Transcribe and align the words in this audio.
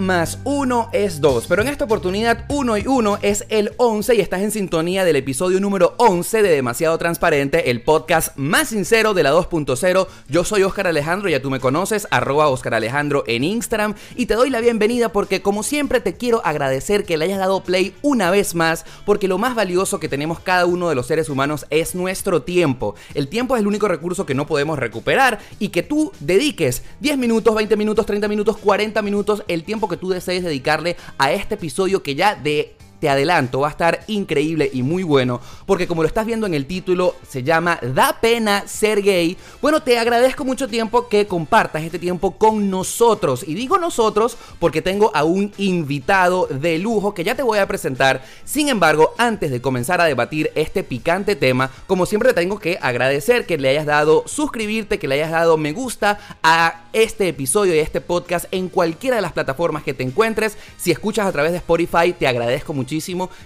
Más 0.00 0.38
uno 0.44 0.88
es 0.92 1.20
dos, 1.20 1.46
pero 1.46 1.62
en 1.62 1.68
esta 1.68 1.84
oportunidad 1.84 2.46
uno 2.48 2.78
y 2.78 2.86
uno 2.86 3.18
es 3.20 3.44
el 3.50 3.72
11 3.76 4.14
y 4.14 4.20
estás 4.20 4.40
en 4.40 4.50
sintonía 4.50 5.04
del 5.04 5.16
episodio 5.16 5.60
número 5.60 5.94
11 5.98 6.42
de 6.42 6.48
Demasiado 6.48 6.96
Transparente, 6.96 7.70
el 7.70 7.82
podcast 7.82 8.36
más 8.36 8.68
sincero 8.68 9.12
de 9.12 9.22
la 9.22 9.32
2.0. 9.32 10.06
Yo 10.28 10.44
soy 10.44 10.62
Oscar 10.62 10.86
Alejandro, 10.86 11.28
ya 11.28 11.42
tú 11.42 11.50
me 11.50 11.60
conoces, 11.60 12.08
arroba 12.10 12.48
Oscar 12.48 12.74
Alejandro 12.74 13.24
en 13.26 13.44
Instagram 13.44 13.94
y 14.16 14.24
te 14.26 14.34
doy 14.34 14.48
la 14.48 14.60
bienvenida 14.60 15.12
porque 15.12 15.42
como 15.42 15.62
siempre 15.62 16.00
te 16.00 16.14
quiero 16.14 16.40
agradecer 16.46 17.04
que 17.04 17.18
le 17.18 17.26
hayas 17.26 17.38
dado 17.38 17.62
play 17.62 17.94
una 18.00 18.30
vez 18.30 18.54
más 18.54 18.86
porque 19.04 19.28
lo 19.28 19.36
más 19.36 19.54
valioso 19.54 20.00
que 20.00 20.08
tenemos 20.08 20.40
cada 20.40 20.64
uno 20.64 20.88
de 20.88 20.94
los 20.94 21.06
seres 21.06 21.28
humanos 21.28 21.66
es 21.68 21.94
nuestro 21.94 22.42
tiempo. 22.42 22.94
El 23.12 23.28
tiempo 23.28 23.54
es 23.54 23.60
el 23.60 23.66
único 23.66 23.86
recurso 23.86 24.24
que 24.24 24.34
no 24.34 24.46
podemos 24.46 24.78
recuperar 24.78 25.40
y 25.58 25.68
que 25.68 25.82
tú 25.82 26.10
dediques 26.20 26.82
10 27.00 27.18
minutos, 27.18 27.54
20 27.54 27.76
minutos, 27.76 28.06
30 28.06 28.28
minutos, 28.28 28.56
40 28.56 29.02
minutos, 29.02 29.42
el 29.46 29.62
tiempo 29.62 29.89
que 29.90 29.98
tú 29.98 30.08
desees 30.08 30.42
dedicarle 30.42 30.96
a 31.18 31.32
este 31.32 31.56
episodio 31.56 32.02
que 32.02 32.14
ya 32.14 32.34
de 32.34 32.76
te 33.00 33.08
adelanto, 33.08 33.60
va 33.60 33.68
a 33.68 33.70
estar 33.70 34.04
increíble 34.06 34.70
y 34.72 34.82
muy 34.82 35.02
bueno, 35.02 35.40
porque 35.66 35.86
como 35.86 36.02
lo 36.02 36.08
estás 36.08 36.26
viendo 36.26 36.46
en 36.46 36.54
el 36.54 36.66
título, 36.66 37.16
se 37.26 37.42
llama 37.42 37.78
Da 37.82 38.18
pena 38.20 38.68
ser 38.68 39.02
gay. 39.02 39.36
Bueno, 39.62 39.82
te 39.82 39.98
agradezco 39.98 40.44
mucho 40.44 40.68
tiempo 40.68 41.08
que 41.08 41.26
compartas 41.26 41.82
este 41.82 41.98
tiempo 41.98 42.32
con 42.32 42.70
nosotros. 42.70 43.44
Y 43.46 43.54
digo 43.54 43.78
nosotros 43.78 44.36
porque 44.58 44.82
tengo 44.82 45.10
a 45.14 45.24
un 45.24 45.52
invitado 45.56 46.46
de 46.46 46.78
lujo 46.78 47.14
que 47.14 47.24
ya 47.24 47.34
te 47.34 47.42
voy 47.42 47.58
a 47.58 47.66
presentar. 47.66 48.22
Sin 48.44 48.68
embargo, 48.68 49.14
antes 49.16 49.50
de 49.50 49.62
comenzar 49.62 50.00
a 50.00 50.04
debatir 50.04 50.50
este 50.54 50.82
picante 50.82 51.36
tema, 51.36 51.70
como 51.86 52.04
siempre 52.04 52.30
te 52.30 52.40
tengo 52.40 52.58
que 52.58 52.78
agradecer 52.82 53.46
que 53.46 53.56
le 53.56 53.70
hayas 53.70 53.86
dado 53.86 54.24
suscribirte, 54.26 54.98
que 54.98 55.08
le 55.08 55.14
hayas 55.14 55.30
dado 55.30 55.56
me 55.56 55.72
gusta 55.72 56.18
a 56.42 56.84
este 56.92 57.28
episodio 57.28 57.74
y 57.74 57.78
a 57.78 57.82
este 57.82 58.00
podcast 58.00 58.46
en 58.50 58.68
cualquiera 58.68 59.16
de 59.16 59.22
las 59.22 59.32
plataformas 59.32 59.82
que 59.82 59.94
te 59.94 60.02
encuentres. 60.02 60.58
Si 60.76 60.90
escuchas 60.90 61.26
a 61.26 61.32
través 61.32 61.52
de 61.52 61.58
Spotify, 61.58 62.12
te 62.12 62.26
agradezco 62.26 62.74
mucho 62.74 62.89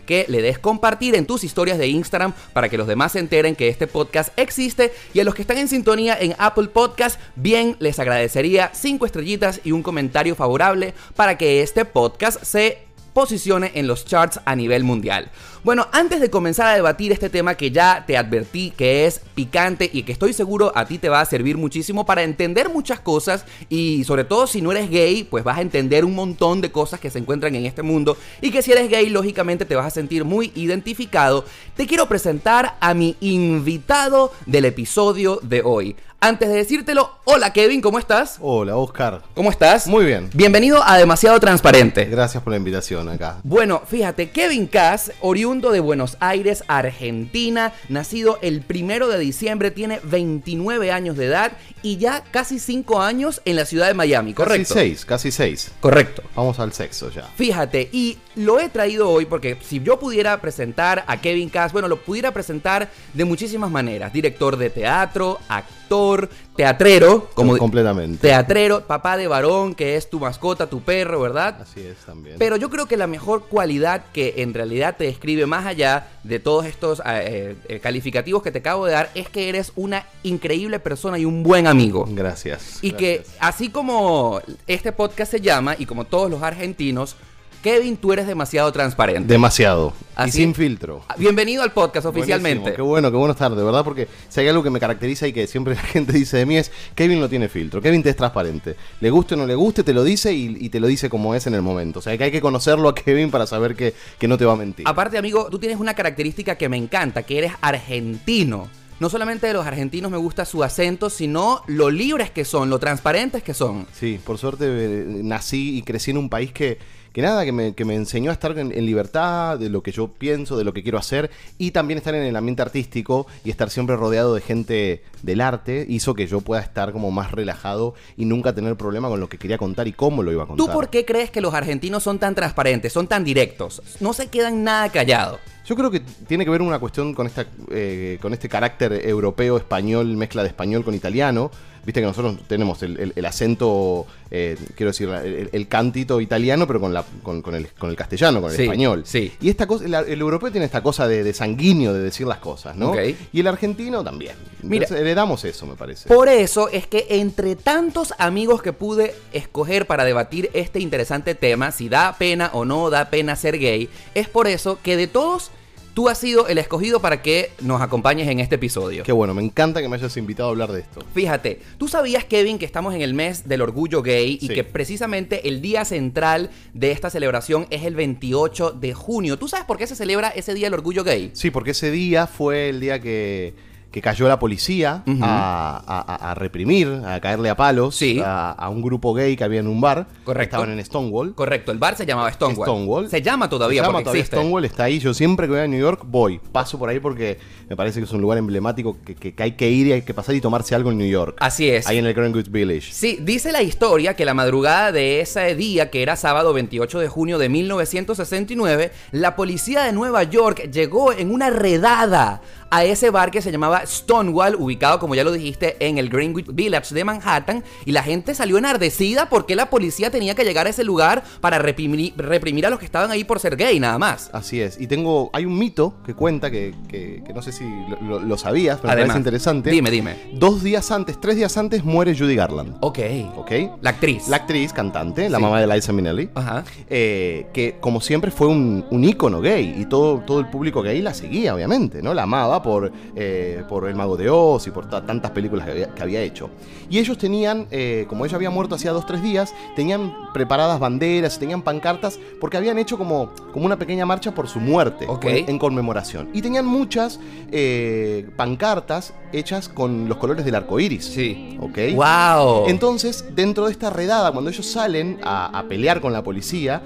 que 0.06 0.26
le 0.28 0.42
des 0.42 0.58
compartir 0.58 1.14
en 1.14 1.26
tus 1.26 1.44
historias 1.44 1.78
de 1.78 1.88
Instagram 1.88 2.32
para 2.52 2.68
que 2.68 2.78
los 2.78 2.86
demás 2.86 3.12
se 3.12 3.18
enteren 3.18 3.56
que 3.56 3.68
este 3.68 3.86
podcast 3.86 4.36
existe. 4.38 4.92
Y 5.12 5.20
a 5.20 5.24
los 5.24 5.34
que 5.34 5.42
están 5.42 5.58
en 5.58 5.68
sintonía 5.68 6.16
en 6.18 6.34
Apple 6.38 6.68
Podcast, 6.68 7.20
bien 7.36 7.76
les 7.78 7.98
agradecería 7.98 8.70
cinco 8.74 9.06
estrellitas 9.06 9.60
y 9.64 9.72
un 9.72 9.82
comentario 9.82 10.34
favorable 10.34 10.94
para 11.16 11.36
que 11.36 11.62
este 11.62 11.84
podcast 11.84 12.42
se 12.42 12.78
posicione 13.14 13.72
en 13.74 13.86
los 13.86 14.04
charts 14.04 14.40
a 14.44 14.54
nivel 14.54 14.84
mundial. 14.84 15.30
Bueno, 15.62 15.88
antes 15.92 16.20
de 16.20 16.28
comenzar 16.28 16.66
a 16.66 16.74
debatir 16.74 17.10
este 17.10 17.30
tema 17.30 17.54
que 17.54 17.70
ya 17.70 18.04
te 18.06 18.18
advertí 18.18 18.70
que 18.76 19.06
es 19.06 19.22
picante 19.34 19.88
y 19.90 20.02
que 20.02 20.12
estoy 20.12 20.34
seguro 20.34 20.72
a 20.74 20.84
ti 20.84 20.98
te 20.98 21.08
va 21.08 21.22
a 21.22 21.24
servir 21.24 21.56
muchísimo 21.56 22.04
para 22.04 22.22
entender 22.22 22.68
muchas 22.68 23.00
cosas 23.00 23.46
y 23.70 24.04
sobre 24.04 24.24
todo 24.24 24.46
si 24.46 24.60
no 24.60 24.72
eres 24.72 24.90
gay, 24.90 25.24
pues 25.24 25.42
vas 25.42 25.56
a 25.56 25.62
entender 25.62 26.04
un 26.04 26.14
montón 26.14 26.60
de 26.60 26.70
cosas 26.70 27.00
que 27.00 27.08
se 27.08 27.18
encuentran 27.18 27.54
en 27.54 27.64
este 27.64 27.82
mundo 27.82 28.18
y 28.42 28.50
que 28.50 28.60
si 28.60 28.72
eres 28.72 28.90
gay, 28.90 29.08
lógicamente 29.08 29.64
te 29.64 29.74
vas 29.74 29.86
a 29.86 29.90
sentir 29.90 30.24
muy 30.24 30.52
identificado, 30.54 31.46
te 31.76 31.86
quiero 31.86 32.08
presentar 32.08 32.76
a 32.80 32.92
mi 32.92 33.16
invitado 33.20 34.32
del 34.44 34.66
episodio 34.66 35.40
de 35.42 35.62
hoy. 35.64 35.96
Antes 36.24 36.48
de 36.48 36.54
decírtelo, 36.54 37.18
hola 37.24 37.52
Kevin, 37.52 37.82
¿cómo 37.82 37.98
estás? 37.98 38.38
Hola 38.40 38.78
Oscar. 38.78 39.20
¿Cómo 39.34 39.50
estás? 39.50 39.86
Muy 39.86 40.06
bien. 40.06 40.30
Bienvenido 40.32 40.82
a 40.82 40.96
Demasiado 40.96 41.38
Transparente. 41.38 42.06
Gracias 42.06 42.42
por 42.42 42.50
la 42.50 42.56
invitación 42.56 43.10
acá. 43.10 43.40
Bueno, 43.42 43.82
fíjate, 43.86 44.30
Kevin 44.30 44.66
Cass, 44.66 45.12
oriundo 45.20 45.70
de 45.70 45.80
Buenos 45.80 46.16
Aires, 46.20 46.64
Argentina, 46.66 47.74
nacido 47.90 48.38
el 48.40 48.62
primero 48.62 49.08
de 49.08 49.18
diciembre, 49.18 49.70
tiene 49.70 50.00
29 50.02 50.90
años 50.90 51.18
de 51.18 51.26
edad 51.26 51.52
y 51.82 51.98
ya 51.98 52.24
casi 52.30 52.58
5 52.58 53.02
años 53.02 53.42
en 53.44 53.56
la 53.56 53.66
ciudad 53.66 53.88
de 53.88 53.92
Miami, 53.92 54.32
¿correcto? 54.32 54.72
Casi 54.72 54.88
seis, 54.88 55.04
casi 55.04 55.30
seis. 55.30 55.72
Correcto. 55.80 56.22
Vamos 56.34 56.58
al 56.58 56.72
sexo 56.72 57.10
ya. 57.10 57.28
Fíjate, 57.36 57.90
y 57.92 58.16
lo 58.36 58.60
he 58.60 58.70
traído 58.70 59.10
hoy 59.10 59.26
porque 59.26 59.58
si 59.60 59.82
yo 59.82 59.98
pudiera 59.98 60.40
presentar 60.40 61.04
a 61.06 61.20
Kevin 61.20 61.50
Cass, 61.50 61.74
bueno, 61.74 61.86
lo 61.86 62.00
pudiera 62.00 62.32
presentar 62.32 62.88
de 63.12 63.24
muchísimas 63.26 63.70
maneras. 63.70 64.10
Director 64.10 64.56
de 64.56 64.70
teatro, 64.70 65.38
actor, 65.48 66.13
teatrero, 66.56 67.28
como 67.34 67.56
completamente. 67.58 68.28
Teatrero, 68.28 68.86
papá 68.86 69.16
de 69.16 69.26
varón, 69.26 69.74
que 69.74 69.96
es 69.96 70.08
tu 70.08 70.20
mascota, 70.20 70.68
tu 70.68 70.80
perro, 70.80 71.20
¿verdad? 71.20 71.62
Así 71.62 71.80
es 71.80 71.96
también. 72.06 72.36
Pero 72.38 72.56
yo 72.56 72.70
creo 72.70 72.86
que 72.86 72.96
la 72.96 73.06
mejor 73.06 73.46
cualidad 73.46 74.04
que 74.12 74.34
en 74.38 74.54
realidad 74.54 74.96
te 74.96 75.04
describe 75.04 75.46
más 75.46 75.66
allá 75.66 76.08
de 76.22 76.38
todos 76.38 76.66
estos 76.66 77.02
eh, 77.06 77.56
eh, 77.68 77.80
calificativos 77.80 78.42
que 78.42 78.50
te 78.50 78.58
acabo 78.58 78.86
de 78.86 78.92
dar 78.92 79.10
es 79.14 79.28
que 79.28 79.48
eres 79.48 79.72
una 79.76 80.06
increíble 80.22 80.78
persona 80.78 81.18
y 81.18 81.24
un 81.24 81.42
buen 81.42 81.66
amigo. 81.66 82.06
Gracias. 82.08 82.78
Y 82.82 82.92
que 82.92 83.24
así 83.40 83.68
como 83.70 84.40
este 84.66 84.92
podcast 84.92 85.30
se 85.30 85.40
llama 85.40 85.76
y 85.78 85.86
como 85.86 86.04
todos 86.04 86.30
los 86.30 86.42
argentinos, 86.42 87.16
Kevin, 87.64 87.96
tú 87.96 88.12
eres 88.12 88.26
demasiado 88.26 88.70
transparente. 88.72 89.32
Demasiado. 89.32 89.94
Así- 90.14 90.28
y 90.28 90.32
sin 90.42 90.54
filtro. 90.54 91.02
Bienvenido 91.16 91.62
al 91.62 91.72
podcast 91.72 92.04
oficialmente. 92.04 92.58
Buenísimo, 92.60 92.76
Qué 92.76 92.82
bueno, 92.82 93.10
qué 93.10 93.16
bueno 93.16 93.32
estar, 93.32 93.54
de 93.54 93.64
verdad, 93.64 93.82
porque 93.82 94.06
si 94.28 94.40
hay 94.40 94.48
algo 94.48 94.62
que 94.62 94.68
me 94.68 94.78
caracteriza 94.78 95.26
y 95.26 95.32
que 95.32 95.46
siempre 95.46 95.74
la 95.74 95.80
gente 95.80 96.12
dice 96.12 96.36
de 96.36 96.44
mí 96.44 96.58
es 96.58 96.70
Kevin 96.94 97.20
no 97.20 97.28
tiene 97.30 97.48
filtro, 97.48 97.80
Kevin 97.80 98.02
te 98.02 98.10
es 98.10 98.16
transparente. 98.16 98.76
Le 99.00 99.08
guste 99.08 99.32
o 99.32 99.38
no 99.38 99.46
le 99.46 99.54
guste, 99.54 99.82
te 99.82 99.94
lo 99.94 100.04
dice 100.04 100.34
y, 100.34 100.58
y 100.60 100.68
te 100.68 100.78
lo 100.78 100.86
dice 100.88 101.08
como 101.08 101.34
es 101.34 101.46
en 101.46 101.54
el 101.54 101.62
momento. 101.62 102.00
O 102.00 102.02
sea, 102.02 102.18
que 102.18 102.24
hay 102.24 102.30
que 102.30 102.42
conocerlo 102.42 102.90
a 102.90 102.94
Kevin 102.94 103.30
para 103.30 103.46
saber 103.46 103.74
que, 103.74 103.94
que 104.18 104.28
no 104.28 104.36
te 104.36 104.44
va 104.44 104.52
a 104.52 104.56
mentir. 104.56 104.86
Aparte, 104.86 105.16
amigo, 105.16 105.48
tú 105.50 105.58
tienes 105.58 105.80
una 105.80 105.94
característica 105.94 106.56
que 106.58 106.68
me 106.68 106.76
encanta, 106.76 107.22
que 107.22 107.38
eres 107.38 107.52
argentino. 107.62 108.68
No 109.00 109.08
solamente 109.08 109.46
de 109.46 109.54
los 109.54 109.66
argentinos 109.66 110.10
me 110.10 110.18
gusta 110.18 110.44
su 110.44 110.62
acento, 110.62 111.08
sino 111.08 111.62
lo 111.66 111.90
libres 111.90 112.30
que 112.30 112.44
son, 112.44 112.68
lo 112.68 112.78
transparentes 112.78 113.42
que 113.42 113.54
son. 113.54 113.86
Sí, 113.92 114.20
por 114.22 114.36
suerte 114.36 114.66
eh, 114.68 115.04
nací 115.22 115.78
y 115.78 115.82
crecí 115.82 116.10
en 116.12 116.18
un 116.18 116.28
país 116.28 116.52
que, 116.52 116.78
que 117.14 117.22
nada, 117.22 117.44
que 117.44 117.52
me, 117.52 117.74
que 117.74 117.84
me 117.84 117.94
enseñó 117.94 118.30
a 118.30 118.32
estar 118.32 118.58
en, 118.58 118.72
en 118.72 118.84
libertad, 118.84 119.56
de 119.56 119.70
lo 119.70 119.84
que 119.84 119.92
yo 119.92 120.08
pienso, 120.08 120.58
de 120.58 120.64
lo 120.64 120.72
que 120.72 120.82
quiero 120.82 120.98
hacer, 120.98 121.30
y 121.58 121.70
también 121.70 121.96
estar 121.96 122.12
en 122.12 122.24
el 122.24 122.34
ambiente 122.34 122.60
artístico 122.60 123.28
y 123.44 123.50
estar 123.50 123.70
siempre 123.70 123.96
rodeado 123.96 124.34
de 124.34 124.40
gente 124.40 125.04
del 125.22 125.40
arte, 125.40 125.86
hizo 125.88 126.14
que 126.14 126.26
yo 126.26 126.40
pueda 126.40 126.60
estar 126.60 126.90
como 126.90 127.12
más 127.12 127.30
relajado 127.30 127.94
y 128.16 128.24
nunca 128.24 128.52
tener 128.52 128.74
problema 128.74 129.08
con 129.08 129.20
lo 129.20 129.28
que 129.28 129.38
quería 129.38 129.58
contar 129.58 129.86
y 129.86 129.92
cómo 129.92 130.24
lo 130.24 130.32
iba 130.32 130.42
a 130.42 130.46
contar. 130.46 130.66
¿Tú 130.66 130.72
por 130.72 130.90
qué 130.90 131.04
crees 131.04 131.30
que 131.30 131.40
los 131.40 131.54
argentinos 131.54 132.02
son 132.02 132.18
tan 132.18 132.34
transparentes, 132.34 132.92
son 132.92 133.06
tan 133.06 133.22
directos? 133.22 133.80
No 134.00 134.12
se 134.12 134.26
quedan 134.26 134.64
nada 134.64 134.88
callados. 134.90 135.38
Yo 135.64 135.76
creo 135.76 135.90
que 135.92 136.00
tiene 136.00 136.44
que 136.44 136.50
ver 136.50 136.62
una 136.62 136.78
cuestión 136.78 137.14
con 137.14 137.26
esta 137.26 137.46
eh, 137.70 138.18
con 138.20 138.34
este 138.34 138.48
carácter 138.48 138.92
europeo, 139.06 139.56
español, 139.56 140.08
mezcla 140.16 140.42
de 140.42 140.48
español 140.48 140.84
con 140.84 140.94
italiano. 140.94 141.50
Viste 141.84 142.00
que 142.00 142.06
nosotros 142.06 142.36
tenemos 142.46 142.82
el, 142.82 142.98
el- 142.98 143.12
el 143.14 143.24
acento, 143.26 144.06
eh, 144.30 144.56
quiero 144.74 144.90
decir, 144.90 145.08
el, 145.08 145.50
el 145.52 145.68
cantito 145.68 146.20
italiano, 146.20 146.66
pero 146.66 146.80
con, 146.80 146.92
la, 146.94 147.04
con, 147.22 147.42
con 147.42 147.54
el, 147.54 147.68
con 147.78 147.90
el 147.90 147.96
castellano, 147.96 148.40
con 148.40 148.50
el 148.50 148.56
Sí, 148.56 148.62
español. 148.62 149.02
sí. 149.06 149.32
Y 149.40 149.50
esta 149.50 149.66
cosa, 149.66 149.84
el, 149.84 150.20
europeo 150.20 150.50
tiene 150.50 150.64
esta 150.66 150.82
cosa 150.82 151.06
de, 151.06 151.22
de 151.22 151.32
sanguíneo 151.34 151.92
de 151.92 152.00
decir 152.00 152.26
las 152.26 152.38
cosas, 152.38 152.76
¿no? 152.76 152.90
Ok. 152.92 152.98
Y 153.32 153.40
el 153.40 153.46
argentino 153.46 154.02
también. 154.02 154.34
Mira. 154.62 154.84
Entonces, 154.84 155.00
heredamos 155.02 155.44
eso, 155.44 155.66
me 155.66 155.74
parece. 155.74 156.08
Por 156.08 156.28
eso 156.28 156.68
es 156.70 156.86
que 156.86 157.06
entre 157.10 157.56
tantos 157.56 158.14
amigos 158.18 158.62
que 158.62 158.72
pude 158.72 159.14
escoger 159.32 159.86
para 159.86 160.04
debatir 160.04 160.50
este 160.54 160.80
interesante 160.80 161.34
tema, 161.34 161.70
si 161.72 161.88
da 161.88 162.16
pena 162.18 162.50
o 162.54 162.64
no 162.64 162.88
da 162.90 163.10
pena 163.10 163.36
ser 163.36 163.58
gay, 163.58 163.88
es 164.14 164.28
por 164.28 164.46
eso 164.46 164.78
que 164.82 164.96
de 164.96 165.06
todos 165.06 165.50
tú 165.94 166.08
has 166.08 166.18
sido 166.18 166.48
el 166.48 166.58
escogido 166.58 167.00
para 167.00 167.22
que 167.22 167.50
nos 167.60 167.80
acompañes 167.80 168.28
en 168.28 168.40
este 168.40 168.56
episodio. 168.56 169.04
Qué 169.04 169.12
bueno, 169.12 169.32
me 169.32 169.42
encanta 169.42 169.80
que 169.80 169.88
me 169.88 169.96
hayas 169.96 170.16
invitado 170.16 170.48
a 170.48 170.52
hablar 170.52 170.72
de 170.72 170.80
esto. 170.80 171.00
Fíjate, 171.14 171.60
tú 171.78 171.88
sabías, 171.88 172.24
Kevin, 172.24 172.58
que 172.58 172.64
estamos 172.66 172.94
en 172.94 173.00
el 173.02 173.14
mes 173.14 173.48
del 173.48 173.62
orgullo 173.62 174.02
gay 174.02 174.38
y 174.40 174.48
Sí. 174.48 174.54
que 174.54 174.64
precisamente 174.64 175.48
el 175.48 175.60
día 175.62 175.84
central 175.84 176.50
de 176.74 176.90
esta 176.90 177.10
celebración 177.10 177.66
es 177.70 177.84
el 177.84 177.94
28 177.94 178.72
de 178.72 178.92
junio. 178.92 179.38
¿Tú 179.38 179.48
sabes 179.48 179.64
por 179.66 179.78
qué 179.78 179.86
se 179.86 179.94
celebra 179.96 180.28
ese 180.28 180.52
día 180.52 180.66
el 180.66 180.74
orgullo 180.74 181.04
gay? 181.04 181.30
Sí, 181.32 181.50
porque 181.50 181.70
ese 181.70 181.90
día 181.90 182.26
fue 182.26 182.68
el 182.68 182.80
día 182.80 183.00
que, 183.00 183.54
que 183.94 184.02
cayó 184.02 184.26
la 184.26 184.40
policía 184.40 185.04
a, 185.22 185.82
a- 185.86 186.30
a 186.32 186.34
reprimir, 186.34 187.00
a 187.06 187.20
caerle 187.20 187.48
a 187.48 187.56
palos 187.56 187.94
Sí. 187.94 188.20
a, 188.24 188.50
a 188.50 188.68
un 188.68 188.82
grupo 188.82 189.14
gay 189.14 189.36
que 189.36 189.44
había 189.44 189.60
en 189.60 189.68
un 189.68 189.80
bar. 189.80 190.08
Correcto. 190.24 190.56
Estaban 190.56 190.76
en 190.76 190.84
Stonewall. 190.84 191.32
Correcto, 191.36 191.70
el 191.70 191.78
bar 191.78 191.96
se 191.96 192.04
llamaba 192.04 192.32
Stonewall. 192.32 192.66
Stonewall. 192.66 193.08
Se 193.08 193.22
llama 193.22 193.48
todavía 193.48 193.82
Se 193.82 193.86
llama 193.86 193.92
porque 193.98 194.04
todavía 194.06 194.20
existe. 194.22 194.36
Stonewall, 194.36 194.64
está 194.64 194.84
ahí. 194.84 194.98
Yo 194.98 195.14
siempre 195.14 195.46
que 195.46 195.52
voy 195.52 195.60
a 195.60 195.68
New 195.68 195.78
York 195.78 196.02
voy. 196.06 196.40
Paso 196.50 196.76
por 196.76 196.88
ahí 196.88 196.98
porque 196.98 197.38
me 197.68 197.76
parece 197.76 198.00
que 198.00 198.06
es 198.06 198.10
un 198.12 198.20
lugar 198.20 198.36
emblemático 198.38 198.96
que, 199.04 199.14
que- 199.14 199.32
que 199.32 199.42
hay 199.44 199.52
que 199.52 199.70
ir 199.70 199.86
y 199.86 199.92
hay 199.92 200.02
que 200.02 200.12
pasar 200.12 200.34
y 200.34 200.40
tomarse 200.40 200.74
algo 200.74 200.90
en 200.90 200.98
New 200.98 201.08
York. 201.08 201.36
Así 201.38 201.70
es. 201.70 201.86
Ahí 201.86 201.98
en 201.98 202.06
el 202.06 202.14
Greenwich 202.14 202.50
Village. 202.50 202.92
Sí, 202.92 203.18
dice 203.22 203.52
la 203.52 203.62
historia 203.62 204.14
que 204.16 204.24
la 204.24 204.34
madrugada 204.34 204.90
de 204.90 205.20
ese 205.20 205.54
día, 205.54 205.88
que 205.90 206.02
era 206.02 206.16
sábado 206.16 206.52
28 206.52 206.98
de 206.98 207.06
junio 207.06 207.38
de 207.38 207.48
1969, 207.48 208.90
la 209.12 209.36
policía 209.36 209.84
de 209.84 209.92
Nueva 209.92 210.24
York 210.24 210.68
llegó 210.72 211.12
en 211.12 211.30
una 211.32 211.50
redada 211.50 212.40
a 212.70 212.84
ese 212.84 213.10
bar 213.10 213.30
que 213.30 213.40
se 213.40 213.52
llamaba 213.52 213.83
Stonewall, 213.86 214.56
ubicado, 214.56 214.98
como 214.98 215.14
ya 215.14 215.24
lo 215.24 215.32
dijiste, 215.32 215.76
en 215.80 215.98
el 215.98 216.08
Greenwich 216.08 216.46
Village 216.52 216.94
de 216.94 217.04
Manhattan, 217.04 217.64
y 217.84 217.92
la 217.92 218.02
gente 218.02 218.34
salió 218.34 218.58
enardecida 218.58 219.28
porque 219.28 219.56
la 219.56 219.70
policía 219.70 220.10
tenía 220.10 220.34
que 220.34 220.44
llegar 220.44 220.66
a 220.66 220.70
ese 220.70 220.84
lugar 220.84 221.22
para 221.40 221.58
reprimir, 221.58 222.14
reprimir 222.16 222.66
a 222.66 222.70
los 222.70 222.78
que 222.78 222.84
estaban 222.84 223.10
ahí 223.10 223.24
por 223.24 223.40
ser 223.40 223.56
gay, 223.56 223.78
nada 223.80 223.98
más. 223.98 224.30
Así 224.32 224.60
es. 224.60 224.80
Y 224.80 224.86
tengo. 224.86 225.30
Hay 225.32 225.44
un 225.46 225.58
mito 225.58 225.94
que 226.04 226.14
cuenta 226.14 226.50
que, 226.50 226.74
que- 226.88 227.22
que 227.26 227.32
no 227.32 227.42
sé 227.42 227.52
si 227.52 227.64
lo, 228.02 228.36
sabías, 228.38 228.76
pero 228.78 228.88
me 228.88 228.92
Además, 228.92 229.08
parece 229.14 229.18
interesante. 229.18 229.70
Dime, 229.70 229.90
dime. 229.90 230.16
Dos 230.34 230.62
días 230.62 230.90
antes, 230.90 231.20
tres 231.20 231.36
días 231.36 231.56
antes, 231.56 231.84
muere 231.84 232.16
Judy 232.16 232.34
Garland. 232.36 232.76
Ok. 232.80 232.98
¿Ok? 233.36 233.50
La 233.80 233.90
actriz. 233.90 234.28
La 234.28 234.36
actriz, 234.36 234.72
cantante, 234.72 235.28
la 235.30 235.38
Sí. 235.38 235.42
mamá 235.42 235.60
de 235.60 235.66
Liza 235.66 235.92
Minnelli. 235.92 236.28
Ajá. 236.34 236.64
eh, 236.88 237.46
que 237.52 237.76
como 237.80 238.00
siempre 238.00 238.30
fue 238.30 238.46
un, 238.48 238.84
un 238.90 239.04
ícono 239.04 239.40
gay 239.40 239.74
y 239.78 239.86
todo, 239.86 240.18
todo 240.20 240.40
el 240.40 240.46
público 240.46 240.82
gay 240.82 241.00
la 241.00 241.14
seguía, 241.14 241.54
obviamente, 241.54 242.02
¿no? 242.02 242.14
La 242.14 242.22
amaba 242.24 242.62
por, 242.62 242.92
eh, 243.16 243.62
por 243.68 243.73
El 243.88 243.94
Mago 243.96 244.16
de 244.16 244.30
Oz 244.30 244.66
y 244.66 244.70
por 244.70 244.88
ta- 244.88 245.04
tantas 245.04 245.30
películas 245.32 245.64
que 245.66 245.72
había, 245.72 245.94
que 245.94 246.02
había 246.02 246.20
hecho. 246.22 246.50
Y 246.88 246.98
ellos 246.98 247.18
tenían, 247.18 247.66
eh, 247.70 248.06
como 248.08 248.24
ella 248.24 248.36
había 248.36 248.50
muerto 248.50 248.74
hacía 248.74 248.92
dos, 248.92 249.06
tres 249.06 249.22
días, 249.22 249.54
tenían 249.76 250.12
preparadas 250.32 250.78
banderas 250.80 251.38
tenían 251.38 251.62
pancartas 251.62 252.18
porque 252.40 252.56
habían 252.56 252.78
hecho 252.78 252.98
como, 252.98 253.30
como 253.52 253.66
una 253.66 253.78
pequeña 253.78 254.04
marcha 254.06 254.32
por 254.34 254.48
su 254.48 254.60
muerte 254.60 255.06
Ok. 255.08 255.24
en, 255.26 255.48
en 255.50 255.58
conmemoración. 255.58 256.28
Y 256.32 256.42
tenían 256.42 256.66
muchas 256.66 257.18
eh, 257.50 258.28
pancartas 258.36 259.14
hechas 259.32 259.68
con 259.68 260.08
los 260.08 260.18
colores 260.18 260.44
del 260.44 260.54
arco 260.54 260.78
iris. 260.78 261.04
Sí. 261.06 261.58
¿Ok? 261.60 261.78
¡Wow! 261.94 262.66
Entonces, 262.68 263.24
dentro 263.34 263.66
de 263.66 263.72
esta 263.72 263.90
redada, 263.90 264.32
cuando 264.32 264.50
ellos 264.50 264.66
salen 264.66 265.18
a, 265.22 265.58
a 265.58 265.62
pelear 265.68 266.00
con 266.00 266.12
la 266.12 266.22
policía, 266.22 266.82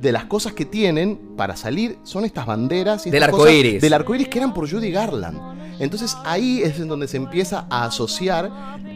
de 0.00 0.12
las 0.12 0.24
cosas 0.24 0.54
que 0.54 0.64
tienen 0.64 1.29
para 1.40 1.56
salir 1.56 1.96
son 2.02 2.26
estas 2.26 2.44
banderas 2.44 3.06
y 3.06 3.10
Del 3.10 3.22
arco 3.22 3.48
iris. 3.48 3.80
Del 3.80 3.94
arco 3.94 4.14
iris 4.14 4.28
que 4.28 4.36
eran 4.36 4.52
por 4.52 4.70
Judy 4.70 4.90
Garland. 4.90 5.40
Entonces 5.80 6.14
ahí 6.26 6.60
es 6.62 6.78
en 6.78 6.88
donde 6.88 7.08
se 7.08 7.16
empieza 7.16 7.66
a 7.70 7.86
asociar 7.86 8.50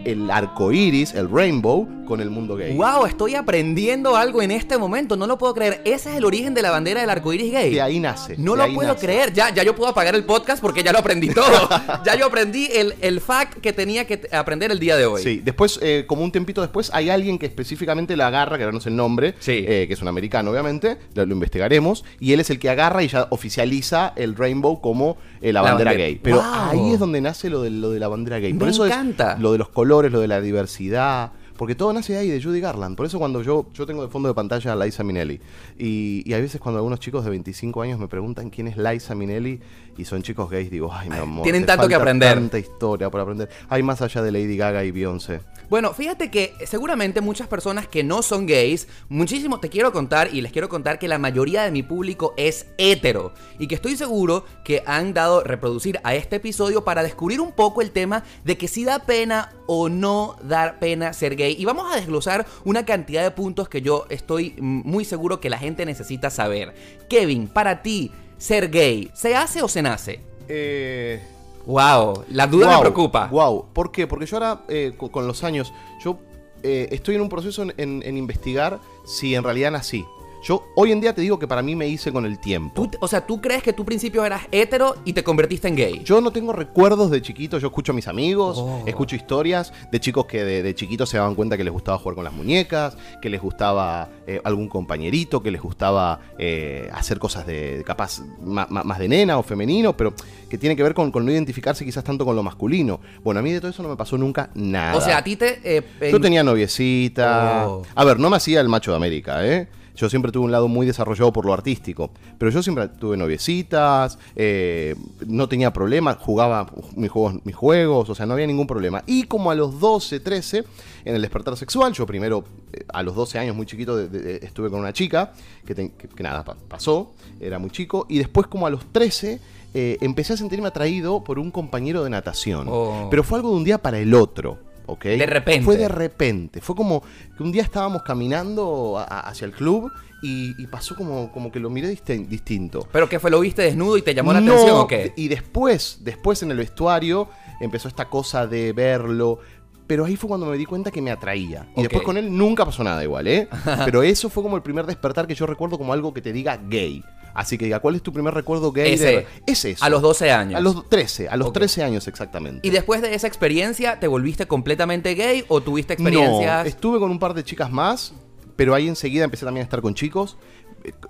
el 0.04 0.30
arco 0.30 0.70
iris, 0.70 1.14
el 1.14 1.30
rainbow, 1.30 1.88
con 2.04 2.20
el 2.20 2.28
mundo 2.28 2.54
gay. 2.56 2.76
Wow, 2.76 3.06
estoy 3.06 3.34
aprendiendo 3.34 4.14
algo 4.14 4.42
en 4.42 4.50
este 4.50 4.76
momento. 4.76 5.16
No 5.16 5.26
lo 5.26 5.38
puedo 5.38 5.54
creer. 5.54 5.80
Ese 5.86 6.10
es 6.10 6.16
el 6.16 6.26
origen 6.26 6.52
de 6.52 6.60
la 6.60 6.70
bandera 6.70 7.00
del 7.00 7.08
arco 7.08 7.32
iris 7.32 7.50
gay. 7.50 7.72
De 7.72 7.80
ahí 7.80 7.98
nace. 7.98 8.34
No 8.36 8.54
lo 8.54 8.70
puedo 8.74 8.92
nace. 8.92 9.06
creer. 9.06 9.32
Ya, 9.32 9.48
ya 9.54 9.62
yo 9.62 9.74
puedo 9.74 9.88
apagar 9.90 10.14
el 10.14 10.24
podcast 10.24 10.60
porque 10.60 10.82
ya 10.82 10.92
lo 10.92 10.98
aprendí 10.98 11.28
todo. 11.34 11.66
ya 12.04 12.14
yo 12.18 12.26
aprendí 12.26 12.68
el, 12.70 12.94
el 13.00 13.22
fact 13.22 13.54
que 13.62 13.72
tenía 13.72 14.06
que 14.06 14.28
aprender 14.32 14.70
el 14.70 14.78
día 14.78 14.98
de 14.98 15.06
hoy. 15.06 15.22
Sí, 15.22 15.40
después, 15.42 15.78
eh, 15.80 16.04
como 16.06 16.22
un 16.22 16.30
tiempito 16.30 16.60
después, 16.60 16.90
hay 16.92 17.08
alguien 17.08 17.38
que 17.38 17.46
específicamente 17.46 18.14
la 18.18 18.26
agarra, 18.26 18.58
que 18.58 18.64
ahora 18.64 18.74
no 18.74 18.82
sé 18.82 18.90
el 18.90 18.96
nombre, 18.96 19.34
Sí. 19.38 19.64
eh, 19.66 19.86
que 19.88 19.94
es 19.94 20.02
un 20.02 20.08
americano, 20.08 20.50
obviamente, 20.50 20.98
lo, 21.14 21.24
lo 21.24 21.32
investigaremos, 21.32 22.04
y 22.20 22.33
él 22.34 22.40
es 22.40 22.50
el 22.50 22.58
que 22.58 22.68
agarra 22.70 23.02
y 23.02 23.08
ya 23.08 23.26
oficializa 23.30 24.12
el 24.16 24.36
rainbow 24.36 24.80
como 24.80 25.16
eh, 25.40 25.52
la, 25.52 25.62
La 25.62 25.70
bandera, 25.70 25.90
bandera. 25.92 26.08
gay. 26.08 26.20
Pero 26.22 26.36
Wow. 26.36 26.44
ahí 26.44 26.92
es 26.92 26.98
donde 26.98 27.20
nace 27.20 27.48
lo 27.50 27.62
de, 27.62 27.70
lo 27.70 27.90
de 27.90 28.00
la 28.00 28.08
bandera 28.08 28.38
gay. 28.38 28.52
Por 28.54 28.68
eso 28.68 28.84
encanta. 28.86 29.32
es 29.34 29.40
lo 29.40 29.52
de 29.52 29.58
los 29.58 29.68
colores, 29.70 30.12
lo 30.12 30.20
de 30.20 30.28
la 30.28 30.40
diversidad. 30.40 31.32
Porque 31.56 31.76
todo 31.76 31.92
nace 31.92 32.16
ahí, 32.16 32.28
de 32.28 32.42
Judy 32.42 32.58
Garland. 32.60 32.96
Por 32.96 33.06
eso 33.06 33.20
cuando 33.20 33.40
yo, 33.40 33.66
yo 33.74 33.86
tengo 33.86 34.02
de 34.02 34.08
fondo 34.08 34.28
de 34.28 34.34
pantalla 34.34 34.72
a 34.72 34.76
Liza 34.76 35.04
Minnelli. 35.04 35.40
Y, 35.78 36.24
y 36.26 36.32
hay 36.34 36.42
veces 36.42 36.60
cuando 36.60 36.78
algunos 36.80 36.98
chicos 36.98 37.22
de 37.24 37.30
25 37.30 37.80
años 37.80 38.00
me 38.00 38.08
preguntan 38.08 38.50
quién 38.50 38.66
es 38.66 38.76
Liza 38.76 39.14
Minnelli 39.14 39.60
y 39.96 40.04
son 40.04 40.22
chicos 40.24 40.50
gays, 40.50 40.68
digo, 40.68 40.90
ay, 40.92 41.08
mi 41.10 41.16
amor. 41.16 41.44
tienen 41.44 41.64
tanto 41.64 41.86
que 41.86 41.94
aprender. 41.94 42.34
Tanta 42.34 42.58
historia 42.58 43.08
por 43.08 43.20
aprender. 43.20 43.48
Hay 43.68 43.84
más 43.84 44.02
allá 44.02 44.20
de 44.22 44.32
Lady 44.32 44.56
Gaga 44.56 44.82
y 44.82 44.90
Beyoncé. 44.90 45.42
Bueno, 45.74 45.92
fíjate 45.92 46.30
que 46.30 46.54
seguramente 46.66 47.20
muchas 47.20 47.48
personas 47.48 47.88
que 47.88 48.04
no 48.04 48.22
son 48.22 48.46
gays, 48.46 48.86
muchísimo 49.08 49.58
te 49.58 49.70
quiero 49.70 49.90
contar 49.90 50.32
y 50.32 50.40
les 50.40 50.52
quiero 50.52 50.68
contar 50.68 51.00
que 51.00 51.08
la 51.08 51.18
mayoría 51.18 51.64
de 51.64 51.72
mi 51.72 51.82
público 51.82 52.32
es 52.36 52.66
hetero 52.78 53.34
y 53.58 53.66
que 53.66 53.74
estoy 53.74 53.96
seguro 53.96 54.44
que 54.64 54.84
han 54.86 55.14
dado 55.14 55.42
reproducir 55.42 55.98
a 56.04 56.14
este 56.14 56.36
episodio 56.36 56.84
para 56.84 57.02
descubrir 57.02 57.40
un 57.40 57.50
poco 57.50 57.82
el 57.82 57.90
tema 57.90 58.22
de 58.44 58.56
que 58.56 58.68
si 58.68 58.84
da 58.84 59.00
pena 59.00 59.52
o 59.66 59.88
no 59.88 60.36
dar 60.44 60.78
pena 60.78 61.12
ser 61.12 61.34
gay 61.34 61.56
y 61.58 61.64
vamos 61.64 61.92
a 61.92 61.96
desglosar 61.96 62.46
una 62.64 62.86
cantidad 62.86 63.24
de 63.24 63.32
puntos 63.32 63.68
que 63.68 63.82
yo 63.82 64.06
estoy 64.10 64.54
muy 64.60 65.04
seguro 65.04 65.40
que 65.40 65.50
la 65.50 65.58
gente 65.58 65.84
necesita 65.84 66.30
saber. 66.30 66.72
Kevin, 67.08 67.48
para 67.48 67.82
ti 67.82 68.12
ser 68.38 68.70
gay, 68.70 69.10
¿se 69.12 69.34
hace 69.34 69.60
o 69.60 69.66
se 69.66 69.82
nace? 69.82 70.20
Eh, 70.48 71.20
Wow, 71.66 72.24
la 72.28 72.46
duda 72.46 72.66
me 72.76 72.80
preocupa. 72.80 73.26
Wow, 73.30 73.66
¿por 73.72 73.90
qué? 73.90 74.06
Porque 74.06 74.26
yo 74.26 74.36
ahora, 74.36 74.64
eh, 74.68 74.92
co- 74.96 75.10
con, 75.10 75.26
los 75.26 75.42
años, 75.44 75.72
yo 76.02 76.18
eh, 76.62 76.88
estoy 76.92 77.14
en 77.14 77.20
un 77.22 77.28
proceso 77.28 77.62
en, 77.62 77.74
en- 77.76 78.02
en 78.04 78.16
investigar 78.16 78.80
si 79.06 79.34
en 79.34 79.42
realidad 79.44 79.70
nací. 79.70 80.04
Yo 80.44 80.68
hoy 80.76 80.92
en 80.92 81.00
día 81.00 81.14
te 81.14 81.22
digo 81.22 81.38
que 81.38 81.48
para 81.48 81.62
mí 81.62 81.74
me 81.74 81.88
hice 81.88 82.12
con 82.12 82.26
el 82.26 82.38
tiempo. 82.38 82.86
O 83.00 83.08
sea, 83.08 83.26
tú 83.26 83.40
crees 83.40 83.62
que 83.62 83.72
tú 83.72 83.82
principio 83.86 84.26
eras 84.26 84.42
hetero 84.52 84.96
y 85.06 85.14
te 85.14 85.24
convertiste 85.24 85.68
en 85.68 85.74
gay. 85.76 86.02
Yo 86.04 86.20
no 86.20 86.32
tengo 86.32 86.52
recuerdos 86.52 87.10
de 87.10 87.22
chiquito, 87.22 87.58
yo 87.58 87.68
escucho 87.68 87.92
a 87.92 87.94
mis 87.94 88.08
amigos, 88.08 88.58
Oh. 88.58 88.82
escucho 88.86 89.16
historias 89.16 89.72
de 89.90 90.00
chicos 90.00 90.26
que 90.26 90.44
de, 90.44 90.62
de 90.62 90.74
chiquitos 90.74 91.08
se 91.08 91.16
daban 91.16 91.34
cuenta 91.34 91.56
que 91.56 91.64
les 91.64 91.72
gustaba 91.72 91.96
jugar 91.96 92.16
con 92.16 92.24
las 92.24 92.32
muñecas, 92.34 92.94
que 93.22 93.30
les 93.30 93.40
gustaba 93.40 94.10
eh, 94.26 94.38
algún 94.44 94.68
compañerito, 94.68 95.42
que 95.42 95.50
les 95.50 95.62
gustaba 95.62 96.20
eh, 96.38 96.90
hacer 96.92 97.18
cosas 97.18 97.46
de 97.46 97.82
capaz 97.86 98.20
ma- 98.42 98.66
ma- 98.68 98.84
más 98.84 98.98
de 98.98 99.08
nena 99.08 99.38
o 99.38 99.42
femenino, 99.42 99.96
pero 99.96 100.12
que 100.50 100.58
tiene 100.58 100.76
que 100.76 100.82
ver 100.82 100.92
con, 100.92 101.10
con 101.10 101.24
no 101.24 101.30
identificarse 101.32 101.86
quizás 101.86 102.04
tanto 102.04 102.26
con 102.26 102.36
lo 102.36 102.42
masculino. 102.42 103.00
Bueno, 103.22 103.40
a 103.40 103.42
mí 103.42 103.50
de 103.50 103.60
todo 103.60 103.70
eso 103.70 103.82
no 103.82 103.88
me 103.88 103.96
pasó 103.96 104.18
nunca 104.18 104.50
nada. 104.54 104.94
O 104.94 105.00
sea, 105.00 105.16
a 105.18 105.24
ti 105.24 105.36
te... 105.36 105.58
eh, 105.64 105.82
Yo 106.02 106.16
en- 106.16 106.22
tenía 106.22 106.44
noviecita. 106.44 107.64
Oh. 107.66 107.82
A 107.94 108.04
ver, 108.04 108.18
no 108.20 108.28
me 108.28 108.36
hacía 108.36 108.60
el 108.60 108.68
macho 108.68 108.90
de 108.90 108.98
América, 108.98 109.46
¿eh? 109.46 109.68
Yo 109.96 110.10
siempre 110.10 110.32
tuve 110.32 110.44
un 110.44 110.50
lado 110.52 110.66
muy 110.68 110.86
desarrollado 110.86 111.32
por 111.32 111.44
lo 111.46 111.52
artístico. 111.52 112.10
Pero 112.38 112.50
yo 112.50 112.62
siempre 112.62 112.88
tuve 112.88 113.16
noviecitas, 113.16 114.18
eh, 114.34 114.96
no 115.26 115.48
tenía 115.48 115.72
problemas, 115.72 116.16
jugaba 116.18 116.66
mis 116.96 117.10
juegos, 117.10 117.34
mis 117.44 117.54
juegos, 117.54 118.10
o 118.10 118.14
sea, 118.14 118.26
no 118.26 118.32
había 118.34 118.46
ningún 118.46 118.66
problema. 118.66 119.02
Y 119.06 119.24
como 119.24 119.50
a 119.50 119.54
los 119.54 119.78
12, 119.78 120.18
13, 120.20 120.64
en 121.04 121.14
el 121.14 121.22
despertar 121.22 121.56
sexual, 121.56 121.92
yo 121.92 122.06
primero, 122.06 122.44
eh, 122.72 122.84
a 122.92 123.02
los 123.02 123.14
12 123.14 123.38
años, 123.38 123.54
muy 123.54 123.66
chiquito, 123.66 123.96
de- 123.96 124.08
de- 124.08 124.20
de- 124.20 124.46
estuve 124.46 124.68
con 124.70 124.80
una 124.80 124.92
chica, 124.92 125.32
que, 125.64 125.74
te- 125.74 125.92
que- 125.92 126.08
que 126.08 126.22
nada, 126.22 126.44
pa- 126.44 126.56
pasó, 126.68 127.12
era 127.40 127.58
muy 127.58 127.70
chico. 127.70 128.06
Y 128.08 128.18
después, 128.18 128.46
como 128.48 128.66
a 128.66 128.70
los 128.70 128.84
13, 128.92 129.38
eh, 129.74 129.98
empecé 130.00 130.32
a 130.32 130.36
sentirme 130.36 130.68
atraído 130.68 131.22
por 131.24 131.38
un 131.38 131.50
compañero 131.50 132.02
de 132.04 132.10
natación. 132.10 132.66
Oh. 132.68 133.08
Pero 133.10 133.22
fue 133.22 133.38
algo 133.38 133.50
de 133.50 133.56
un 133.56 133.64
día 133.64 133.78
para 133.78 133.98
el 133.98 134.14
otro. 134.14 134.58
¿Ok? 134.86 135.04
De 135.04 135.26
repente. 135.26 135.64
Fue 135.64 135.76
de 135.76 135.88
repente. 135.88 136.60
Fue 136.60 136.74
como 136.74 137.02
que 137.36 137.42
un 137.42 137.52
día 137.52 137.62
estábamos 137.62 138.02
caminando 138.02 138.98
a- 138.98 139.04
a- 139.04 139.20
hacia 139.28 139.44
el 139.46 139.52
club 139.52 139.90
y, 140.22 140.60
y 140.62 140.66
pasó 140.66 140.94
como, 140.96 141.30
como 141.32 141.50
que 141.52 141.60
lo 141.60 141.70
miré 141.70 141.90
distin- 141.92 142.26
distinto. 142.28 142.86
¿Pero 142.92 143.08
que 143.08 143.18
fue? 143.18 143.30
¿Lo 143.30 143.40
viste 143.40 143.62
desnudo 143.62 143.96
y 143.98 144.02
te 144.02 144.14
llamó 144.14 144.32
la 144.32 144.40
No, 144.40 144.52
atención 144.52 144.76
o 144.78 144.86
qué? 144.86 145.12
Y 145.16 145.28
después, 145.28 145.98
después 146.02 146.42
en 146.42 146.50
el 146.50 146.56
vestuario 146.58 147.28
empezó 147.60 147.88
esta 147.88 148.06
cosa 148.08 148.46
de 148.46 148.72
verlo. 148.72 149.38
Pero 149.86 150.06
ahí 150.06 150.16
fue 150.16 150.28
cuando 150.28 150.46
me 150.46 150.56
di 150.56 150.64
cuenta 150.64 150.90
que 150.90 151.02
me 151.02 151.10
atraía. 151.10 151.66
Y 151.76 151.82
después 151.82 152.02
con 152.02 152.16
él 152.16 152.34
nunca 152.34 152.64
pasó 152.64 152.82
nada 152.82 153.02
igual, 153.04 153.26
¿eh? 153.28 153.48
Pero 153.84 154.02
eso 154.02 154.30
fue 154.30 154.42
como 154.42 154.56
el 154.56 154.62
primer 154.62 154.86
despertar 154.86 155.26
que 155.26 155.34
yo 155.34 155.44
recuerdo 155.46 155.76
como 155.76 155.92
algo 155.92 156.14
que 156.14 156.22
te 156.22 156.32
diga 156.32 156.56
gay. 156.56 157.04
Así 157.34 157.58
que 157.58 157.64
diga, 157.66 157.80
¿cuál 157.80 157.96
es 157.96 158.02
tu 158.02 158.12
primer 158.12 158.32
recuerdo 158.32 158.70
gay? 158.72 158.94
Ese. 158.94 159.04
de- 159.06 159.26
Es 159.46 159.64
eso. 159.64 159.84
A 159.84 159.88
los 159.90 160.00
12 160.02 160.30
años. 160.30 160.56
A 160.56 160.60
los 160.62 160.88
13, 160.88 161.28
a 161.28 161.36
los 161.36 161.48
Ok. 161.48 161.54
13 161.54 161.82
años 161.82 162.06
exactamente. 162.08 162.66
¿Y 162.66 162.70
después 162.70 163.02
de 163.02 163.14
esa 163.14 163.26
experiencia 163.26 163.98
te 164.00 164.06
volviste 164.06 164.46
completamente 164.46 165.14
gay 165.14 165.44
o 165.48 165.60
tuviste 165.60 165.96
No, 165.98 166.08
experiencias? 166.08 166.66
estuve 166.66 166.98
con 166.98 167.10
un 167.10 167.18
par 167.18 167.34
de 167.34 167.42
chicas 167.44 167.70
más, 167.70 168.14
pero 168.56 168.74
ahí 168.74 168.86
enseguida 168.88 169.24
empecé 169.24 169.44
también 169.44 169.62
a 169.62 169.64
estar 169.64 169.82
con 169.82 169.94
chicos. 169.94 170.36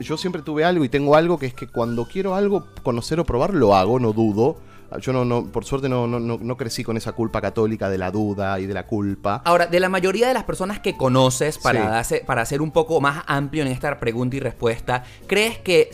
Yo 0.00 0.16
siempre 0.16 0.40
tuve 0.42 0.64
algo 0.64 0.84
y 0.84 0.88
tengo 0.88 1.16
algo 1.16 1.38
que 1.38 1.46
es 1.46 1.54
que 1.54 1.66
cuando 1.66 2.06
quiero 2.06 2.34
algo, 2.34 2.66
conocer 2.82 3.18
o 3.20 3.24
probar, 3.24 3.52
lo 3.52 3.74
hago, 3.74 3.98
no 4.00 4.12
dudo. 4.12 4.56
Yo 5.00 5.12
no, 5.12 5.24
no 5.24 5.46
por 5.46 5.64
suerte 5.64 5.88
no, 5.88 6.06
no, 6.06 6.20
no, 6.20 6.38
no 6.40 6.56
crecí 6.56 6.84
con 6.84 6.96
esa 6.96 7.10
culpa 7.12 7.40
católica 7.40 7.90
de 7.90 7.98
la 7.98 8.12
duda 8.12 8.60
y 8.60 8.66
de 8.66 8.74
la 8.74 8.86
culpa. 8.86 9.42
Ahora, 9.44 9.66
de 9.66 9.80
la 9.80 9.88
mayoría 9.88 10.28
de 10.28 10.34
las 10.34 10.44
personas 10.44 10.78
que 10.78 10.96
conoces, 10.96 11.58
para, 11.58 12.04
Sí. 12.04 12.14
darse- 12.14 12.24
para 12.24 12.46
ser 12.46 12.62
un 12.62 12.70
poco 12.70 13.00
más 13.00 13.24
amplio 13.26 13.62
en 13.62 13.68
esta 13.72 13.98
pregunta 13.98 14.36
y 14.36 14.40
respuesta, 14.40 15.02
¿crees 15.26 15.58
que 15.58 15.90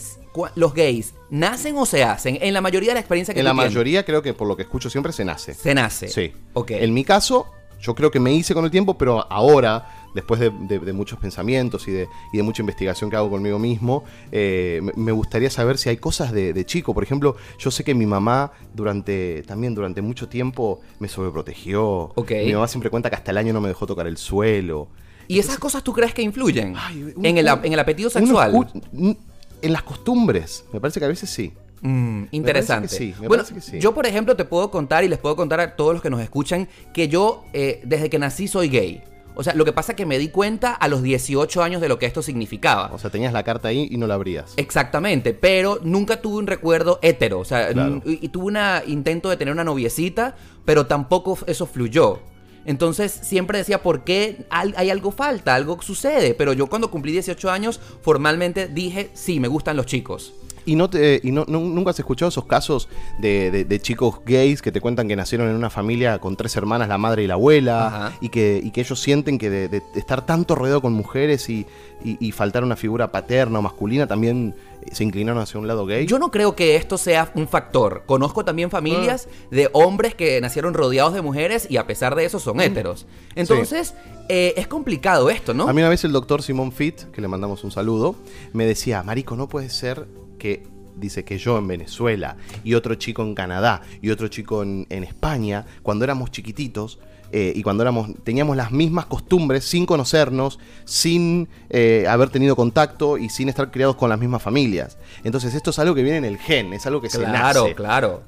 los 0.54 0.74
gays 0.74 1.14
nacen 1.30 1.76
o 1.76 1.86
se 1.86 2.02
hacen? 2.04 2.38
En 2.40 2.54
la 2.54 2.60
mayoría 2.60 2.90
de 2.90 2.94
la 2.94 3.00
experiencia 3.00 3.34
que 3.34 3.40
En 3.40 3.44
tú 3.44 3.48
la 3.48 3.52
tienes, 3.54 3.70
mayoría 3.72 4.04
creo 4.04 4.22
que 4.22 4.34
por 4.34 4.46
lo 4.48 4.56
que 4.56 4.62
escucho 4.62 4.88
siempre 4.90 5.12
se 5.12 5.24
nace. 5.24 5.54
se 5.54 5.74
nace. 5.74 6.08
Sí. 6.08 6.32
Ok. 6.54 6.70
En 6.72 6.92
mi 6.94 7.04
caso, 7.04 7.46
yo 7.80 7.94
creo 7.94 8.10
que 8.10 8.20
me 8.20 8.32
hice 8.32 8.54
con 8.54 8.64
el 8.64 8.70
tiempo, 8.70 8.96
pero 8.98 9.26
ahora, 9.32 9.88
después 10.14 10.38
de, 10.40 10.50
de- 10.50 10.78
de 10.80 10.92
muchos 10.92 11.18
pensamientos 11.18 11.88
y 11.88 11.92
de, 11.92 12.08
y 12.32 12.36
de 12.36 12.42
mucha 12.42 12.60
investigación 12.62 13.08
que 13.10 13.16
hago 13.16 13.30
conmigo 13.30 13.58
mismo, 13.58 14.04
eh, 14.32 14.80
me- 14.82 15.12
gustaría 15.12 15.48
saber 15.50 15.78
si 15.78 15.88
hay 15.88 15.96
cosas 15.96 16.30
de, 16.32 16.52
chico. 16.66 16.92
Por 16.94 17.02
ejemplo, 17.02 17.36
yo 17.58 17.70
sé 17.70 17.82
que 17.84 17.94
mi 17.94 18.06
mamá 18.06 18.52
durante 18.74 19.42
también 19.46 19.74
durante 19.74 20.02
mucho 20.02 20.28
tiempo 20.28 20.80
me 20.98 21.08
sobreprotegió. 21.08 22.12
Ok. 22.14 22.30
Mi 22.44 22.52
mamá 22.52 22.68
siempre 22.68 22.90
cuenta 22.90 23.08
que 23.10 23.16
hasta 23.16 23.30
el 23.30 23.38
año 23.38 23.52
no 23.52 23.60
me 23.60 23.68
dejó 23.68 23.86
tocar 23.86 24.06
el 24.06 24.16
suelo. 24.16 24.88
¿Y 25.28 25.38
esas 25.38 25.58
cosas 25.58 25.84
tú 25.84 25.92
crees 25.92 26.12
que 26.12 26.22
influyen 26.22 26.74
Ay, 26.76 27.14
un- 27.16 27.24
en, 27.24 27.38
el, 27.38 27.46
un- 27.50 27.64
en 27.64 27.72
el 27.72 27.78
apetito 27.78 28.08
uno 28.14 28.20
sexual? 28.26 28.52
escu- 28.52 28.82
n- 28.92 29.16
en 29.62 29.72
las 29.72 29.82
costumbres, 29.82 30.64
me 30.72 30.80
parece 30.80 31.00
que 31.00 31.06
a 31.06 31.08
veces 31.08 31.30
sí. 31.30 31.52
Mm, 31.82 32.24
interesante. 32.32 32.88
sí, 32.88 33.14
me 33.20 33.28
bueno, 33.28 33.42
sí. 33.44 33.78
yo 33.78 33.94
por 33.94 34.06
ejemplo 34.06 34.36
te 34.36 34.44
puedo 34.44 34.70
contar 34.70 35.02
y 35.02 35.08
les 35.08 35.18
puedo 35.18 35.34
contar 35.34 35.60
a 35.60 35.76
todos 35.76 35.94
los 35.94 36.02
que 36.02 36.10
nos 36.10 36.20
escuchan 36.20 36.68
que 36.92 37.08
yo 37.08 37.44
eh, 37.54 37.80
desde 37.84 38.10
que 38.10 38.18
nací 38.18 38.48
soy 38.48 38.68
gay. 38.68 39.02
O 39.34 39.42
sea, 39.42 39.54
lo 39.54 39.64
que 39.64 39.72
pasa 39.72 39.92
es 39.92 39.96
que 39.96 40.04
me 40.04 40.18
di 40.18 40.28
cuenta 40.28 40.72
a 40.74 40.88
los 40.88 41.02
18 41.02 41.62
años 41.62 41.80
de 41.80 41.88
lo 41.88 41.98
que 41.98 42.04
esto 42.04 42.20
significaba. 42.20 42.90
O 42.92 42.98
sea, 42.98 43.08
tenías 43.10 43.32
la 43.32 43.44
carta 43.44 43.68
ahí 43.68 43.88
y 43.90 43.96
no 43.96 44.06
la 44.06 44.14
abrías. 44.14 44.52
Exactamente, 44.58 45.32
pero 45.32 45.78
nunca 45.82 46.20
tuve 46.20 46.36
un 46.38 46.46
recuerdo 46.46 46.98
hétero. 47.00 47.38
O 47.38 47.44
sea, 47.46 47.68
Claro. 47.72 48.02
y, 48.04 48.18
y 48.26 48.28
tuve 48.28 48.46
un 48.46 48.58
intento 48.90 49.30
de 49.30 49.38
tener 49.38 49.54
una 49.54 49.64
noviecita, 49.64 50.34
pero 50.66 50.86
tampoco 50.86 51.38
eso 51.46 51.64
fluyó. 51.64 52.18
Entonces 52.64 53.12
siempre 53.12 53.58
decía, 53.58 53.82
¿por 53.82 54.04
qué 54.04 54.44
hay 54.50 54.90
algo 54.90 55.10
falta? 55.12 55.54
Algo 55.54 55.80
sucede. 55.82 56.34
Pero 56.34 56.52
yo 56.52 56.66
cuando 56.66 56.90
cumplí 56.90 57.12
18 57.12 57.50
años, 57.50 57.80
formalmente 58.02 58.68
dije, 58.68 59.10
sí, 59.14 59.40
me 59.40 59.48
gustan 59.48 59.76
los 59.76 59.86
chicos. 59.86 60.34
¿Y, 60.66 60.74
no 60.76 60.90
te, 60.90 61.20
y 61.22 61.32
no, 61.32 61.44
no- 61.48 61.60
nunca 61.60 61.90
has 61.90 61.98
escuchado 61.98 62.28
esos 62.28 62.44
casos 62.44 62.88
de, 63.18 63.50
de- 63.50 63.64
de 63.64 63.80
chicos 63.80 64.20
gays 64.26 64.62
que 64.62 64.70
te 64.72 64.80
cuentan 64.80 65.08
que 65.08 65.16
nacieron 65.16 65.48
en 65.48 65.56
una 65.56 65.70
familia 65.70 66.18
con 66.18 66.36
tres 66.36 66.56
hermanas, 66.56 66.88
la 66.88 66.98
madre 66.98 67.22
y 67.22 67.26
la 67.26 67.34
abuela, 67.34 68.12
y 68.20 68.28
que, 68.28 68.60
y 68.62 68.70
que 68.70 68.80
ellos 68.82 69.00
sienten 69.00 69.38
que 69.38 69.48
de, 69.50 69.68
de 69.68 69.82
estar 69.94 70.24
tanto 70.26 70.54
rodeado 70.54 70.80
con 70.82 70.92
mujeres 70.92 71.48
y, 71.48 71.66
y- 72.04 72.32
faltar 72.32 72.62
una 72.64 72.76
figura 72.76 73.10
paterna 73.12 73.58
o 73.58 73.62
masculina, 73.62 74.06
también 74.06 74.54
se 74.92 75.04
inclinaron 75.04 75.42
hacia 75.42 75.60
un 75.60 75.66
lado 75.66 75.84
gay? 75.84 76.06
Yo 76.06 76.18
no 76.18 76.30
creo 76.30 76.56
que 76.56 76.76
esto 76.76 76.96
sea 76.96 77.30
un 77.34 77.46
factor. 77.48 78.04
Conozco 78.06 78.44
también 78.46 78.70
familias 78.70 79.28
de 79.50 79.68
hombres 79.74 80.14
que 80.14 80.40
nacieron 80.40 80.72
rodeados 80.72 81.12
de 81.12 81.20
mujeres 81.20 81.66
y 81.70 81.76
a 81.76 81.86
pesar 81.86 82.14
de 82.14 82.24
eso 82.24 82.38
son 82.40 82.60
héteros. 82.62 83.06
Entonces, 83.34 83.94
eh, 84.30 84.54
es 84.56 84.66
complicado 84.68 85.28
esto, 85.28 85.52
¿no? 85.52 85.68
A 85.68 85.72
mí 85.74 85.80
una 85.82 85.90
vez 85.90 86.04
el 86.04 86.12
doctor 86.12 86.42
Simón 86.42 86.72
Fit, 86.72 87.02
que 87.12 87.20
le 87.20 87.28
mandamos 87.28 87.62
un 87.64 87.70
saludo, 87.70 88.14
me 88.54 88.64
decía, 88.64 89.02
Marico, 89.02 89.36
no 89.36 89.48
puede 89.50 89.68
ser 89.68 90.06
que, 90.40 90.64
dice 90.96 91.24
que 91.24 91.38
yo 91.38 91.56
en 91.56 91.68
Venezuela 91.68 92.36
y 92.64 92.74
otro 92.74 92.96
chico 92.96 93.22
en 93.22 93.36
Canadá 93.36 93.82
y 94.02 94.10
otro 94.10 94.26
chico 94.26 94.64
en, 94.64 94.88
en 94.90 95.04
España, 95.04 95.64
cuando 95.84 96.04
éramos 96.04 96.32
chiquititos, 96.32 96.98
eh, 97.32 97.52
y 97.54 97.62
cuando 97.62 97.82
éramos, 97.82 98.10
teníamos 98.24 98.56
las 98.56 98.72
mismas 98.72 99.06
costumbres 99.06 99.64
sin 99.64 99.86
conocernos, 99.86 100.58
sin 100.84 101.48
eh, 101.68 102.06
haber 102.08 102.28
tenido 102.30 102.56
contacto 102.56 103.18
y 103.18 103.28
sin 103.28 103.48
estar 103.48 103.70
criados 103.70 103.94
con 103.94 104.08
las 104.08 104.18
mismas 104.18 104.42
familias. 104.42 104.98
Entonces 105.22 105.54
esto 105.54 105.70
es 105.70 105.78
algo 105.78 105.94
que 105.94 106.02
viene 106.02 106.18
en 106.18 106.24
el 106.24 106.38
gen, 106.38 106.72
es 106.72 106.86
algo 106.86 107.00
que 107.00 107.08
se 107.08 107.18
claro, 107.18 107.62
nace. 107.62 107.74
claro. 107.74 108.22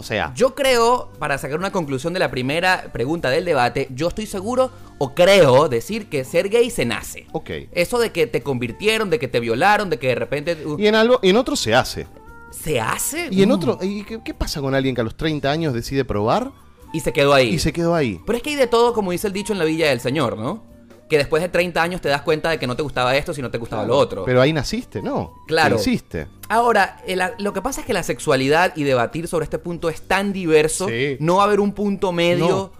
O 0.00 0.02
sea, 0.04 0.32
Yo 0.36 0.54
creo, 0.54 1.10
para 1.18 1.36
sacar 1.38 1.58
una 1.58 1.72
conclusión 1.72 2.12
de 2.12 2.20
la 2.20 2.30
primera 2.30 2.90
pregunta 2.92 3.30
del 3.30 3.44
debate, 3.44 3.88
yo 3.90 4.08
estoy 4.08 4.26
seguro 4.26 4.70
o 4.98 5.12
creo 5.14 5.68
decir 5.68 6.08
que 6.08 6.24
ser 6.24 6.48
gay 6.48 6.70
se 6.70 6.84
nace. 6.84 7.26
ok. 7.32 7.50
Eso 7.72 7.98
de 7.98 8.12
que 8.12 8.26
te 8.28 8.42
convirtieron, 8.42 9.10
de 9.10 9.18
que 9.18 9.26
te 9.28 9.40
violaron, 9.40 9.90
de 9.90 9.98
que 9.98 10.08
de 10.08 10.14
repente 10.14 10.56
uh, 10.64 10.78
Y 10.78 10.86
en 10.86 10.94
algo, 10.94 11.18
en 11.22 11.36
otro 11.36 11.56
se 11.56 11.74
hace. 11.74 12.06
se 12.50 12.80
hace 12.80 13.28
Y 13.30 13.42
en 13.42 13.48
Mm. 13.48 13.52
otro, 13.52 13.78
¿y 13.82 14.04
qué, 14.04 14.20
qué 14.24 14.34
pasa 14.34 14.60
con 14.60 14.74
alguien 14.74 14.94
que 14.94 15.00
a 15.00 15.04
los 15.04 15.16
30 15.16 15.50
años 15.50 15.74
decide 15.74 16.04
probar 16.04 16.52
y 16.92 17.00
se 17.00 17.12
quedó 17.12 17.34
ahí. 17.34 17.48
y 17.54 17.58
se 17.58 17.72
quedó 17.72 17.94
ahí? 17.96 18.20
Pero 18.24 18.36
es 18.36 18.42
que 18.42 18.50
hay 18.50 18.56
de 18.56 18.66
todo, 18.68 18.94
como 18.94 19.10
dice 19.10 19.26
el 19.26 19.32
dicho 19.32 19.52
en 19.52 19.58
la 19.58 19.64
Villa 19.64 19.88
del 19.88 20.00
Señor, 20.00 20.38
¿no? 20.38 20.62
Que 21.08 21.16
después 21.16 21.42
de 21.42 21.48
30 21.48 21.82
años 21.82 22.00
te 22.02 22.08
das 22.10 22.20
cuenta 22.22 22.50
de 22.50 22.58
que 22.58 22.66
no 22.66 22.76
te 22.76 22.82
gustaba 22.82 23.16
esto, 23.16 23.32
si 23.32 23.40
no 23.40 23.50
te 23.50 23.56
gustaba 23.58 23.84
lo 23.86 23.96
otro. 23.96 24.24
Pero 24.26 24.42
ahí 24.42 24.52
naciste, 24.52 25.00
¿no? 25.00 25.32
Claro. 25.46 25.76
Hiciste. 25.76 26.26
Ahora, 26.50 26.98
el- 27.06 27.22
lo 27.38 27.52
que 27.54 27.62
pasa 27.62 27.80
es 27.80 27.86
que 27.86 27.92
la 27.94 28.02
sexualidad 28.02 28.76
y 28.76 28.84
debatir 28.84 29.26
sobre 29.26 29.44
este 29.44 29.58
punto 29.58 29.88
es 29.88 30.02
tan 30.02 30.32
diverso, 30.34 30.86
Sí. 30.88 31.16
no 31.20 31.36
va 31.36 31.42
a 31.42 31.46
haber 31.46 31.60
un 31.60 31.72
punto 31.72 32.12
medio, 32.12 32.48
No. 32.48 32.72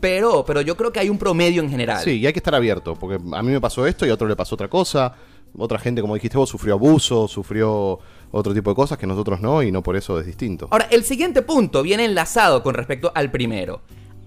pero, 0.00 0.44
pero 0.44 0.60
yo 0.60 0.76
creo 0.76 0.92
que 0.92 1.00
hay 1.00 1.08
un 1.08 1.18
promedio 1.18 1.62
en 1.62 1.70
general. 1.70 2.02
Sí, 2.04 2.18
y 2.20 2.26
hay 2.26 2.32
que 2.32 2.38
estar 2.38 2.54
abierto, 2.54 2.94
porque 2.94 3.16
a 3.16 3.42
mí 3.42 3.50
me 3.50 3.60
pasó 3.60 3.86
esto 3.86 4.06
y 4.06 4.10
a 4.10 4.14
otro 4.14 4.28
le 4.28 4.36
pasó 4.36 4.54
otra 4.54 4.68
cosa. 4.68 5.14
Otra 5.58 5.78
gente, 5.78 6.02
como 6.02 6.14
dijiste 6.14 6.36
vos, 6.36 6.50
sufrió 6.50 6.74
abuso, 6.74 7.26
sufrió 7.28 7.98
otro 8.30 8.52
tipo 8.52 8.70
de 8.70 8.76
cosas 8.76 8.98
que 8.98 9.06
nosotros 9.06 9.40
no, 9.40 9.62
y 9.62 9.72
no 9.72 9.82
por 9.82 9.96
eso 9.96 10.20
es 10.20 10.26
distinto. 10.26 10.68
Ahora, 10.70 10.86
el 10.90 11.02
siguiente 11.02 11.40
punto 11.42 11.82
viene 11.82 12.04
enlazado 12.04 12.62
con 12.62 12.74
respecto 12.74 13.10
al 13.14 13.30
primero. 13.30 13.80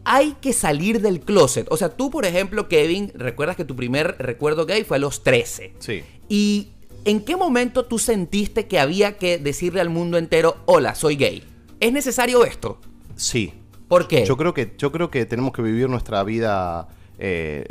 Hay 0.06 0.36
que 0.41 0.53
salir 0.53 1.01
del 1.01 1.22
closet. 1.22 1.68
O 1.70 1.77
sea, 1.77 1.89
tú, 1.89 2.10
por 2.10 2.25
ejemplo, 2.25 2.68
Kevin, 2.68 3.12
recuerdas 3.15 3.56
que 3.56 3.65
tu 3.65 3.75
primer 3.75 4.15
recuerdo 4.20 4.65
gay 4.65 4.84
fue 4.84 4.98
a 4.98 5.00
los 5.00 5.24
13. 5.24 5.74
Sí. 5.79 6.03
¿Y 6.27 6.70
en 7.06 7.22
qué 7.22 7.36
momento 7.36 7.86
tú 7.86 8.00
sentiste 8.00 8.68
que 8.68 8.79
había 8.79 9.18
que 9.18 9.38
decirle 9.38 9.82
al 9.82 9.89
mundo 9.89 10.18
entero, 10.18 10.58
hola, 10.65 10.96
soy 10.96 11.15
gay? 11.15 11.44
¿Es 11.79 11.94
necesario 11.94 12.46
esto? 12.46 12.79
Sí. 13.15 13.53
¿Por 13.88 14.08
qué? 14.08 14.25
Yo 14.25 14.38
creo 14.38 14.53
que, 14.53 14.74
yo 14.77 14.91
creo 14.91 15.10
que 15.10 15.25
tenemos 15.25 15.51
que 15.51 15.62
vivir 15.62 15.89
nuestra 15.89 16.24
vida 16.24 16.88
eh, 17.18 17.65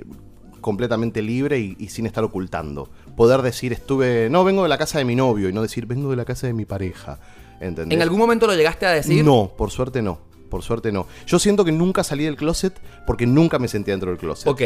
completamente 0.61 1.23
libre 1.23 1.59
y, 1.59 1.77
y 1.79 1.89
sin 1.89 2.07
estar 2.07 2.25
ocultando. 2.25 2.91
Poder 3.17 3.43
decir, 3.43 3.73
estuve. 3.73 4.29
No, 4.31 4.45
vengo 4.45 4.63
de 4.63 4.69
la 4.69 4.79
casa 4.79 4.99
de 4.99 5.05
mi 5.05 5.15
novio 5.15 5.49
y 5.49 5.53
no 5.53 5.63
decir, 5.63 5.87
vengo 5.87 6.11
de 6.11 6.17
la 6.17 6.25
casa 6.25 6.47
de 6.47 6.53
mi 6.53 6.65
pareja. 6.65 7.19
¿Entendés? 7.61 7.97
¿En 7.97 8.03
algún 8.03 8.19
momento 8.19 8.47
lo 8.47 8.55
llegaste 8.55 8.87
a 8.87 8.93
decir? 8.93 9.25
No, 9.25 9.53
por 9.57 9.71
suerte 9.71 10.03
no. 10.03 10.21
Por 10.49 10.63
suerte 10.63 10.93
no. 10.93 11.07
Yo 11.27 11.39
siento 11.39 11.65
que 11.65 11.73
nunca 11.73 12.05
salí 12.05 12.25
del 12.25 12.37
closet 12.37 12.79
porque 13.07 13.27
nunca 13.27 13.59
me 13.59 13.69
sentía 13.69 13.95
dentro 13.95 14.11
del 14.11 14.19
closet. 14.19 14.49
Ok. 14.49 14.61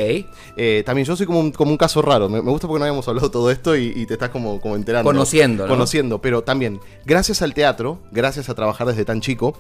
Eh, 0.57 0.83
también 0.87 1.07
yo 1.07 1.17
soy 1.17 1.27
como 1.27 1.41
un, 1.41 1.53
como 1.53 1.71
un 1.71 1.77
caso 1.77 2.03
raro. 2.03 2.29
Me, 2.29 2.43
me 2.43 2.51
gusta 2.51 2.69
porque 2.69 2.81
no 2.81 2.85
habíamos 2.85 3.09
hablado 3.09 3.31
todo 3.31 3.51
esto 3.51 3.77
y, 3.77 3.93
y 3.95 4.07
te 4.07 4.15
estás 4.15 4.31
como, 4.31 4.61
como 4.61 4.77
enterando. 4.77 5.09
Conociendo, 5.09 5.65
¿no? 5.65 5.69
Conociendo. 5.69 6.21
Pero 6.21 6.43
también, 6.43 6.81
gracias 7.05 7.43
al 7.43 7.55
teatro, 7.55 8.01
gracias 8.11 8.49
a 8.49 8.55
trabajar 8.55 8.87
desde 8.87 9.05
tan 9.05 9.21
chico, 9.21 9.57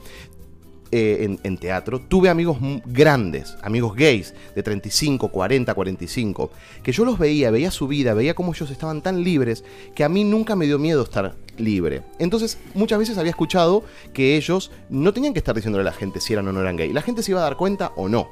eh, 0.94 1.24
en, 1.24 1.40
en 1.42 1.56
teatro, 1.56 2.02
tuve 2.02 2.28
amigos 2.28 2.58
grandes, 2.84 3.56
amigos 3.62 3.94
gays, 3.96 4.34
de 4.54 4.62
35, 4.62 5.28
40, 5.28 5.72
45, 5.72 6.50
que 6.82 6.92
yo 6.92 7.06
los 7.06 7.18
veía, 7.18 7.50
veía 7.50 7.70
su 7.70 7.88
vida, 7.88 8.12
veía 8.12 8.34
cómo 8.34 8.52
ellos 8.52 8.70
estaban 8.70 9.00
tan 9.00 9.24
libres, 9.24 9.64
que 9.94 10.04
a 10.04 10.10
mí 10.10 10.22
nunca 10.22 10.54
me 10.54 10.66
dio 10.66 10.78
miedo 10.78 11.02
estar 11.02 11.34
libre. 11.58 12.02
Entonces, 12.18 12.58
muchas 12.74 12.98
veces 12.98 13.18
había 13.18 13.30
escuchado 13.30 13.84
que 14.12 14.36
ellos 14.36 14.70
no 14.88 15.12
tenían 15.12 15.32
que 15.32 15.38
estar 15.38 15.54
diciéndole 15.54 15.82
a 15.82 15.84
la 15.84 15.92
gente 15.92 16.20
si 16.20 16.32
eran 16.32 16.48
o 16.48 16.52
no 16.52 16.60
eran 16.60 16.76
gay. 16.76 16.92
La 16.92 17.02
gente 17.02 17.22
se 17.22 17.32
iba 17.32 17.40
a 17.40 17.44
dar 17.44 17.56
cuenta 17.56 17.92
o 17.96 18.08
no. 18.08 18.28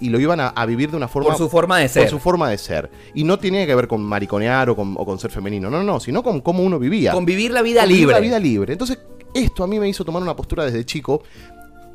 Y 0.00 0.10
lo 0.10 0.20
iban 0.20 0.38
a, 0.38 0.48
a 0.48 0.64
vivir 0.64 0.90
de 0.90 0.96
una 0.96 1.08
forma... 1.08 1.30
Por 1.30 1.38
su 1.38 1.48
forma 1.48 1.78
de 1.78 1.88
ser. 1.88 2.04
Por 2.04 2.10
su 2.10 2.18
forma 2.20 2.48
de 2.50 2.58
ser. 2.58 2.90
Y 3.14 3.24
no 3.24 3.38
tenía 3.38 3.66
que 3.66 3.74
ver 3.74 3.88
con 3.88 4.00
mariconear 4.00 4.70
o 4.70 4.76
con, 4.76 4.94
o 4.96 5.04
con 5.04 5.18
ser 5.18 5.30
femenino. 5.30 5.70
No, 5.70 5.78
no, 5.78 5.84
no, 5.84 6.00
sino 6.00 6.22
con 6.22 6.40
cómo 6.40 6.62
uno 6.62 6.78
vivía. 6.78 7.12
Convivir 7.12 7.50
la 7.50 7.62
vida 7.62 7.80
Convivir 7.80 8.00
libre. 8.00 8.14
La 8.14 8.20
vida 8.20 8.38
libre. 8.38 8.72
Entonces, 8.74 8.98
esto 9.34 9.64
a 9.64 9.66
mí 9.66 9.80
me 9.80 9.88
hizo 9.88 10.04
tomar 10.04 10.22
una 10.22 10.36
postura 10.36 10.64
desde 10.64 10.84
chico. 10.84 11.22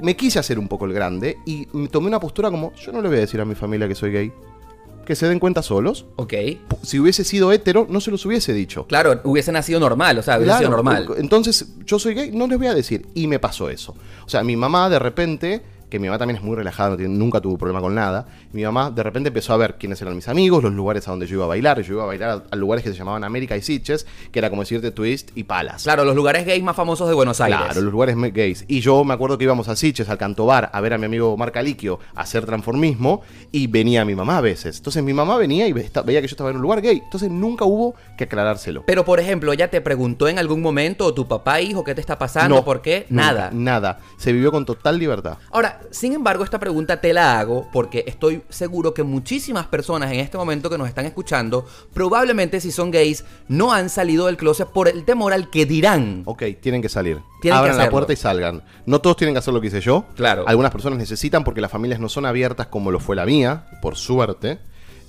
Me 0.02 0.16
quise 0.18 0.38
hacer 0.40 0.60
un 0.60 0.68
poco 0.68 0.86
el 0.86 0.94
grande 0.94 1.38
y 1.46 1.68
me 1.72 1.88
tomé 1.88 2.08
una 2.08 2.20
postura 2.20 2.52
como, 2.52 2.74
yo 2.74 2.92
no 2.92 3.02
le 3.02 3.08
voy 3.08 3.18
a 3.18 3.22
decir 3.22 3.40
a 3.40 3.46
mi 3.46 3.56
familia 3.56 3.88
que 3.88 3.96
soy 3.96 4.12
gay. 4.12 4.34
Que 5.06 5.16
se 5.16 5.28
den 5.28 5.40
cuenta 5.40 5.62
solos. 5.62 6.06
Ok. 6.16 6.34
Si 6.82 7.00
hubiese 7.00 7.24
sido 7.24 7.52
hetero, 7.52 7.88
no 7.90 8.00
se 8.00 8.12
los 8.12 8.26
hubiese 8.26 8.54
dicho. 8.54 8.88
Claro, 8.88 9.20
hubiese 9.24 9.52
nacido 9.52 9.80
normal, 9.80 10.18
o 10.18 10.24
sea, 10.24 10.38
hubiese 10.38 10.60
sido 10.60 10.70
normal. 10.70 11.08
Entonces, 11.18 11.74
yo 11.86 12.00
soy 12.00 12.14
gay, 12.14 12.32
no 12.32 12.48
les 12.48 12.58
voy 12.58 12.68
a 12.68 12.74
decir. 12.74 13.06
Y 13.14 13.28
me 13.28 13.40
pasó 13.40 13.70
eso. 13.70 13.96
O 14.26 14.30
sea, 14.30 14.44
mi 14.44 14.56
mamá 14.56 14.90
de 14.90 15.00
repente, 15.00 15.62
que 15.94 16.00
mi 16.00 16.08
mamá 16.08 16.18
también 16.18 16.38
es 16.38 16.44
muy 16.44 16.56
relajada, 16.56 16.90
no 16.90 16.98
tiene- 16.98 17.14
nunca 17.16 17.40
tuvo 17.40 17.56
problema 17.56 17.80
con 17.80 17.94
nada. 17.94 18.26
Mi 18.52 18.64
mamá 18.64 18.90
de 18.90 19.04
repente 19.04 19.28
empezó 19.28 19.54
a 19.54 19.58
ver 19.58 19.76
quiénes 19.76 20.02
eran 20.02 20.16
mis 20.16 20.28
amigos, 20.28 20.64
los 20.64 20.74
lugares 20.74 21.08
a 21.08 21.12
donde 21.12 21.28
yo 21.28 21.36
iba 21.36 21.46
a 21.46 21.48
bailar. 21.48 21.80
Yo 21.84 21.94
iba 21.94 22.04
a 22.04 22.08
bailar 22.08 22.30
a, 22.32 22.44
a 22.50 22.56
lugares 22.56 22.84
que 22.84 22.90
se 22.92 22.98
llamaban 22.98 23.24
América 23.24 23.56
y 23.56 23.62
Sitges, 23.62 24.08
que 24.32 24.40
era 24.40 24.50
como 24.50 24.64
decirte 24.64 24.90
Twist 24.90 25.30
y 25.36 25.44
Palas. 25.44 25.84
Claro, 25.84 26.04
los 26.04 26.16
lugares 26.16 26.48
gays 26.48 26.64
más 26.64 26.76
famosos 26.76 27.08
de 27.08 27.14
Buenos 27.14 27.40
Aires. 27.42 27.60
Claro, 27.64 27.82
los 27.82 27.92
lugares 27.92 28.16
gays. 28.34 28.66
Y 28.68 28.80
yo 28.80 29.04
me 29.04 29.14
acuerdo 29.14 29.38
que 29.38 29.44
íbamos 29.44 29.68
a 29.70 29.76
Sitges, 29.76 30.10
al 30.10 30.18
Cantobar, 30.18 30.72
a 30.74 30.82
ver 30.82 30.94
a 30.94 30.98
mi 30.98 31.06
amigo 31.06 31.38
Marc 31.38 31.56
Aliquio 31.58 32.00
a 32.16 32.22
hacer 32.22 32.46
transformismo 32.46 33.22
y 33.52 33.68
venía 33.68 34.04
mi 34.04 34.16
mamá 34.16 34.40
a 34.40 34.42
veces. 34.42 34.78
Entonces 34.78 35.04
mi 35.04 35.14
mamá 35.14 35.38
venía 35.38 35.68
y 35.68 35.74
ve- 35.74 35.92
veía 36.06 36.22
que 36.22 36.28
yo 36.28 36.34
estaba 36.34 36.50
en 36.50 36.56
un 36.56 36.62
lugar 36.64 36.82
gay. 36.82 37.02
Entonces 37.04 37.30
nunca 37.30 37.66
hubo 37.66 37.94
que 38.18 38.24
aclarárselo. 38.24 38.84
Pero, 38.88 39.06
por 39.06 39.20
ejemplo, 39.20 39.54
ella 39.54 39.70
te 39.70 39.80
preguntó 39.82 40.28
en 40.28 40.40
algún 40.40 40.62
momento, 40.62 41.06
o 41.06 41.14
tu 41.14 41.28
papá, 41.28 41.62
hijo, 41.62 41.84
¿qué 41.84 41.94
te 41.94 42.02
está 42.02 42.18
pasando? 42.18 42.66
¿Por 42.66 42.82
qué? 42.82 43.06
nunca, 43.10 43.24
Nada. 43.26 43.50
Nada. 43.54 44.00
Se 44.18 44.34
vivió 44.34 44.52
con 44.52 44.66
total 44.66 44.98
libertad. 44.98 45.38
Ahora, 45.52 45.82
sin 45.92 46.14
embargo, 46.14 46.44
esta 46.44 46.60
pregunta 46.60 47.00
te 47.02 47.14
la 47.14 47.40
hago 47.40 47.68
porque 47.74 48.04
estoy 48.08 48.42
seguro 48.50 48.94
que 48.94 49.04
muchísimas 49.04 49.68
personas 49.68 50.12
en 50.12 50.20
este 50.20 50.38
momento 50.38 50.70
que 50.70 50.78
nos 50.78 50.88
están 50.88 51.06
escuchando, 51.06 51.66
probablemente 51.94 52.60
si 52.62 52.72
son 52.72 52.92
gays, 52.92 53.24
no 53.48 53.74
han 53.74 53.90
salido 53.90 54.26
del 54.28 54.38
closet 54.38 54.68
por 54.68 54.88
el 54.88 55.06
temor 55.06 55.34
al 55.34 55.50
que 55.50 55.66
dirán. 55.66 56.24
Ok, 56.26 56.44
tienen 56.62 56.82
que 56.82 56.90
salir. 56.90 57.20
Tienen 57.42 57.56
que 57.58 57.60
Abran 57.60 57.76
la 57.78 57.84
hacerlo. 57.84 57.92
puerta 57.92 58.14
y 58.14 58.16
salgan. 58.16 58.64
No 58.86 59.00
todos 59.02 59.18
tienen 59.18 59.34
que 59.36 59.40
hacer 59.40 59.54
lo 59.54 59.62
que 59.62 59.68
hice 59.68 59.82
yo. 59.82 60.06
Claro. 60.16 60.46
Algunas 60.48 60.72
personas 60.72 60.98
necesitan 61.00 61.44
porque 61.44 61.62
las 61.62 61.72
familias 61.72 62.00
no 62.00 62.10
son 62.10 62.26
abiertas 62.26 62.68
como 62.68 62.92
lo 62.92 63.00
fue 63.00 63.16
la 63.16 63.26
mía, 63.26 63.66
por 63.82 63.96
suerte. 63.96 64.60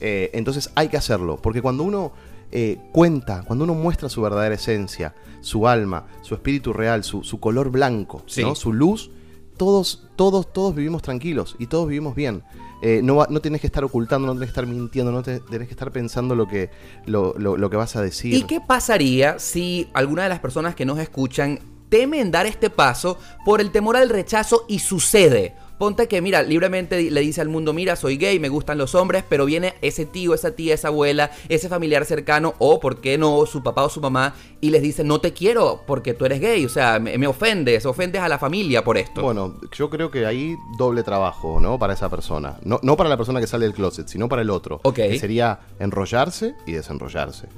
Eh, 0.01 0.31
entonces 0.35 0.71
hay 0.75 0.89
que 0.89 0.97
hacerlo. 0.97 1.39
Porque 1.41 1.63
cuando 1.63 1.83
uno 1.85 2.13
eh, 2.53 2.79
cuenta, 2.93 3.43
cuando 3.47 3.65
uno 3.65 3.75
muestra 3.75 4.09
su 4.09 4.21
verdadera 4.23 4.55
esencia, 4.55 5.15
su 5.41 5.69
alma, 5.69 6.07
su 6.23 6.35
espíritu 6.35 6.73
real, 6.73 7.05
su, 7.05 7.23
su 7.23 7.39
color 7.41 7.71
blanco, 7.71 8.23
Sí. 8.27 8.43
¿no? 8.43 8.55
su 8.55 8.73
luz, 8.73 9.11
todos, 9.57 10.05
todos, 10.17 10.53
todos 10.53 10.75
vivimos 10.75 11.03
tranquilos 11.03 11.57
y 11.59 11.67
todos 11.67 11.89
vivimos 11.89 12.15
bien. 12.15 12.43
Eh, 12.83 13.01
no, 13.03 13.25
no 13.31 13.41
tienes 13.41 13.61
que 13.61 13.67
estar 13.67 13.83
ocultando, 13.85 14.27
no 14.27 14.33
tienes 14.35 14.49
que 14.49 14.61
estar 14.61 14.67
mintiendo, 14.67 15.11
no 15.13 15.23
te- 15.23 15.41
tenés 15.41 15.69
que 15.69 15.75
estar 15.75 15.91
pensando 15.91 16.35
lo 16.35 16.47
que, 16.47 16.71
lo, 17.07 17.35
lo- 17.39 17.57
lo 17.57 17.71
que 17.71 17.77
vas 17.77 17.97
a 17.97 18.03
decir. 18.03 18.35
¿Y 18.35 18.43
qué 18.43 18.61
pasaría 18.61 19.39
si 19.39 19.89
alguna 19.95 20.25
de 20.25 20.29
las 20.29 20.41
personas 20.41 20.75
que 20.75 20.85
nos 20.85 20.99
escuchan 20.99 21.61
temen 21.89 22.31
dar 22.31 22.47
este 22.47 22.71
paso 22.71 23.19
por 23.45 23.61
el 23.61 23.71
temor 23.71 23.97
al 23.97 24.09
rechazo 24.11 24.65
y 24.69 24.81
sucede? 24.81 25.55
Ponte 25.79 26.07
que, 26.07 26.21
mira, 26.21 26.43
libremente 26.43 27.11
le 27.11 27.21
dice 27.21 27.41
al 27.41 27.49
mundo, 27.49 27.73
mira, 27.73 27.97
soy 27.97 28.17
gay, 28.17 28.39
me 28.39 28.49
gustan 28.49 28.79
los 28.79 28.95
hombres, 28.95 29.25
pero 29.29 29.45
viene 29.45 29.75
ese 29.83 30.07
tío, 30.07 30.33
esa 30.33 30.53
tía, 30.53 30.75
esa 30.75 30.89
abuela, 30.89 31.33
ese 31.49 31.69
familiar 31.69 32.05
cercano, 32.05 32.55
o, 32.59 32.79
¿por 32.79 33.01
qué 33.01 33.19
no?, 33.19 33.45
su 33.47 33.63
papá 33.63 33.83
o 33.83 33.89
su 33.89 34.01
mamá, 34.01 34.35
y 34.61 34.71
les 34.71 34.83
dice, 34.83 35.03
no 35.03 35.21
te 35.21 35.33
quiero 35.33 35.83
porque 35.87 36.15
tú 36.15 36.25
eres 36.27 36.41
gay, 36.41 36.65
o 36.65 36.69
sea, 36.69 37.01
me, 37.01 37.19
me 37.19 37.27
ofendes, 37.27 37.85
ofendes 37.87 38.23
a 38.23 38.29
la 38.29 38.39
familia 38.39 38.85
por 38.85 38.97
esto. 38.97 39.21
Bueno, 39.21 39.59
yo 39.77 39.91
creo 39.91 40.11
que 40.13 40.25
ahí 40.27 40.55
doble 40.79 41.03
trabajo, 41.03 41.59
¿no? 41.61 41.77
Para 41.79 41.95
esa 41.95 42.09
persona. 42.09 42.57
No, 42.65 42.79
no 42.83 42.97
para 42.97 43.09
la 43.11 43.17
persona 43.17 43.41
que 43.41 43.47
sale 43.49 43.65
del 43.67 43.75
closet, 43.75 44.07
sino 44.07 44.29
para 44.29 44.43
el 44.43 44.51
otro. 44.51 44.81
Ok. 44.85 44.95
Que 44.95 45.19
sería 45.19 45.59
enrollarse 45.81 46.55
y 46.67 46.73
desenrollarse. 46.73 47.49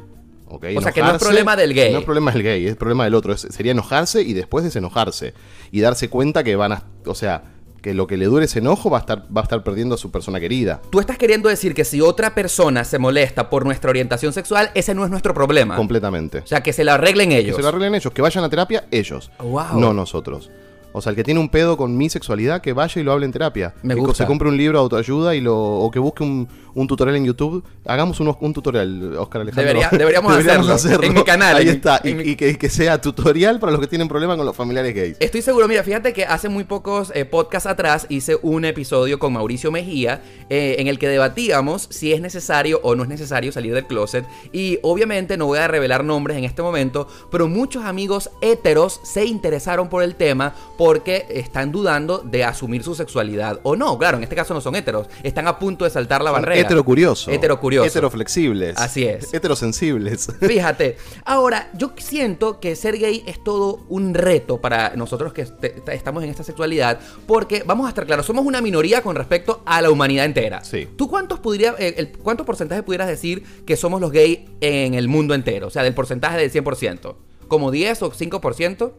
¿Ok? 0.48 0.64
O 0.76 0.80
sea, 0.80 0.92
que 0.92 1.02
no 1.02 1.10
es 1.12 1.18
problema 1.22 1.56
del 1.56 1.74
gay. 1.74 1.92
No 1.92 1.98
es 1.98 2.04
problema 2.04 2.30
del 2.32 2.42
gay, 2.44 2.66
es 2.66 2.76
problema 2.76 3.04
del 3.04 3.14
otro. 3.14 3.32
Es- 3.32 3.48
sería 3.50 3.72
enojarse 3.72 4.22
y 4.22 4.32
después 4.32 4.64
desenojarse. 4.64 5.34
Y 5.72 5.80
darse 5.80 6.08
cuenta 6.08 6.44
que 6.44 6.54
van 6.56 6.72
a. 6.72 6.84
O 7.04 7.14
sea, 7.16 7.42
que 7.82 7.94
lo 7.94 8.06
que 8.06 8.16
le 8.16 8.26
dure 8.26 8.44
ese 8.44 8.58
enojo 8.58 8.90
va 8.90 8.98
a 8.98 9.00
estar, 9.00 9.24
va 9.34 9.42
a 9.42 9.44
estar 9.44 9.62
perdiendo 9.62 9.94
a 9.94 9.98
su 9.98 10.10
persona 10.10 10.40
querida. 10.40 10.80
Tú 10.90 11.00
estás 11.00 11.18
queriendo 11.18 11.48
decir 11.48 11.74
que 11.74 11.84
si 11.84 12.00
otra 12.00 12.34
persona 12.34 12.84
se 12.84 12.98
molesta 12.98 13.50
por 13.50 13.64
nuestra 13.64 13.90
orientación 13.90 14.32
sexual, 14.32 14.70
ese 14.74 14.94
no 14.94 15.04
es 15.04 15.10
nuestro 15.10 15.34
problema. 15.34 15.76
Completamente. 15.76 16.38
O 16.38 16.46
sea, 16.46 16.62
que 16.62 16.72
se 16.72 16.84
lo 16.84 16.92
arreglen 16.92 17.30
Que 17.30 17.38
ellos. 17.38 17.56
se 17.56 17.62
lo 17.62 17.68
arreglen 17.68 17.94
ellos, 17.94 18.12
que 18.12 18.22
vayan 18.22 18.44
a 18.44 18.48
terapia 18.48 18.86
ellos. 18.90 19.30
Wow. 19.38 19.78
No 19.78 19.92
nosotros. 19.92 20.50
O 20.96 21.02
sea, 21.02 21.10
el 21.10 21.16
que 21.16 21.24
tiene 21.24 21.40
un 21.40 21.48
pedo 21.48 21.76
con 21.76 21.96
mi 21.96 22.08
sexualidad, 22.08 22.60
que 22.62 22.72
vaya 22.72 23.00
y 23.00 23.04
lo 23.04 23.12
hable 23.12 23.26
en 23.26 23.32
terapia. 23.32 23.74
Me 23.82 23.94
que 23.94 24.00
gusta. 24.00 24.24
se 24.24 24.26
compre 24.26 24.48
un 24.48 24.56
libro 24.56 24.78
de 24.78 24.82
autoayuda 24.82 25.34
y 25.34 25.40
lo, 25.42 25.54
o 25.56 25.90
que 25.90 25.98
busque 25.98 26.22
un, 26.22 26.48
un 26.74 26.86
tutorial 26.86 27.16
en 27.16 27.24
YouTube. 27.26 27.62
Hagamos 27.84 28.18
unos- 28.20 28.36
un 28.40 28.52
tutorial, 28.54 29.16
Oscar 29.18 29.42
Alejandro. 29.42 29.66
Debería- 29.74 29.88
deberíamos 29.90 30.32
hacerlo. 30.70 31.06
En 31.06 31.14
mi 31.14 31.22
canal, 31.22 31.56
Ahí 31.56 31.68
en 31.68 31.74
está. 31.76 32.00
y, 32.02 32.10
en 32.10 32.16
mi- 32.16 32.22
y 32.24 32.36
que, 32.36 32.56
que 32.56 32.68
sea 32.70 33.00
tutorial 33.00 33.58
para 33.60 33.72
los 33.72 33.80
que 33.80 33.86
tienen 33.86 34.08
problemas 34.08 34.36
con 34.38 34.46
los 34.46 34.56
familiares 34.56 34.94
gays. 34.94 35.16
Estoy 35.20 35.42
seguro, 35.42 35.68
mira, 35.68 35.82
fíjate 35.82 36.12
que 36.12 36.24
hace 36.24 36.48
muy 36.48 36.64
pocos 36.64 37.12
eh, 37.14 37.24
podcasts 37.26 37.68
atrás 37.68 38.06
hice 38.08 38.38
un 38.42 38.64
episodio 38.64 39.18
con 39.18 39.32
Mauricio 39.34 39.70
Mejía 39.70 40.22
eh, 40.48 40.76
en 40.78 40.86
el 40.86 40.98
que 40.98 41.08
debatíamos 41.08 41.88
si 41.90 42.12
es 42.12 42.20
necesario 42.20 42.80
o 42.82 42.94
no 42.94 43.02
es 43.02 43.08
necesario 43.08 43.52
salir 43.52 43.74
del 43.74 43.86
closet. 43.86 44.24
Y 44.52 44.78
obviamente 44.82 45.36
no 45.36 45.46
voy 45.46 45.58
a 45.58 45.68
revelar 45.68 46.04
nombres 46.04 46.38
en 46.38 46.44
este 46.44 46.62
momento, 46.62 47.06
pero 47.30 47.48
muchos 47.48 47.84
amigos 47.84 48.30
héteros 48.40 49.00
se 49.04 49.24
interesaron 49.26 49.88
por 49.88 50.02
el 50.02 50.14
tema 50.14 50.54
porque 50.86 51.26
están 51.30 51.72
dudando 51.72 52.18
de 52.18 52.44
asumir 52.44 52.84
su 52.84 52.94
sexualidad 52.94 53.58
o 53.64 53.74
no. 53.74 53.98
Claro, 53.98 54.18
en 54.18 54.22
este 54.22 54.36
caso 54.36 54.54
no 54.54 54.60
son 54.60 54.76
héteros, 54.76 55.08
están 55.24 55.48
a 55.48 55.58
punto 55.58 55.84
de 55.84 55.90
saltar 55.90 56.22
la 56.22 56.30
barrera. 56.30 56.60
Heterocurioso. 56.60 57.28
Heterocurioso. 57.28 57.88
Heteroflexibles. 57.88 58.76
Así 58.78 59.02
es. 59.02 59.34
Heterosensibles. 59.34 60.28
Fíjate, 60.40 60.96
ahora 61.24 61.70
yo 61.74 61.92
siento 61.96 62.60
que 62.60 62.76
ser 62.76 62.98
gay 62.98 63.24
es 63.26 63.42
todo 63.42 63.84
un 63.88 64.14
reto 64.14 64.60
para 64.60 64.94
nosotros 64.94 65.32
que 65.32 65.48
estamos 65.92 66.22
en 66.22 66.30
esta 66.30 66.44
sexualidad, 66.44 67.00
porque 67.26 67.64
vamos 67.66 67.86
a 67.86 67.88
estar 67.88 68.06
claros, 68.06 68.24
somos 68.24 68.46
una 68.46 68.60
minoría 68.60 69.02
con 69.02 69.16
respecto 69.16 69.64
a 69.66 69.82
la 69.82 69.90
humanidad 69.90 70.24
entera. 70.24 70.62
Sí. 70.62 70.86
¿Tú 70.94 71.08
cuántos 71.08 71.40
podría, 71.40 71.74
eh, 71.80 71.94
el, 71.96 72.12
cuánto 72.12 72.44
porcentaje 72.44 72.84
pudieras 72.84 73.08
decir 73.08 73.42
que 73.66 73.74
somos 73.74 74.00
los 74.00 74.12
gays 74.12 74.38
en 74.60 74.94
el 74.94 75.08
mundo 75.08 75.34
entero? 75.34 75.66
O 75.66 75.70
sea, 75.70 75.82
del 75.82 75.94
porcentaje 75.94 76.38
del 76.38 76.52
100%. 76.52 77.16
¿Como 77.48 77.72
10 77.72 78.02
o 78.02 78.12
5%? 78.12 78.92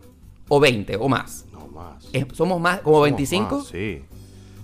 ¿O 0.50 0.60
20 0.60 0.96
o 0.98 1.10
más? 1.10 1.47
¿Somos 2.34 2.60
más? 2.62 2.80
¿Como 2.82 2.96
Somos 2.98 3.04
25? 3.10 3.58
más, 3.58 3.68
sí. 3.68 4.02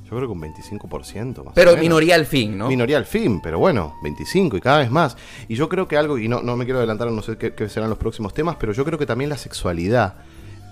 Yo 0.10 0.18
creo 0.18 0.28
que 0.28 0.34
un 0.34 0.42
25% 0.42 1.44
más. 1.44 1.54
Pero 1.56 1.76
minoría 1.78 2.16
al 2.16 2.26
fin, 2.28 2.58
¿no? 2.58 2.68
Minoría 2.68 2.98
al 2.98 3.06
fin, 3.06 3.40
pero 3.42 3.58
bueno, 3.58 3.96
25 4.04 4.58
y 4.58 4.62
cada 4.62 4.80
vez 4.80 4.92
más. 4.92 5.18
Y 5.48 5.56
yo 5.56 5.68
creo 5.70 5.88
que 5.88 5.98
algo, 5.98 6.18
y 6.20 6.28
no, 6.28 6.42
no 6.44 6.56
me 6.56 6.66
quiero 6.66 6.78
adelantar, 6.80 7.10
no 7.12 7.22
sé 7.24 7.38
qué, 7.38 7.54
qué 7.56 7.68
serán 7.70 7.90
los 7.90 7.98
próximos 7.98 8.34
temas, 8.34 8.58
pero 8.60 8.74
yo 8.74 8.86
creo 8.86 9.00
que 9.00 9.06
también 9.08 9.30
la 9.30 9.38
sexualidad 9.38 10.16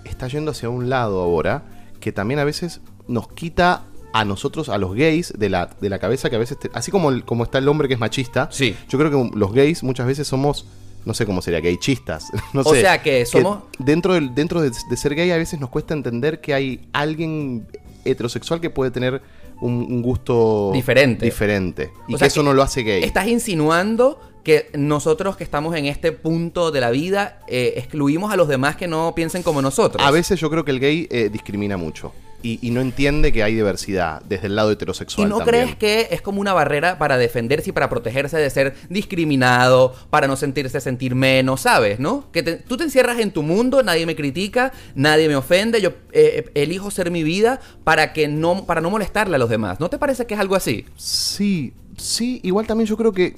está 0.04 0.28
yendo 0.28 0.52
hacia 0.52 0.68
un 0.68 0.88
lado 0.88 1.20
ahora 1.20 1.64
que 2.00 2.12
también 2.12 2.38
a 2.40 2.44
veces 2.44 2.80
nos 3.08 3.28
quita 3.28 3.84
a 4.12 4.24
nosotros, 4.24 4.68
a 4.68 4.76
los 4.78 4.94
gays, 4.94 5.32
de 5.36 5.48
la, 5.48 5.70
de 5.80 5.88
la 5.88 5.98
cabeza 5.98 6.28
que 6.30 6.36
a 6.36 6.38
veces, 6.38 6.58
te- 6.58 6.70
así 6.74 6.90
como, 6.90 7.08
el- 7.10 7.24
como 7.24 7.44
está 7.44 7.58
el 7.58 7.66
hombre 7.68 7.88
que 7.88 7.94
es 7.94 8.00
machista, 8.00 8.48
Sí. 8.52 8.76
yo 8.88 8.98
creo 8.98 9.10
que 9.10 9.36
los 9.36 9.52
gays 9.52 9.82
muchas 9.82 10.06
veces 10.06 10.28
somos, 10.28 10.66
no 11.04 11.14
sé 11.14 11.26
cómo 11.26 11.42
sería, 11.42 11.60
gaychistas. 11.60 12.28
No 12.52 12.60
O 12.62 12.74
sé, 12.74 12.80
sea 12.82 13.02
que 13.02 13.24
somos- 13.26 13.64
dentro, 13.78 14.14
del, 14.14 14.34
dentro 14.34 14.60
de, 14.60 14.70
de 14.70 14.96
ser 14.96 15.14
gay 15.14 15.30
a 15.30 15.36
veces 15.36 15.58
nos 15.60 15.70
cuesta 15.70 15.94
entender 15.94 16.40
que 16.40 16.54
hay 16.54 16.88
alguien 16.92 17.66
heterosexual 18.04 18.60
que 18.60 18.70
puede 18.70 18.90
tener 18.90 19.22
un, 19.60 19.74
un 19.74 20.02
gusto 20.02 20.70
Diferente. 20.74 21.24
diferente. 21.24 21.92
Y 22.08 22.14
O 22.14 22.18
que 22.18 22.26
eso 22.26 22.40
que 22.40 22.44
no 22.46 22.52
lo 22.54 22.62
hace 22.62 22.82
gay. 22.82 23.04
Estás 23.04 23.28
insinuando 23.28 24.18
que 24.42 24.70
nosotros 24.74 25.36
que 25.36 25.44
estamos 25.44 25.76
en 25.76 25.86
este 25.86 26.10
punto 26.10 26.72
de 26.72 26.80
la 26.80 26.90
vida 26.90 27.38
eh, 27.46 27.74
excluimos 27.76 28.32
a 28.32 28.36
los 28.36 28.48
demás 28.48 28.74
que 28.74 28.88
no 28.88 29.14
piensen 29.14 29.44
como 29.44 29.62
nosotros. 29.62 30.04
A 30.04 30.10
veces 30.10 30.40
yo 30.40 30.50
creo 30.50 30.64
que 30.64 30.72
el 30.72 30.80
gay 30.80 31.06
eh, 31.10 31.28
discrimina 31.32 31.76
mucho. 31.76 32.12
Y, 32.42 32.58
y 32.60 32.70
no 32.72 32.80
entiende 32.80 33.32
que 33.32 33.42
hay 33.44 33.54
diversidad 33.54 34.20
desde 34.28 34.48
el 34.48 34.56
lado 34.56 34.70
¿Y 34.70 34.74
heterosexual. 34.74 35.28
no 35.28 35.38
también. 35.38 35.64
crees 35.64 35.76
que 35.76 36.14
es 36.14 36.22
como 36.22 36.40
una 36.40 36.52
barrera 36.52 36.98
para 36.98 37.16
defenderse 37.16 37.70
y 37.70 37.72
para 37.72 37.88
protegerse 37.88 38.36
de 38.36 38.50
ser 38.50 38.74
discriminado, 38.88 39.94
para 40.10 40.26
no 40.26 40.36
sentirse 40.36 40.80
sentir 40.80 41.14
menos, 41.14 41.60
¿sabes? 41.62 42.00
¿No? 42.00 42.24
Que 42.32 42.42
te- 42.42 42.56
tú 42.56 42.76
te 42.76 42.84
encierras 42.84 43.18
en 43.20 43.30
tu 43.30 43.42
mundo, 43.42 43.82
nadie 43.82 44.06
me 44.06 44.16
critica, 44.16 44.72
nadie 44.94 45.28
me 45.28 45.36
ofende, 45.36 45.80
yo 45.80 45.92
eh, 46.12 46.50
elijo 46.54 46.90
ser 46.90 47.10
mi 47.10 47.22
vida 47.22 47.60
para 47.84 48.12
que 48.12 48.26
no 48.28 48.66
para 48.66 48.80
no 48.80 48.90
molestarle 48.90 49.36
a 49.36 49.38
los 49.38 49.48
demás. 49.50 49.78
¿No 49.80 49.88
te 49.88 49.98
parece 49.98 50.26
que 50.26 50.34
es 50.34 50.40
algo 50.40 50.56
así? 50.56 50.84
Sí, 50.96 51.72
sí, 51.96 52.40
igual 52.42 52.66
también 52.66 52.86
yo 52.88 52.96
creo 52.96 53.12
que. 53.12 53.36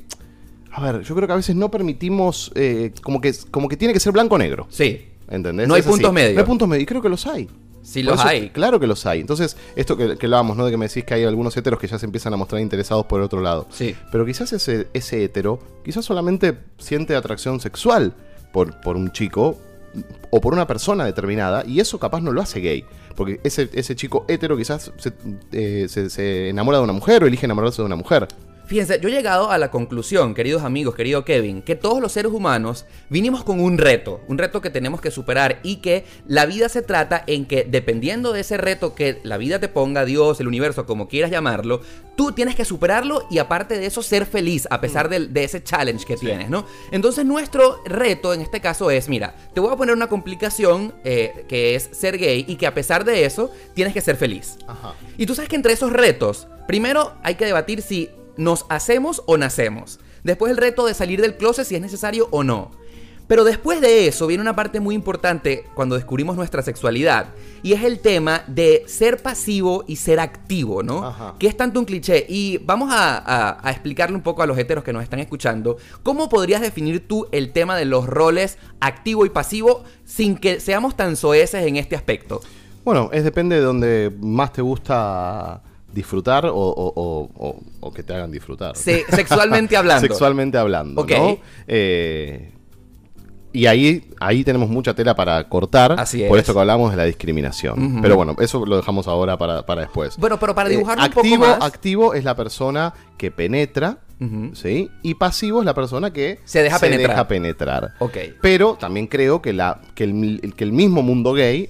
A 0.72 0.80
ver, 0.82 1.02
yo 1.02 1.14
creo 1.14 1.26
que 1.28 1.32
a 1.32 1.36
veces 1.36 1.54
no 1.54 1.70
permitimos. 1.70 2.50
eh, 2.54 2.90
como, 3.02 3.20
que, 3.20 3.32
como 3.50 3.68
que 3.68 3.76
tiene 3.76 3.94
que 3.94 4.00
ser 4.00 4.12
blanco 4.12 4.34
o 4.34 4.38
negro. 4.38 4.66
Sí. 4.70 5.08
¿Entendés? 5.28 5.68
No 5.68 5.74
hay 5.74 5.80
Es 5.80 5.86
así. 5.86 5.92
puntos 5.94 6.12
medios. 6.12 6.34
No 6.34 6.40
hay 6.40 6.46
puntos 6.46 6.68
medios. 6.68 6.82
Y 6.82 6.86
creo 6.86 7.00
que 7.00 7.08
los 7.08 7.26
hay. 7.26 7.48
Sí 7.84 8.02
Por 8.02 8.12
los 8.16 8.24
hay. 8.24 8.48
Claro 8.50 8.80
que 8.80 8.86
los 8.86 9.04
hay. 9.06 9.20
Entonces, 9.20 9.56
esto 9.76 9.96
que, 9.96 10.16
que 10.16 10.26
hablábamos, 10.26 10.56
¿no? 10.56 10.64
De 10.64 10.70
que 10.70 10.76
me 10.76 10.88
decís 10.88 11.04
que 11.04 11.14
hay 11.14 11.24
algunos 11.24 11.56
heteros 11.56 11.78
que 11.78 11.86
ya 11.86 11.98
se 11.98 12.06
empiezan 12.06 12.32
a 12.32 12.36
mostrar 12.36 12.60
interesados 12.60 13.04
por 13.06 13.20
el 13.20 13.26
otro 13.26 13.40
lado. 13.40 13.66
Sí. 13.70 13.94
Pero 14.10 14.24
quizás 14.26 14.52
ese, 14.52 14.88
ese 14.94 15.22
hetero, 15.22 15.60
quizás 15.84 16.04
solamente 16.04 16.58
siente 16.78 17.14
atracción 17.14 17.60
sexual 17.60 18.14
por, 18.52 18.80
por 18.80 18.96
un 18.96 19.12
chico 19.12 19.58
o 20.30 20.40
por 20.40 20.54
una 20.54 20.66
persona 20.66 21.04
determinada, 21.04 21.62
y 21.66 21.78
eso 21.78 22.00
capaz 22.00 22.20
no 22.20 22.32
lo 22.32 22.40
hace 22.40 22.58
gay. 22.60 22.84
Porque 23.14 23.38
ese, 23.44 23.70
ese 23.74 23.94
chico 23.94 24.24
hetero 24.26 24.56
quizás 24.56 24.90
se, 24.96 25.12
eh, 25.52 25.86
se- 25.88 26.10
se 26.10 26.48
enamora 26.48 26.78
de 26.78 26.84
una 26.84 26.92
mujer 26.94 27.22
o 27.22 27.26
elige 27.28 27.46
enamorarse 27.46 27.80
de 27.82 27.86
una 27.86 27.94
mujer. 27.96 28.26
Fíjense, 28.66 28.98
yo 28.98 29.10
he 29.10 29.12
llegado 29.12 29.50
a 29.50 29.58
la 29.58 29.70
conclusión, 29.70 30.32
queridos 30.34 30.62
amigos, 30.62 30.94
querido 30.94 31.22
Kevin, 31.22 31.60
que 31.60 31.74
todos 31.76 32.00
los 32.00 32.12
seres 32.12 32.32
humanos 32.32 32.86
vinimos 33.10 33.44
con 33.44 33.60
un 33.60 33.76
reto, 33.76 34.22
un 34.26 34.38
reto 34.38 34.62
que 34.62 34.70
tenemos 34.70 35.02
que 35.02 35.10
superar 35.10 35.60
y 35.62 35.76
que 35.76 36.06
la 36.26 36.46
vida 36.46 36.70
se 36.70 36.80
trata 36.80 37.22
en 37.26 37.44
que 37.44 37.64
dependiendo 37.64 38.32
de 38.32 38.40
ese 38.40 38.56
reto 38.56 38.94
que 38.94 39.20
la 39.22 39.36
vida 39.36 39.58
te 39.58 39.68
ponga, 39.68 40.06
Dios, 40.06 40.40
el 40.40 40.48
universo, 40.48 40.86
como 40.86 41.08
quieras 41.08 41.30
llamarlo, 41.30 41.82
tú 42.16 42.32
tienes 42.32 42.54
que 42.54 42.64
superarlo 42.64 43.26
y 43.30 43.36
aparte 43.36 43.78
de 43.78 43.84
eso 43.84 44.02
ser 44.02 44.24
feliz 44.24 44.66
a 44.70 44.80
pesar 44.80 45.10
del- 45.10 45.34
de, 45.34 45.44
ese 45.44 45.62
challenge 45.62 46.06
que 46.06 46.16
tienes, 46.16 46.48
¿no? 46.48 46.64
Entonces 46.90 47.26
nuestro 47.26 47.82
reto 47.84 48.32
en 48.32 48.40
este 48.40 48.62
caso 48.62 48.90
es, 48.90 49.10
mira, 49.10 49.34
te 49.52 49.60
voy 49.60 49.74
a 49.74 49.76
poner 49.76 49.94
una 49.94 50.06
complicación 50.08 50.94
eh, 51.04 51.44
que 51.48 51.74
es 51.74 51.90
ser 51.92 52.16
gay 52.16 52.46
y 52.48 52.56
que 52.56 52.66
a 52.66 52.72
pesar 52.72 53.04
de 53.04 53.26
eso 53.26 53.50
tienes 53.74 53.92
que 53.92 54.00
ser 54.00 54.16
feliz. 54.16 54.56
Ajá. 54.66 54.94
Y 55.18 55.26
tú 55.26 55.34
sabes 55.34 55.50
que 55.50 55.56
entre 55.56 55.74
esos 55.74 55.92
retos, 55.92 56.48
primero 56.66 57.12
hay 57.22 57.34
que 57.34 57.44
debatir 57.44 57.82
si 57.82 58.08
nos 58.36 58.66
hacemos 58.68 59.22
o 59.26 59.36
nacemos. 59.36 59.98
Después 60.22 60.50
el 60.50 60.56
reto 60.56 60.86
de 60.86 60.94
salir 60.94 61.20
del 61.20 61.36
closet 61.36 61.66
si 61.66 61.74
es 61.74 61.80
necesario 61.80 62.28
o 62.30 62.42
no. 62.44 62.70
Pero 63.26 63.44
después 63.44 63.80
de 63.80 64.06
eso 64.06 64.26
viene 64.26 64.42
una 64.42 64.54
parte 64.54 64.80
muy 64.80 64.94
importante 64.94 65.64
cuando 65.74 65.94
descubrimos 65.94 66.36
nuestra 66.36 66.60
sexualidad. 66.62 67.28
Y 67.62 67.72
es 67.72 67.82
el 67.82 68.00
tema 68.00 68.44
de 68.48 68.84
ser 68.86 69.22
pasivo 69.22 69.82
y 69.86 69.96
ser 69.96 70.20
activo, 70.20 70.82
¿no? 70.82 71.06
Ajá. 71.06 71.34
Que 71.38 71.46
es 71.46 71.56
tanto 71.56 71.80
un 71.80 71.86
cliché. 71.86 72.26
Y 72.28 72.58
vamos 72.58 72.90
a, 72.92 73.16
a- 73.16 73.66
a 73.66 73.70
explicarle 73.70 74.14
un 74.14 74.22
poco 74.22 74.42
a 74.42 74.46
los 74.46 74.58
heteros 74.58 74.84
que 74.84 74.92
nos 74.92 75.02
están 75.02 75.20
escuchando. 75.20 75.78
¿Cómo 76.02 76.28
podrías 76.28 76.60
definir 76.60 77.08
tú 77.08 77.26
el 77.32 77.52
tema 77.52 77.76
de 77.76 77.86
los 77.86 78.06
roles 78.06 78.58
activo 78.80 79.24
y 79.24 79.30
pasivo 79.30 79.84
sin 80.04 80.36
que 80.36 80.60
seamos 80.60 80.94
tan 80.94 81.16
soeces 81.16 81.64
en 81.66 81.76
este 81.76 81.96
aspecto? 81.96 82.42
Bueno, 82.84 83.08
es 83.10 83.24
depende 83.24 83.56
de 83.56 83.62
donde 83.62 84.14
más 84.20 84.52
te 84.52 84.60
gusta 84.60 85.62
disfrutar 85.94 86.46
o, 86.46 86.54
o- 86.54 86.92
o- 86.94 87.30
o- 87.36 87.60
o 87.80 87.92
que 87.92 88.02
te 88.02 88.12
hagan 88.14 88.30
disfrutar. 88.30 88.76
Se- 88.76 89.04
sexualmente 89.10 89.76
hablando. 89.76 90.00
Sexualmente 90.08 90.58
hablando, 90.58 91.00
Ok. 91.02 91.10
¿no? 91.12 91.38
Eh, 91.68 92.50
y 93.52 93.66
ahí, 93.66 94.10
ahí 94.18 94.42
tenemos 94.42 94.68
mucha 94.68 94.94
tela 94.94 95.14
para 95.14 95.48
cortar. 95.48 95.94
Así 95.98 96.24
Por 96.26 96.38
es. 96.38 96.42
esto 96.42 96.54
que 96.54 96.58
hablamos 96.60 96.90
de 96.90 96.96
la 96.96 97.04
discriminación. 97.04 98.00
Pero 98.02 98.16
bueno, 98.16 98.34
eso 98.40 98.66
lo 98.66 98.76
dejamos 98.76 99.06
ahora 99.06 99.38
para, 99.38 99.64
para 99.64 99.82
después. 99.82 100.16
Bueno, 100.16 100.40
pero 100.40 100.56
para 100.56 100.68
Eh, 100.68 100.72
dibujarlo 100.72 101.04
un 101.04 101.10
activo, 101.12 101.44
poco 101.46 101.58
más. 101.60 101.68
activo 101.68 102.14
es 102.14 102.24
la 102.24 102.34
persona 102.34 102.92
que 103.16 103.30
penetra. 103.30 103.98
¿sí? 104.54 104.90
Y 105.02 105.14
pasivo 105.14 105.60
es 105.60 105.66
la 105.66 105.74
persona 105.74 106.10
que 106.12 106.40
Se 106.44 106.62
deja 106.62 106.78
penetrar. 106.78 107.10
deja 107.10 107.28
penetrar. 107.28 107.92
Ok. 108.00 108.16
Pero 108.40 108.74
también 108.80 109.06
creo 109.06 109.40
que, 109.42 109.52
la, 109.52 109.82
que, 109.94 110.04
el, 110.04 110.54
que 110.56 110.64
el 110.64 110.72
mismo 110.72 111.02
mundo 111.02 111.32
gay 111.34 111.68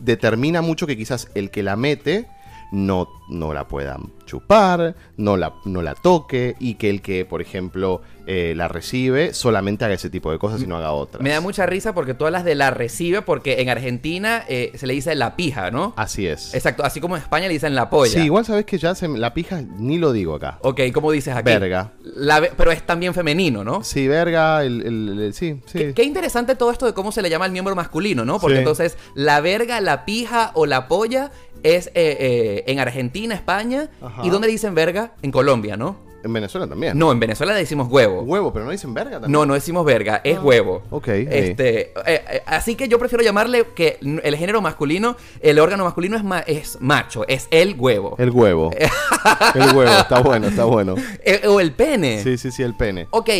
determina 0.00 0.62
mucho 0.62 0.86
que 0.86 0.96
quizás 0.96 1.28
el 1.34 1.50
que 1.50 1.62
la 1.62 1.76
mete 1.76 2.26
no, 2.72 3.08
no 3.28 3.52
la 3.54 3.66
pueda 3.68 3.98
chupar, 4.26 4.94
no 5.16 5.36
la, 5.36 5.54
no 5.64 5.82
la 5.82 5.94
toque 5.94 6.54
y 6.60 6.74
que 6.74 6.88
el 6.90 7.02
que, 7.02 7.24
por 7.24 7.42
ejemplo, 7.42 8.00
eh, 8.26 8.52
la 8.56 8.68
recibe 8.68 9.34
solamente 9.34 9.84
haga 9.84 9.94
ese 9.94 10.08
tipo 10.08 10.30
de 10.30 10.38
cosas 10.38 10.62
y 10.62 10.66
no 10.68 10.76
haga 10.76 10.92
otras. 10.92 11.20
Me 11.20 11.30
da 11.30 11.40
mucha 11.40 11.66
risa 11.66 11.94
porque 11.94 12.14
tú 12.14 12.26
hablas 12.26 12.44
de 12.44 12.54
la 12.54 12.70
recibe 12.70 13.22
porque 13.22 13.60
en 13.60 13.68
Argentina 13.70 14.44
eh, 14.48 14.70
se 14.76 14.86
le 14.86 14.92
dice 14.94 15.16
la 15.16 15.34
pija, 15.34 15.72
¿no? 15.72 15.94
Así 15.96 16.28
es. 16.28 16.54
Exacto, 16.54 16.84
así 16.84 17.00
como 17.00 17.16
en 17.16 17.22
España 17.22 17.48
le 17.48 17.54
dicen 17.54 17.74
la 17.74 17.90
polla. 17.90 18.12
Sí, 18.12 18.20
igual 18.20 18.44
sabes 18.44 18.64
que 18.66 18.78
ya 18.78 18.94
se, 18.94 19.08
la 19.08 19.34
pija 19.34 19.62
ni 19.78 19.98
lo 19.98 20.12
digo 20.12 20.36
acá. 20.36 20.58
Ok, 20.62 20.80
¿cómo 20.94 21.10
dices 21.10 21.34
aquí? 21.34 21.46
Verga. 21.50 21.92
La 22.04 22.40
pero 22.56 22.70
es 22.70 22.86
también 22.86 23.14
femenino, 23.14 23.64
¿no? 23.64 23.82
Sí, 23.82 24.06
verga, 24.06 24.62
el, 24.64 24.82
el- 24.82 25.18
el- 25.20 25.34
sí, 25.34 25.60
sí. 25.66 25.78
Qué, 25.78 25.94
qué 25.94 26.04
interesante 26.04 26.54
todo 26.54 26.70
esto 26.70 26.86
de 26.86 26.94
cómo 26.94 27.10
se 27.10 27.20
le 27.22 27.30
llama 27.30 27.46
al 27.46 27.52
miembro 27.52 27.74
masculino, 27.74 28.24
¿no? 28.24 28.38
Porque 28.38 28.56
Sí. 28.56 28.58
entonces 28.60 28.96
la 29.16 29.40
verga, 29.40 29.80
la 29.80 30.04
pija 30.04 30.52
o 30.54 30.66
la 30.66 30.86
polla 30.86 31.32
es 31.62 31.88
eh, 31.88 31.92
eh, 31.94 32.64
en 32.66 32.78
Argentina, 32.80 33.34
España. 33.34 33.88
Ajá. 34.02 34.22
¿Y 34.24 34.30
dónde 34.30 34.48
dicen 34.48 34.74
verga? 34.74 35.12
En 35.22 35.30
Colombia, 35.30 35.76
¿no? 35.76 36.08
En 36.22 36.34
Venezuela 36.34 36.66
también. 36.66 36.98
No, 36.98 37.10
en 37.12 37.18
Venezuela 37.18 37.54
le 37.54 37.60
decimos 37.60 37.88
huevo. 37.90 38.20
Huevo, 38.20 38.52
pero 38.52 38.66
no 38.66 38.70
dicen 38.72 38.92
verga 38.92 39.12
también. 39.12 39.32
No, 39.32 39.46
no 39.46 39.54
decimos 39.54 39.86
verga, 39.86 40.20
es 40.22 40.36
Ah, 40.36 40.42
huevo. 40.42 40.82
ok, 40.90 41.08
Este, 41.08 41.80
eh, 41.80 41.92
eh, 42.06 42.42
así 42.44 42.74
que 42.74 42.88
yo 42.88 42.98
prefiero 42.98 43.24
llamarle 43.24 43.64
que 43.74 43.96
n- 44.02 44.20
el 44.22 44.36
género 44.36 44.60
masculino, 44.60 45.16
el 45.40 45.58
órgano 45.58 45.84
masculino 45.84 46.18
es, 46.18 46.24
ma- 46.24 46.40
es 46.40 46.76
macho, 46.80 47.24
es 47.26 47.48
el 47.50 47.74
huevo. 47.78 48.16
El 48.18 48.30
huevo. 48.32 48.70
el 49.54 49.74
huevo, 49.74 49.90
está 49.98 50.20
bueno, 50.20 50.46
está 50.48 50.64
bueno. 50.64 50.94
Eh, 51.24 51.46
o 51.48 51.58
el 51.58 51.72
pene. 51.72 52.22
Sí, 52.22 52.36
sí, 52.36 52.50
sí, 52.50 52.62
el 52.62 52.74
pene. 52.74 53.06
Ok, 53.12 53.30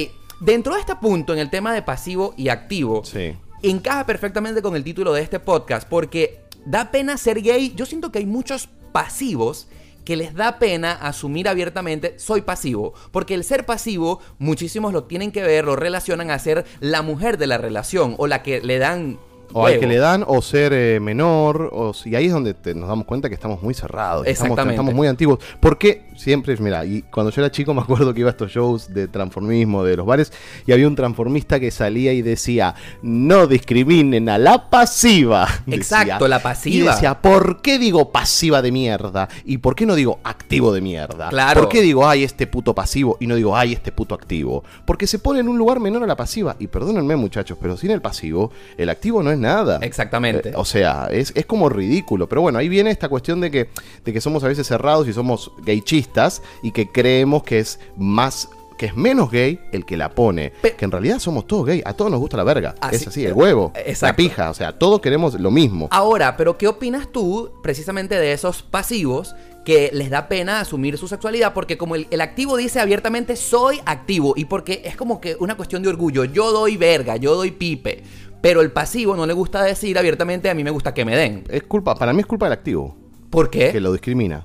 dentro 0.40 0.72
de 0.74 0.80
este 0.80 0.96
punto, 0.96 1.34
en 1.34 1.38
el 1.38 1.50
tema 1.50 1.74
de 1.74 1.82
pasivo 1.82 2.32
y 2.38 2.48
activo, 2.48 3.02
Sí. 3.04 3.36
encaja 3.62 4.06
perfectamente 4.06 4.62
con 4.62 4.74
el 4.74 4.84
título 4.84 5.12
de 5.12 5.20
este 5.20 5.38
podcast 5.38 5.86
porque 5.86 6.40
da 6.64 6.90
pena 6.90 7.16
ser 7.16 7.42
gay. 7.42 7.72
Yo 7.74 7.86
siento 7.86 8.12
que 8.12 8.18
hay 8.18 8.26
muchos 8.26 8.68
pasivos 8.92 9.68
que 10.04 10.16
les 10.16 10.34
da 10.34 10.58
pena 10.58 10.92
asumir 10.92 11.48
abiertamente 11.48 12.18
soy 12.18 12.40
pasivo, 12.40 12.94
porque 13.12 13.34
el 13.34 13.44
ser 13.44 13.66
pasivo 13.66 14.20
muchísimos 14.38 14.92
lo 14.92 15.04
tienen 15.04 15.30
que 15.30 15.42
ver, 15.42 15.64
lo 15.64 15.76
relacionan 15.76 16.30
a 16.30 16.38
ser 16.38 16.64
la 16.80 17.02
mujer 17.02 17.38
de 17.38 17.46
la 17.46 17.58
relación 17.58 18.14
o 18.18 18.26
la 18.26 18.42
que 18.42 18.60
le 18.60 18.78
dan 18.78 19.18
O 19.52 19.66
al 19.66 19.78
que 19.78 19.86
le 19.86 19.96
dan, 19.98 20.24
o 20.26 20.40
ser 20.42 20.72
eh, 20.72 21.00
menor, 21.00 21.70
o, 21.72 21.92
y 22.04 22.14
ahí 22.14 22.26
es 22.26 22.32
donde 22.32 22.54
te- 22.54 22.74
nos 22.74 22.88
damos 22.88 23.04
cuenta 23.06 23.28
que 23.28 23.34
estamos 23.34 23.62
muy 23.62 23.74
cerrados, 23.74 24.26
estamos, 24.26 24.58
estamos 24.58 24.94
muy 24.94 25.08
antiguos. 25.08 25.38
Porque 25.60 26.04
siempre, 26.16 26.56
mira, 26.58 26.84
y 26.84 27.02
cuando 27.02 27.30
yo 27.30 27.40
era 27.42 27.50
chico 27.50 27.72
me 27.74 27.80
acuerdo 27.80 28.12
que 28.14 28.20
iba 28.20 28.28
a 28.28 28.32
estos 28.32 28.50
shows 28.52 28.92
de 28.92 29.08
transformismo 29.08 29.82
de 29.84 29.96
los 29.96 30.06
bares 30.06 30.32
y 30.66 30.72
había 30.72 30.86
un 30.86 30.94
transformista 30.96 31.58
que 31.60 31.70
salía 31.70 32.12
y 32.12 32.22
decía, 32.22 32.74
no 33.02 33.46
discriminen 33.46 34.28
a 34.28 34.38
la 34.38 34.68
pasiva. 34.70 35.48
Exacto, 35.66 36.12
decía. 36.24 36.28
la 36.28 36.42
pasiva. 36.42 36.76
Y 36.76 36.94
decía, 36.94 37.20
¿por 37.20 37.62
qué 37.62 37.78
digo 37.78 38.10
pasiva 38.12 38.62
de 38.62 38.72
mierda? 38.72 39.28
¿Y 39.44 39.58
por 39.58 39.74
qué 39.74 39.86
no 39.86 39.94
digo 39.94 40.20
activo 40.24 40.72
de 40.72 40.80
mierda? 40.80 41.28
Claro. 41.30 41.60
¿Por 41.62 41.68
qué 41.68 41.80
digo, 41.82 42.06
ay, 42.08 42.24
este 42.24 42.46
puto 42.46 42.74
pasivo 42.74 43.16
y 43.20 43.26
no 43.26 43.34
digo, 43.34 43.56
ay, 43.56 43.72
este 43.72 43.92
puto 43.92 44.14
activo? 44.14 44.64
Porque 44.84 45.06
se 45.06 45.18
pone 45.18 45.40
en 45.40 45.48
un 45.48 45.58
lugar 45.58 45.80
menor 45.80 46.02
a 46.04 46.06
la 46.06 46.16
pasiva. 46.16 46.56
Y 46.58 46.66
perdónenme, 46.66 47.16
muchachos, 47.16 47.58
pero 47.60 47.76
sin 47.76 47.90
el 47.90 48.00
pasivo, 48.00 48.50
el 48.76 48.88
activo 48.88 49.22
no 49.22 49.30
es 49.30 49.38
nada. 49.40 49.78
Exactamente. 49.82 50.50
Eh, 50.50 50.52
o 50.54 50.64
sea, 50.64 51.08
es, 51.10 51.32
es 51.34 51.46
como 51.46 51.68
ridículo. 51.68 52.28
Pero 52.28 52.42
bueno, 52.42 52.58
ahí 52.58 52.68
viene 52.68 52.90
esta 52.90 53.08
cuestión 53.08 53.40
de 53.40 53.50
que, 53.50 53.68
de 54.04 54.12
que 54.12 54.20
somos 54.20 54.44
a 54.44 54.48
veces 54.48 54.66
cerrados 54.66 55.08
y 55.08 55.12
somos 55.12 55.50
gaychistas 55.64 56.42
y 56.62 56.70
que 56.72 56.88
creemos 56.90 57.42
que 57.42 57.58
es 57.60 57.80
más 57.96 58.48
que 58.78 58.86
es 58.86 58.96
menos 58.96 59.30
gay 59.30 59.60
el 59.72 59.84
que 59.84 59.98
la 59.98 60.08
pone. 60.08 60.52
Pe- 60.62 60.72
que 60.74 60.86
en 60.86 60.90
realidad 60.90 61.18
somos 61.18 61.46
todos 61.46 61.66
gay. 61.66 61.82
A 61.84 61.92
todos 61.92 62.10
nos 62.10 62.18
gusta 62.18 62.38
la 62.38 62.44
verga. 62.44 62.74
Así- 62.80 62.96
es 62.96 63.08
así, 63.08 63.26
el 63.26 63.34
huevo, 63.34 63.72
Exacto. 63.74 64.06
la 64.06 64.16
pija. 64.16 64.48
O 64.50 64.54
sea, 64.54 64.78
todos 64.78 65.00
queremos 65.02 65.38
lo 65.38 65.50
mismo. 65.50 65.88
Ahora, 65.90 66.34
pero 66.38 66.56
¿qué 66.56 66.66
opinas 66.66 67.08
tú 67.12 67.50
precisamente 67.62 68.14
de 68.18 68.32
esos 68.32 68.62
pasivos 68.62 69.34
que 69.66 69.90
les 69.92 70.08
da 70.08 70.28
pena 70.28 70.60
asumir 70.60 70.96
su 70.96 71.08
sexualidad? 71.08 71.52
Porque 71.52 71.76
como 71.76 71.94
el, 71.94 72.06
el 72.10 72.22
activo 72.22 72.56
dice 72.56 72.80
abiertamente 72.80 73.36
soy 73.36 73.82
activo 73.84 74.32
y 74.34 74.46
porque 74.46 74.80
es 74.86 74.96
como 74.96 75.20
que 75.20 75.36
una 75.38 75.58
cuestión 75.58 75.82
de 75.82 75.90
orgullo, 75.90 76.24
yo 76.24 76.50
doy 76.50 76.78
verga, 76.78 77.16
yo 77.16 77.34
doy 77.34 77.50
pipe, 77.50 78.02
pero 78.40 78.60
el 78.60 78.72
pasivo 78.72 79.16
no 79.16 79.26
le 79.26 79.32
gusta 79.32 79.62
decir 79.62 79.98
abiertamente 79.98 80.50
a 80.50 80.54
mí 80.54 80.64
me 80.64 80.70
gusta 80.70 80.94
que 80.94 81.04
me 81.04 81.16
den. 81.16 81.44
Es 81.48 81.62
culpa, 81.64 81.94
para 81.94 82.12
mí 82.12 82.20
es 82.20 82.26
culpa 82.26 82.46
del 82.46 82.54
activo, 82.54 82.96
¿Por 83.30 83.48
qué? 83.48 83.70
que 83.70 83.80
lo 83.80 83.92
discrimina. 83.92 84.44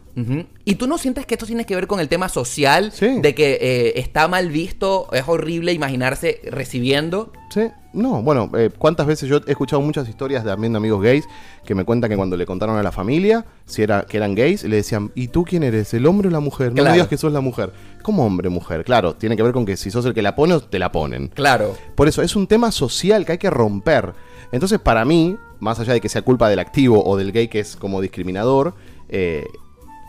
¿Y 0.63 0.75
tú 0.75 0.87
no 0.87 0.97
sientes 0.97 1.25
que 1.25 1.33
esto 1.33 1.45
tiene 1.45 1.65
que 1.65 1.75
ver 1.75 1.87
con 1.87 1.99
el 1.99 2.07
tema 2.07 2.29
social? 2.29 2.91
Sí. 2.93 3.19
De 3.19 3.35
que 3.35 3.57
eh, 3.59 3.99
está 3.99 4.27
mal 4.27 4.49
visto, 4.49 5.07
es 5.11 5.23
horrible 5.27 5.73
imaginarse 5.73 6.39
recibiendo. 6.51 7.33
Sí, 7.49 7.61
no, 7.93 8.21
bueno, 8.21 8.49
eh, 8.57 8.69
cuántas 8.77 9.07
veces 9.07 9.27
yo 9.27 9.41
he 9.45 9.51
escuchado 9.51 9.81
muchas 9.81 10.07
historias 10.07 10.43
también 10.45 10.71
de 10.73 10.77
amigos 10.77 11.01
gays 11.01 11.25
que 11.65 11.75
me 11.75 11.83
cuentan 11.83 12.09
que 12.11 12.15
cuando 12.15 12.37
le 12.37 12.45
contaron 12.45 12.77
a 12.77 12.83
la 12.83 12.91
familia 12.91 13.45
si 13.65 13.81
era, 13.81 14.03
que 14.03 14.17
eran 14.17 14.35
gays, 14.35 14.63
le 14.63 14.77
decían, 14.77 15.11
¿y 15.15 15.27
tú 15.29 15.43
quién 15.43 15.63
eres? 15.63 15.93
¿El 15.93 16.05
hombre 16.05 16.27
o 16.27 16.31
la 16.31 16.39
mujer? 16.39 16.69
No 16.69 16.75
Claro. 16.75 16.89
me 16.89 16.93
digas 16.93 17.07
que 17.07 17.17
sos 17.17 17.33
la 17.33 17.41
mujer. 17.41 17.73
¿Cómo 18.03 18.25
hombre 18.25 18.49
mujer? 18.49 18.83
Claro, 18.85 19.15
tiene 19.15 19.35
que 19.35 19.43
ver 19.43 19.51
con 19.51 19.65
que 19.65 19.75
si 19.77 19.89
sos 19.91 20.05
el 20.05 20.13
que 20.13 20.21
la 20.21 20.35
pone, 20.35 20.59
te 20.61 20.77
la 20.79 20.91
ponen. 20.91 21.29
Claro. 21.29 21.75
Por 21.95 22.07
eso, 22.07 22.21
es 22.21 22.35
un 22.35 22.47
tema 22.47 22.71
social 22.71 23.25
que 23.25 23.33
hay 23.33 23.37
que 23.39 23.49
romper. 23.49 24.13
Entonces, 24.55 24.79
para 24.79 25.03
mí, 25.03 25.35
más 25.59 25.81
allá 25.81 25.91
de 25.91 25.99
que 25.99 26.07
sea 26.07 26.21
culpa 26.21 26.47
del 26.47 26.59
activo 26.59 27.03
o 27.05 27.17
del 27.17 27.33
gay 27.33 27.49
que 27.49 27.59
es 27.59 27.75
como 27.75 27.99
discriminador, 27.99 28.73
eh, 29.09 29.45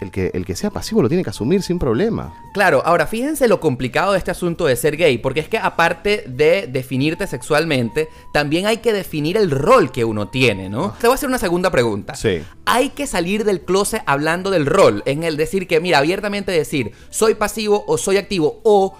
el, 0.00 0.12
que, 0.12 0.30
el 0.34 0.46
que 0.46 0.54
sea 0.54 0.70
pasivo 0.70 1.02
lo 1.02 1.08
tiene 1.08 1.24
que 1.24 1.30
asumir 1.30 1.64
sin 1.64 1.80
problema. 1.80 2.32
Claro, 2.54 2.80
ahora 2.84 3.08
fíjense 3.08 3.48
lo 3.48 3.58
complicado 3.58 4.12
de 4.12 4.18
este 4.18 4.30
asunto 4.30 4.66
de 4.66 4.76
ser 4.76 4.96
gay, 4.96 5.18
porque 5.18 5.40
es 5.40 5.48
que 5.48 5.58
aparte 5.58 6.22
de 6.28 6.68
definirte 6.68 7.26
sexualmente, 7.26 8.08
también 8.32 8.66
hay 8.66 8.76
que 8.76 8.92
definir 8.92 9.36
el 9.36 9.50
rol 9.50 9.90
que 9.90 10.04
uno 10.04 10.28
tiene, 10.28 10.68
¿no? 10.68 10.94
Te 11.00 11.08
voy 11.08 11.14
a 11.14 11.16
hacer 11.16 11.28
una 11.28 11.38
segunda 11.38 11.72
pregunta. 11.72 12.14
Sí. 12.14 12.40
Hay 12.66 12.90
que 12.90 13.08
salir 13.08 13.42
del 13.42 13.62
closet 13.62 14.04
hablando 14.06 14.52
del 14.52 14.66
rol, 14.66 15.02
en 15.06 15.24
el 15.24 15.36
decir 15.36 15.66
que, 15.66 15.80
mira, 15.80 15.98
abiertamente 15.98 16.52
decir, 16.52 16.92
soy 17.10 17.34
pasivo 17.34 17.82
o 17.88 17.98
soy 17.98 18.16
activo, 18.16 18.60
o 18.62 18.96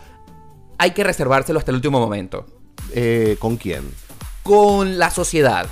hay 0.76 0.90
que 0.90 1.04
reservárselo 1.04 1.61
hasta 1.61 1.70
el 1.70 1.76
último 1.76 2.00
momento. 2.00 2.46
Eh, 2.92 3.37
¿Con 3.38 3.56
quién? 3.59 3.85
Con 4.46 4.98
la 4.98 5.11
sociedad. 5.11 5.66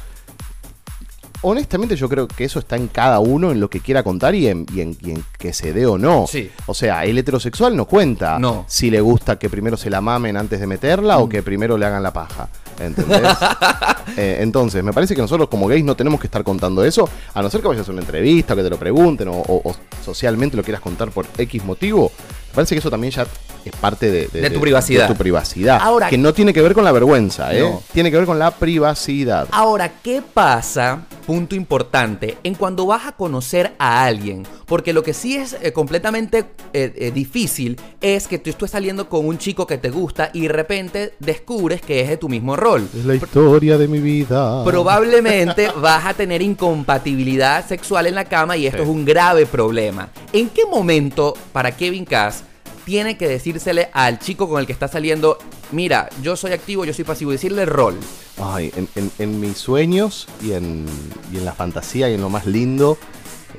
Honestamente 1.47 1.95
yo 1.95 2.09
creo 2.09 2.27
que 2.27 2.45
eso 2.45 2.59
está 2.59 2.77
en 2.77 2.89
cada 2.89 3.19
uno, 3.21 3.53
en 3.53 3.61
lo 3.61 3.69
que 3.69 3.81
quiera 3.81 4.03
contar 4.03 4.35
y 4.35 4.47
en, 4.49 4.65
y 4.75 4.81
en- 4.81 4.97
y 5.03 5.11
en 5.11 5.23
que 5.39 5.53
se 5.53 5.75
dé 5.75 5.85
o 5.85 5.99
no. 5.99 6.27
Sí. 6.27 6.51
O 6.65 6.73
sea, 6.73 7.05
el 7.05 7.19
heterosexual 7.19 7.77
no 7.77 7.85
cuenta 7.85 8.39
No. 8.39 8.55
Mm. 8.55 8.65
si 8.67 8.91
le 8.91 9.03
gusta 9.03 9.39
que 9.39 9.51
primero 9.51 9.77
se 9.77 9.91
la 9.91 10.01
mamen 10.01 10.39
antes 10.39 10.59
de 10.59 10.67
meterla 10.67 11.19
o 11.19 11.29
que 11.29 11.43
primero 11.43 11.77
le 11.77 11.85
hagan 11.85 12.03
la 12.03 12.13
paja. 12.15 12.49
¿Entendés? 12.81 13.21
Eh, 14.17 14.39
entonces, 14.43 14.85
me 14.85 14.93
parece 14.93 15.15
que 15.17 15.23
nosotros 15.23 15.49
como 15.49 15.67
gays 15.67 15.83
no 15.85 15.97
tenemos 15.97 16.21
que 16.21 16.27
estar 16.29 16.45
contando 16.45 16.85
eso, 16.85 17.09
a 17.33 17.43
no 17.43 17.49
ser 17.51 17.63
que 17.63 17.69
vayas 17.69 17.89
a 17.89 17.91
una 17.91 18.03
entrevista, 18.03 18.55
que 18.55 18.63
te 18.63 18.69
lo 18.71 18.77
pregunten 18.79 19.27
o, 19.29 19.33
o- 19.33 19.63
o 19.71 19.75
socialmente 20.05 20.57
lo 20.57 20.63
quieras 20.63 20.83
contar 20.83 21.11
por 21.11 21.27
X 21.39 21.65
motivo. 21.65 22.13
Parece 22.55 22.75
que 22.75 22.79
eso 22.79 22.91
también 22.91 23.13
ya 23.13 23.27
es 23.65 23.73
parte 23.77 24.11
de, 24.11 24.27
De 24.29 24.51
tu 24.51 24.61
privacidad. 24.61 25.09
de 25.09 25.15
tu 25.15 25.19
privacidad. 25.19 25.79
Ahora- 25.81 26.09
que 26.11 26.19
no 26.19 26.33
tiene 26.35 26.53
que 26.53 26.61
ver 26.61 26.75
con 26.75 26.85
la 26.85 26.93
vergüenza, 26.93 27.55
¿eh? 27.55 27.61
No. 27.61 27.83
Tiene 27.93 28.11
que 28.11 28.17
ver 28.19 28.27
con 28.27 28.39
la 28.39 28.51
privacidad. 28.51 29.49
Ahora, 29.51 29.91
¿qué 30.03 30.23
pasa? 30.23 31.03
Punto 31.27 31.55
importante, 31.55 32.37
en 32.45 32.55
cuando 32.55 32.85
vas 32.85 33.07
a 33.07 33.13
conocer 33.13 33.73
a 33.79 34.05
alguien. 34.05 34.43
Porque 34.67 34.93
lo 34.93 35.03
que 35.03 35.15
sí 35.15 35.37
es 35.37 35.57
eh, 35.63 35.73
completamente 35.73 36.45
eh, 36.75 36.93
eh, 36.97 37.11
difícil 37.15 37.81
es 38.03 38.29
que 38.29 38.39
tú 38.39 38.51
estés 38.51 38.71
saliendo 38.71 39.09
con 39.09 39.27
un 39.27 39.39
chico 39.39 39.67
que 39.67 39.79
te 39.79 39.89
gusta 39.91 40.29
y 40.35 40.43
de 40.43 40.49
repente 40.49 41.15
descubres 41.19 41.81
que 41.81 42.01
es 42.03 42.09
de 42.11 42.17
tu 42.19 42.29
mismo 42.29 42.57
rol. 42.57 42.87
Es 42.97 43.05
la 43.07 43.15
historia 43.15 43.79
de 43.79 43.89
mi 43.89 43.99
vida. 44.01 44.63
Probablemente 44.65 45.71
vas 45.81 46.05
a 46.05 46.13
tener 46.15 46.43
incompatibilidad 46.43 47.67
sexual 47.67 48.07
en 48.07 48.15
la 48.15 48.25
cama 48.27 48.57
y 48.57 48.67
esto 48.67 48.79
Sí. 48.79 48.83
es 48.85 48.89
un 48.89 49.05
grave 49.05 49.47
problema. 49.47 50.11
¿En 50.33 50.49
qué 50.51 50.67
momento 50.71 51.35
para 51.53 51.75
Kevin 51.75 52.05
Cass 52.05 52.44
tiene 52.85 53.17
que 53.17 53.29
decírsele 53.29 53.89
al 53.93 54.19
chico 54.19 54.49
con 54.49 54.61
el 54.61 54.67
que 54.67 54.73
está 54.73 54.89
saliendo, 54.89 55.39
mira, 55.73 56.09
yo 56.23 56.37
soy 56.37 56.53
activo, 56.53 56.85
yo 56.85 56.93
soy 56.95 57.05
pasivo, 57.05 57.31
decirle 57.31 57.65
rol? 57.67 57.97
Ay, 58.43 58.73
en, 58.77 58.89
en- 58.95 59.11
en 59.19 59.41
mis 59.41 59.57
sueños 59.59 60.27
y 60.43 60.53
en, 60.53 60.87
y 61.33 61.37
en 61.39 61.45
la 61.45 61.53
fantasía 61.53 62.11
y 62.11 62.15
en 62.15 62.21
lo 62.21 62.29
más 62.31 62.47
lindo 62.47 62.99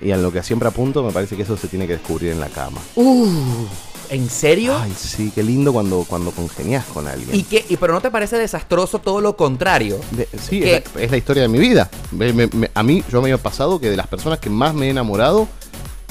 y 0.01 0.11
en 0.11 0.21
lo 0.21 0.31
que 0.31 0.43
siempre 0.43 0.67
apunto, 0.67 1.03
me 1.03 1.11
parece 1.11 1.35
que 1.35 1.43
eso 1.43 1.55
se 1.57 1.67
tiene 1.67 1.87
que 1.87 1.93
descubrir 1.93 2.31
en 2.33 2.39
la 2.41 2.49
cama. 2.49 2.81
Uh, 2.95 3.65
¿en 4.09 4.29
serio? 4.29 4.77
Ay, 4.77 4.93
sí, 4.95 5.31
qué 5.33 5.41
lindo 5.41 5.71
cuando, 5.71 6.05
cuando 6.07 6.31
congenias 6.31 6.83
con 6.85 7.07
alguien. 7.07 7.33
¿Y 7.33 7.43
qué? 7.43 7.65
¿Y 7.69 7.77
pero 7.77 7.93
no 7.93 8.01
te 8.01 8.11
parece 8.11 8.37
desastroso 8.37 8.99
todo 8.99 9.21
lo 9.21 9.37
contrario? 9.37 9.97
De- 10.11 10.27
sí, 10.37 10.61
es 10.63 10.83
la, 10.93 11.01
es 11.01 11.11
la 11.11 11.17
historia 11.17 11.43
de 11.43 11.47
mi 11.49 11.59
vida. 11.59 11.89
Me- 12.11 12.33
me- 12.33 12.47
me- 12.47 12.69
a 12.73 12.83
mí, 12.83 13.03
yo 13.09 13.21
me 13.21 13.31
he 13.31 13.37
pasado 13.37 13.79
que 13.79 13.89
de 13.89 13.95
las 13.97 14.07
personas 14.07 14.39
que 14.39 14.49
más 14.49 14.73
me 14.75 14.87
he 14.87 14.89
enamorado, 14.89 15.47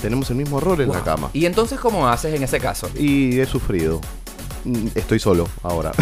tenemos 0.04 0.28
el 0.28 0.36
mismo 0.36 0.60
rol 0.60 0.82
en 0.82 0.90
la 0.92 1.02
cama. 1.02 1.30
¿Y 1.32 1.46
entonces 1.46 1.80
cómo 1.80 2.06
haces 2.06 2.34
en 2.34 2.42
ese 2.42 2.60
caso? 2.60 2.90
Y 2.94 3.40
he 3.40 3.46
sufrido. 3.46 4.02
Mm, 4.64 4.88
Estoy 4.94 5.18
solo 5.18 5.48
ahora. 5.62 5.92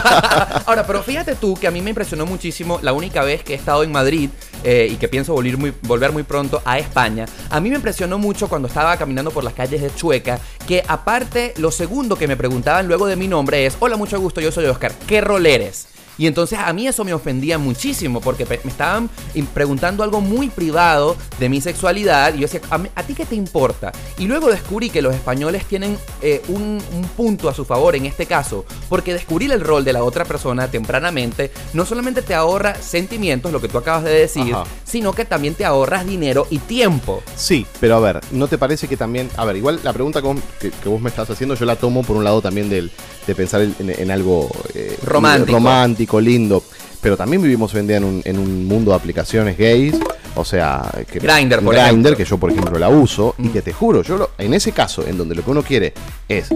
Ahora, 0.66 0.86
pero 0.86 1.02
fíjate 1.02 1.34
tú 1.34 1.54
que 1.54 1.66
a 1.66 1.70
mí 1.70 1.82
me 1.82 1.90
impresionó 1.90 2.24
muchísimo 2.24 2.78
la 2.82 2.92
única 2.94 3.22
vez 3.24 3.42
que 3.42 3.52
he 3.52 3.56
estado 3.56 3.82
en 3.82 3.92
Madrid 3.92 4.30
eh, 4.64 4.88
y 4.90 4.96
que 4.96 5.08
pienso 5.08 5.34
volver 5.34 5.56
muy, 5.58 5.72
volver 5.82 6.12
muy 6.12 6.22
pronto 6.22 6.62
a 6.64 6.78
España. 6.78 7.26
A 7.50 7.60
mí 7.60 7.68
me 7.68 7.76
impresionó 7.76 8.18
mucho 8.18 8.48
cuando 8.48 8.68
estaba 8.68 8.96
caminando 8.96 9.30
por 9.30 9.44
las 9.44 9.52
calles 9.54 9.82
de 9.82 9.94
Chueca 9.94 10.38
que 10.66 10.82
aparte 10.88 11.52
lo 11.58 11.70
segundo 11.70 12.16
que 12.16 12.26
me 12.26 12.36
preguntaban 12.36 12.86
luego 12.88 13.06
de 13.06 13.16
mi 13.16 13.28
nombre 13.28 13.66
es, 13.66 13.76
hola, 13.80 13.96
mucho 13.98 14.18
gusto, 14.20 14.40
yo 14.40 14.50
soy 14.52 14.64
Oscar, 14.66 14.92
¿qué 15.06 15.20
rol 15.20 15.44
eres? 15.46 15.88
Y 16.18 16.26
entonces 16.26 16.58
a 16.58 16.72
mí 16.72 16.86
eso 16.86 17.04
me 17.04 17.14
ofendía 17.14 17.58
muchísimo 17.58 18.20
porque 18.20 18.44
me 18.46 18.70
estaban 18.70 19.08
preguntando 19.54 20.02
algo 20.02 20.20
muy 20.20 20.48
privado 20.50 21.16
de 21.38 21.48
mi 21.48 21.60
sexualidad 21.60 22.34
y 22.34 22.38
yo 22.40 22.42
decía, 22.42 22.60
¿a, 22.94 23.02
ti 23.02 23.14
qué 23.14 23.24
te 23.24 23.34
importa? 23.34 23.92
Y 24.18 24.26
luego 24.26 24.48
descubrí 24.50 24.90
que 24.90 25.02
los 25.02 25.14
españoles 25.14 25.64
tienen 25.64 25.96
eh, 26.20 26.42
un, 26.48 26.80
un 26.94 27.02
punto 27.16 27.48
a 27.48 27.54
su 27.54 27.64
favor 27.64 27.96
en 27.96 28.06
este 28.06 28.26
caso, 28.26 28.64
porque 28.88 29.12
descubrir 29.12 29.52
el 29.52 29.60
rol 29.60 29.84
de 29.84 29.92
la 29.92 30.04
otra 30.04 30.24
persona 30.24 30.68
tempranamente 30.68 31.50
no 31.72 31.84
solamente 31.86 32.22
te 32.22 32.34
ahorra 32.34 32.74
sentimientos, 32.74 33.50
lo 33.52 33.60
que 33.60 33.68
tú 33.68 33.78
acabas 33.78 34.04
de 34.04 34.10
decir, 34.12 34.54
Ajá. 34.54 34.64
sino 34.84 35.12
que 35.14 35.24
también 35.24 35.54
te 35.54 35.64
ahorras 35.64 36.06
dinero 36.06 36.46
y 36.50 36.58
tiempo. 36.58 37.22
Sí, 37.36 37.66
pero 37.80 37.96
a 37.96 38.00
ver, 38.00 38.20
¿no 38.30 38.48
te 38.48 38.58
parece 38.58 38.86
que 38.88 38.96
también... 38.96 39.30
A 39.36 39.44
ver, 39.44 39.56
igual 39.56 39.80
la 39.82 39.92
pregunta 39.92 40.20
que 40.20 40.26
vos, 40.28 40.36
que- 40.60 40.70
que 40.70 40.88
vos 40.88 41.00
me 41.00 41.08
estás 41.10 41.28
haciendo 41.30 41.54
yo 41.54 41.64
la 41.64 41.76
tomo 41.76 42.02
por 42.02 42.16
un 42.16 42.24
lado 42.24 42.40
también 42.42 42.68
del, 42.68 42.90
de 43.26 43.34
pensar 43.34 43.60
en, 43.62 43.74
en 43.78 44.10
algo 44.10 44.50
eh, 44.74 44.98
Romántico. 45.04 45.52
romántico, 45.52 46.20
lindo. 46.20 46.62
Pero 47.00 47.16
también 47.16 47.42
vivimos 47.42 47.72
hoy 47.74 47.80
en 47.80 47.86
día 47.86 47.96
en 47.96 48.04
un, 48.04 48.22
en 48.24 48.38
un 48.38 48.66
mundo 48.66 48.90
de 48.92 48.96
aplicaciones 48.96 49.58
gays. 49.58 49.94
O 50.34 50.44
sea, 50.44 50.90
que 51.10 51.18
Grindr, 51.18 51.60
por 51.62 51.74
Grindr, 51.74 51.88
ejemplo. 51.88 52.16
que 52.16 52.24
yo 52.24 52.38
por 52.38 52.50
ejemplo 52.50 52.78
la 52.78 52.88
uso. 52.88 53.34
Y 53.38 53.42
Mm. 53.48 53.52
que 53.52 53.62
te 53.62 53.72
juro, 53.72 54.02
yo 54.02 54.16
lo- 54.16 54.30
en 54.38 54.54
ese 54.54 54.72
caso, 54.72 55.06
en 55.06 55.18
donde 55.18 55.34
lo 55.34 55.44
que 55.44 55.50
uno 55.50 55.62
quiere 55.62 55.92
es 56.28 56.48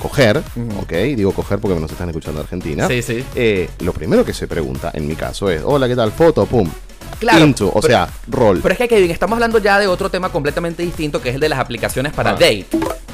coger, 0.00 0.38
ok, 0.80 0.92
digo 1.14 1.32
coger 1.32 1.58
porque 1.58 1.78
nos 1.78 1.90
están 1.92 2.08
escuchando 2.08 2.38
de 2.40 2.44
Argentina. 2.44 2.88
Sí, 2.88 3.02
sí. 3.02 3.22
eh, 3.34 3.68
lo 3.80 3.92
primero 3.92 4.24
que 4.24 4.32
se 4.32 4.46
pregunta, 4.46 4.90
en 4.94 5.06
mi 5.06 5.14
caso, 5.14 5.50
es, 5.50 5.60
hola, 5.64 5.86
¿qué 5.88 5.96
tal? 5.96 6.10
Foto, 6.12 6.46
pum. 6.46 6.68
Claro, 7.18 7.44
Into, 7.44 7.68
o 7.68 7.80
pero- 7.80 7.86
sea, 7.88 8.08
rol. 8.28 8.60
Pero 8.62 8.72
es 8.72 8.78
que 8.78 8.88
Kevin, 8.88 9.10
estamos 9.10 9.36
hablando 9.36 9.58
ya 9.58 9.78
de 9.78 9.86
otro 9.86 10.10
tema 10.10 10.30
completamente 10.30 10.82
distinto 10.82 11.20
que 11.20 11.30
es 11.30 11.34
el 11.34 11.40
de 11.40 11.48
las 11.48 11.58
aplicaciones 11.58 12.12
para 12.12 12.30
Ah. 12.30 12.34
date. 12.34 12.66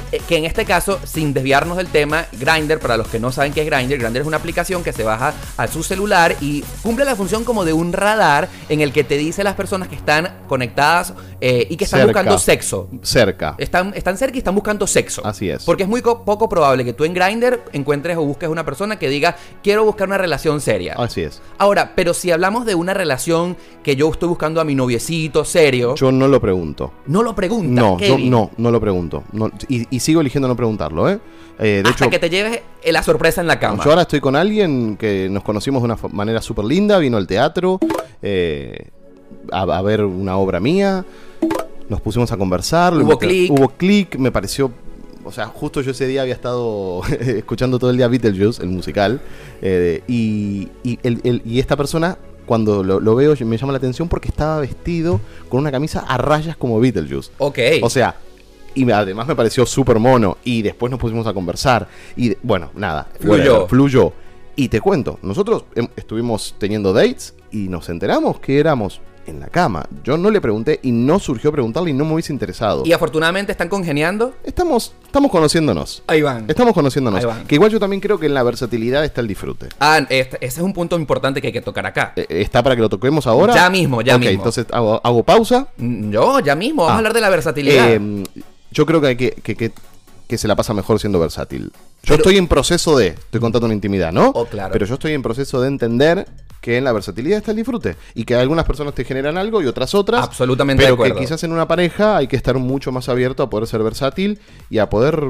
Eh, 0.09 0.21
Que 0.25 0.37
en 0.37 0.45
este 0.45 0.63
caso, 0.63 0.99
sin 1.03 1.33
desviarnos 1.33 1.75
del 1.75 1.87
tema, 1.87 2.27
Grindr, 2.31 2.79
para 2.79 2.95
los 2.95 3.09
que 3.09 3.19
no 3.19 3.29
saben 3.33 3.51
qué 3.51 3.63
es 3.63 3.69
Grindr, 3.69 3.97
Grindr 3.97 4.21
es 4.21 4.25
una 4.25 4.37
aplicación 4.37 4.81
que 4.81 4.93
se 4.93 5.03
baja 5.03 5.33
a 5.57 5.67
su 5.67 5.83
celular 5.83 6.33
y 6.39 6.61
cumple 6.81 7.03
la 7.03 7.13
función 7.17 7.43
como 7.43 7.65
de 7.65 7.73
un 7.73 7.91
radar 7.91 8.47
en 8.69 8.79
el 8.79 8.93
que 8.93 9.03
te 9.03 9.17
dice 9.17 9.43
las 9.43 9.55
personas 9.55 9.89
que 9.89 9.95
están 9.95 10.33
conectadas 10.47 11.13
eh, 11.41 11.67
y 11.69 11.75
que 11.75 11.83
están 11.83 11.99
Cerca. 11.99 12.13
buscando 12.21 12.39
sexo. 12.39 12.89
Cerca. 13.03 13.55
Están, 13.57 13.91
están 13.97 14.17
cerca 14.17 14.35
y 14.37 14.39
están 14.39 14.55
buscando 14.55 14.87
sexo. 14.87 15.25
Así 15.25 15.49
es. 15.49 15.65
Porque 15.65 15.83
es 15.83 15.89
muy 15.89 16.01
co- 16.01 16.23
poco 16.23 16.47
probable 16.47 16.85
que 16.85 16.93
tú 16.93 17.03
en 17.03 17.13
Grindr 17.13 17.61
encuentres 17.73 18.15
o 18.15 18.21
busques 18.23 18.47
una 18.47 18.63
persona 18.63 18.97
que 18.97 19.09
diga, 19.09 19.35
quiero 19.61 19.83
buscar 19.83 20.07
una 20.07 20.17
relación 20.17 20.61
seria. 20.61 20.93
Así 20.97 21.21
es. 21.21 21.41
Ahora, 21.57 21.91
pero 21.97 22.13
si 22.13 22.31
hablamos 22.31 22.65
de 22.65 22.75
una 22.75 22.93
relación 22.93 23.57
que 23.87 23.95
yo 23.95 24.09
estoy 24.11 24.27
buscando 24.27 24.59
a 24.59 24.65
mi 24.65 24.75
noviecito 24.75 25.45
serio, 25.45 25.95
Yo 25.95 26.11
no 26.11 26.27
lo 26.27 26.41
pregunto. 26.41 26.91
no 27.05 27.23
lo 27.23 27.33
preguntas, 27.33 27.71
No, 27.71 27.97
yo 27.97 28.17
no, 28.17 28.51
no 28.57 28.69
lo 28.69 28.81
pregunto. 28.81 29.23
No, 29.31 29.49
y, 29.69 29.87
y 29.95 30.01
sigo 30.01 30.19
eligiendo 30.19 30.45
no 30.49 30.57
preguntarlo, 30.57 31.09
¿eh? 31.09 31.19
Eh, 31.57 31.81
de 31.83 31.89
hasta 31.89 32.03
hecho, 32.03 32.09
que 32.11 32.19
te 32.19 32.29
lleves 32.29 32.59
eh, 32.83 32.91
la 32.91 33.01
sorpresa 33.01 33.39
en 33.39 33.47
la 33.47 33.57
cama. 33.59 33.81
yo 33.81 33.89
ahora 33.91 34.01
estoy 34.01 34.19
con 34.19 34.35
alguien 34.35 34.97
que 34.97 35.29
nos 35.31 35.41
conocimos 35.41 35.81
de 35.81 35.85
una 35.85 35.97
manera 36.11 36.41
súper 36.41 36.65
linda, 36.65 36.97
vino 36.99 37.15
al 37.15 37.27
teatro 37.27 37.79
eh, 38.21 38.89
a, 39.53 39.61
a 39.61 39.81
ver 39.81 40.03
una 40.03 40.35
obra 40.35 40.59
mía, 40.59 41.05
nos 41.87 42.01
pusimos 42.01 42.29
a 42.33 42.35
conversar. 42.35 42.93
Hubo 42.93 43.17
clic. 43.17 43.49
Hubo 43.53 43.69
clic, 43.69 44.17
me 44.17 44.33
pareció... 44.33 44.69
O 45.23 45.31
sea, 45.31 45.45
justo 45.47 45.79
yo 45.81 45.91
ese 45.91 46.07
día 46.07 46.23
había 46.23 46.33
estado 46.33 47.01
escuchando 47.21 47.79
todo 47.79 47.89
el 47.91 47.95
día 47.97 48.07
Beetlejuice, 48.09 48.61
el 48.63 48.69
musical, 48.69 49.21
eh, 49.61 50.01
y, 50.07 50.67
y, 50.83 50.99
el- 51.03 51.19
el- 51.23 51.41
y 51.45 51.59
esta 51.59 51.75
persona, 51.77 52.17
cuando 52.47 52.83
lo, 52.83 52.99
lo 52.99 53.13
veo, 53.13 53.35
me 53.45 53.57
llama 53.57 53.73
la 53.73 53.77
atención 53.77 54.09
porque 54.09 54.29
estaba 54.29 54.59
vestido 54.59 55.21
con 55.49 55.59
una 55.59 55.69
camisa 55.71 55.99
a 55.99 56.17
rayas 56.17 56.57
como 56.57 56.79
Beetlejuice. 56.79 57.29
Ok. 57.37 57.59
O 57.83 57.89
sea, 57.91 58.15
y 58.73 58.89
además 58.89 59.27
me 59.27 59.35
pareció 59.35 59.65
súper 59.65 59.99
mono. 59.99 60.37
Y 60.43 60.61
después 60.61 60.89
nos 60.89 60.99
pusimos 60.99 61.27
a 61.27 61.33
conversar. 61.33 61.87
Y 62.15 62.35
bueno, 62.41 62.71
nada. 62.75 63.07
Fluyó. 63.19 63.67
fluyó. 63.67 64.13
Y 64.55 64.69
te 64.69 64.81
cuento, 64.81 65.19
nosotros 65.21 65.65
em- 65.75 65.89
estuvimos 65.95 66.55
teniendo 66.57 66.93
dates 66.93 67.35
y 67.51 67.67
nos 67.69 67.89
enteramos 67.89 68.39
que 68.39 68.59
éramos 68.59 69.01
en 69.27 69.39
la 69.39 69.47
cama. 69.47 69.85
Yo 70.03 70.17
no 70.17 70.31
le 70.31 70.41
pregunté 70.41 70.79
y 70.81 70.91
no 70.91 71.19
surgió 71.19 71.51
preguntarle 71.51 71.91
y 71.91 71.93
no 71.93 72.05
me 72.05 72.13
hubiese 72.13 72.33
interesado. 72.33 72.83
y 72.85 72.93
afortunadamente 72.93 73.51
están 73.51 73.69
congeniando. 73.69 74.33
Estamos, 74.43 74.93
estamos 75.05 75.29
conociéndonos. 75.31 76.01
Ahí 76.07 76.21
van. 76.21 76.45
Estamos 76.47 76.73
conociéndonos. 76.73 77.19
Ahí 77.19 77.25
van. 77.25 77.45
Que 77.45 77.55
igual 77.55 77.71
yo 77.71 77.79
también 77.79 77.99
creo 78.01 78.19
que 78.19 78.25
en 78.27 78.33
la 78.33 78.43
versatilidad 78.43 79.03
está 79.05 79.21
el 79.21 79.27
disfrute. 79.27 79.67
Ah, 79.79 79.99
este- 80.09 80.37
ese 80.45 80.59
es 80.59 80.63
un 80.63 80.73
punto 80.73 80.97
importante 80.97 81.41
que 81.41 81.47
hay 81.47 81.53
que 81.53 81.61
tocar 81.61 81.85
acá. 81.85 82.13
Eh, 82.15 82.25
¿Está 82.29 82.63
para 82.63 82.75
que 82.75 82.81
lo 82.81 82.89
toquemos 82.89 83.27
ahora? 83.27 83.53
Ya 83.53 83.69
mismo, 83.69 84.01
ya 84.01 84.15
Ok, 84.15 84.21
mismo. 84.21 84.35
entonces 84.35 84.65
hago, 84.71 84.99
hago 85.03 85.23
pausa. 85.23 85.67
Mm, 85.77 86.09
Yo, 86.11 86.39
ya 86.39 86.55
mismo, 86.55 86.83
vamos 86.83 86.91
Ah. 86.91 86.95
a 86.95 86.97
hablar 86.97 87.13
de 87.13 87.21
la 87.21 87.29
versatilidad. 87.29 87.89
Eh, 87.91 88.23
yo 88.71 88.85
creo 88.85 89.01
que, 89.01 89.07
hay 89.07 89.15
que, 89.17 89.31
que, 89.31 89.55
que- 89.55 89.71
que 90.27 90.37
se 90.37 90.47
la 90.47 90.55
pasa 90.57 90.73
mejor 90.73 90.99
siendo 90.99 91.19
versátil. 91.19 91.71
Yo 91.71 91.71
Pero- 92.03 92.15
estoy 92.17 92.37
en 92.37 92.47
proceso 92.47 92.97
de, 92.97 93.07
estoy 93.07 93.39
contando 93.39 93.65
una 93.65 93.73
intimidad, 93.73 94.11
¿no? 94.11 94.31
Oh, 94.35 94.45
claro. 94.45 94.71
Pero 94.73 94.85
yo 94.85 94.95
estoy 94.95 95.13
en 95.13 95.21
proceso 95.21 95.61
de 95.61 95.67
entender 95.69 96.27
que 96.61 96.77
en 96.77 96.83
la 96.83 96.91
versatilidad 96.91 97.37
está 97.37 97.51
el 97.51 97.57
disfrute 97.57 97.95
y 98.13 98.23
que 98.23 98.35
algunas 98.35 98.65
personas 98.65 98.93
te 98.93 99.03
generan 99.03 99.37
algo 99.37 99.61
y 99.61 99.65
otras 99.67 99.93
otras. 99.95 100.23
Absolutamente 100.23 100.83
Pero 100.83 100.91
de 100.91 100.93
acuerdo. 100.95 101.15
que 101.15 101.21
quizás 101.21 101.43
en 101.43 101.51
una 101.51 101.67
pareja 101.67 102.17
hay 102.17 102.27
que 102.27 102.35
estar 102.35 102.57
mucho 102.57 102.91
más 102.91 103.09
abierto 103.09 103.43
a 103.43 103.49
poder 103.49 103.67
ser 103.67 103.83
versátil 103.83 104.39
y 104.69 104.79
a 104.79 104.89
poder 104.89 105.23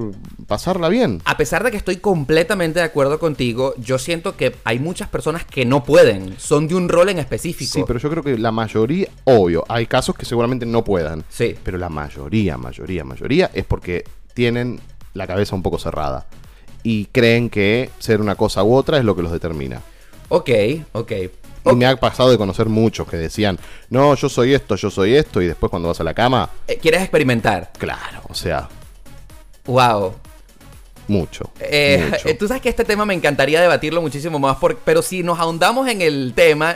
pasarla 0.47 0.89
bien. 0.89 1.21
A 1.25 1.37
pesar 1.37 1.63
de 1.63 1.71
que 1.71 1.77
estoy 1.77 1.97
completamente 1.97 2.79
de 2.79 2.85
acuerdo 2.85 3.19
contigo, 3.19 3.73
yo 3.77 3.97
siento 3.99 4.35
que 4.35 4.55
hay 4.63 4.79
muchas 4.79 5.09
personas 5.09 5.45
que 5.45 5.65
no 5.65 5.83
pueden, 5.83 6.35
son 6.39 6.67
de 6.67 6.75
un 6.75 6.89
rol 6.89 7.09
en 7.09 7.19
específico. 7.19 7.71
Sí, 7.71 7.83
pero 7.85 7.99
yo 7.99 8.09
creo 8.09 8.23
que 8.23 8.37
la 8.37 8.51
mayoría, 8.51 9.07
obvio, 9.25 9.63
hay 9.67 9.85
casos 9.85 10.15
que 10.15 10.25
seguramente 10.25 10.65
no 10.65 10.83
puedan. 10.83 11.23
Sí. 11.29 11.55
Pero 11.63 11.77
la 11.77 11.89
mayoría, 11.89 12.57
mayoría, 12.57 13.03
mayoría 13.03 13.51
es 13.53 13.65
porque 13.65 14.03
tienen 14.33 14.79
la 15.13 15.27
cabeza 15.27 15.55
un 15.55 15.63
poco 15.63 15.77
cerrada. 15.79 16.25
Y 16.83 17.05
creen 17.05 17.49
que 17.49 17.89
ser 17.99 18.21
una 18.21 18.35
cosa 18.35 18.63
u 18.63 18.73
otra 18.73 18.97
es 18.97 19.03
lo 19.03 19.15
que 19.15 19.21
los 19.23 19.31
determina. 19.31 19.81
Ok, 20.29 20.49
ok. 20.93 21.11
Y 21.71 21.75
me 21.75 21.85
ha 21.85 21.95
pasado 21.97 22.31
de 22.31 22.37
conocer 22.37 22.67
muchos 22.67 23.07
que 23.09 23.17
decían, 23.17 23.59
no, 23.89 24.15
yo 24.15 24.29
soy 24.29 24.53
esto, 24.53 24.75
yo 24.75 24.89
soy 24.89 25.15
esto, 25.15 25.41
y 25.41 25.47
después 25.47 25.69
cuando 25.69 25.89
vas 25.89 25.99
a 25.99 26.03
la 26.03 26.13
cama, 26.13 26.49
Eh, 26.67 26.77
¿Quieres 26.81 27.01
experimentar? 27.01 27.71
claro, 27.77 28.21
o 28.29 28.33
sea, 28.33 28.69
Wow. 29.65 30.15
mucho. 31.09 31.51
Eh, 31.59 32.09
mucho. 32.11 32.37
tú 32.39 32.47
sabes 32.47 32.61
que 32.61 32.69
este 32.69 32.85
tema 32.85 33.05
me 33.05 33.13
encantaría 33.13 33.61
debatirlo 33.61 34.01
muchísimo 34.01 34.39
más, 34.39 34.57
por- 34.57 34.77
pero 34.77 35.01
si 35.01 35.23
nos 35.23 35.39
ahondamos 35.39 35.87
en 35.89 36.01
el 36.01 36.33
tema, 36.35 36.75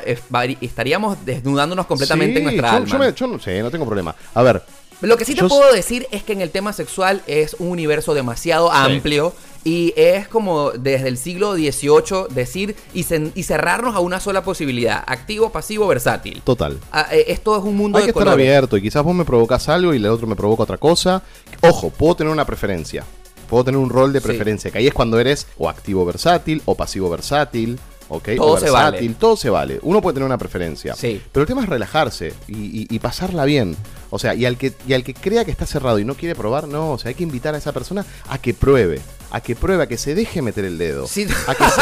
estaríamos 0.62 1.26
desnudándonos 1.26 1.86
completamente 1.86 2.40
en 2.40 2.44
nuestra 2.46 2.70
yo, 2.72 2.76
alma. 2.78 2.90
yo 2.90 3.00
me- 3.00 3.14
yo 3.14 3.28
no 3.28 3.40
sé, 3.40 3.62
no 3.62 3.72
tengo 3.72 3.86
problema. 3.86 4.14
A 4.34 4.42
ver, 4.44 4.62
Lo 5.02 5.18
que 5.18 5.26
sí 5.26 5.34
te 5.34 5.42
Yo- 5.42 5.48
puedo 5.50 5.74
decir 5.74 6.08
es 6.12 6.24
que 6.24 6.34
en 6.34 6.42
el 6.42 6.52
tema 6.52 6.74
sexual 6.74 7.22
es 7.28 7.56
un 7.60 7.70
universo 7.70 8.14
demasiado 8.14 8.72
amplio 8.72 9.34
y 9.64 9.94
es 9.96 10.28
como 10.28 10.72
desde 10.72 11.08
el 11.08 11.18
siglo 11.18 11.54
XVIII 11.54 12.28
decir 12.30 12.76
y, 12.94 13.06
y 13.36 13.44
cerrarnos 13.44 13.96
a 13.96 14.00
una 14.00 14.20
sola 14.20 14.44
posibilidad, 14.44 15.04
activo, 15.06 15.52
pasivo, 15.52 15.88
versátil. 15.88 16.42
total. 16.44 16.80
Ah, 16.92 17.08
eh, 17.12 17.26
esto 17.28 17.58
es 17.58 17.64
un 17.64 17.76
mundo 17.78 17.98
Hay 17.98 18.06
de 18.08 18.14
que 18.14 18.20
estar 18.20 18.32
abierto 18.34 18.78
y 18.78 18.82
quizás 18.82 19.04
vos 19.04 19.14
me 19.16 19.26
provocas 19.26 19.70
algo 19.70 19.94
y 19.94 19.98
el 19.98 20.06
otro 20.08 20.28
me 20.28 20.36
provoca 20.36 20.64
otra 20.64 20.78
cosa. 20.78 21.22
Ojo, 21.62 21.90
puedo 21.90 22.16
tener 22.16 22.32
una 22.34 22.46
preferencia. 22.46 23.04
Puedo 23.50 23.64
tener 23.66 23.80
un 23.80 23.90
rol 23.90 24.14
de 24.14 24.20
Sí. 24.22 24.28
preferencia. 24.28 24.72
Que 24.72 24.78
ahí 24.80 24.88
es 24.88 24.94
cuando 24.94 25.20
eres 25.20 25.46
o 25.58 25.68
activo 25.70 26.06
versátil 26.06 26.62
o 26.66 26.76
pasivo 26.76 27.10
versátil. 27.10 27.80
¿Ok? 28.12 28.30
Todo 28.36 28.52
o 28.54 28.60
se 28.60 28.70
vale. 28.70 29.10
todo 29.20 29.36
se 29.38 29.50
vale. 29.50 29.80
Uno 29.84 30.02
puede 30.02 30.16
tener 30.16 30.26
una 30.28 30.38
preferencia. 30.38 30.94
Sí. 30.96 31.22
Pero 31.32 31.42
el 31.44 31.48
tema 31.48 31.64
es 31.64 31.70
relajarse 31.70 32.34
y, 32.48 32.82
y- 32.82 32.88
y 32.90 33.00
pasarla 33.00 33.46
bien. 33.46 33.76
O 34.10 34.20
sea, 34.20 34.34
y 34.36 34.46
al, 34.46 34.58
que, 34.58 34.74
y 34.88 34.94
al 34.94 35.04
que 35.04 35.14
crea 35.14 35.46
que 35.46 35.52
está 35.52 35.66
cerrado 35.66 35.98
y 35.98 36.04
no 36.06 36.16
quiere 36.16 36.36
probar, 36.36 36.68
no. 36.68 36.92
O 36.92 36.98
sea, 36.98 37.10
hay 37.10 37.16
que 37.16 37.24
invitar 37.24 37.56
a 37.56 37.58
esa 37.58 37.72
persona 37.72 38.06
a 38.30 38.38
que 38.38 38.54
pruebe. 38.54 39.00
A 39.32 39.40
que 39.40 39.56
pruebe, 39.56 39.84
a 39.84 39.88
que 39.88 39.98
se 39.98 40.14
deje 40.14 40.42
meter 40.42 40.66
el 40.66 40.78
dedo. 40.78 41.08
Sí. 41.08 41.26
A 41.48 41.56
que 41.56 41.64
se, 41.64 41.82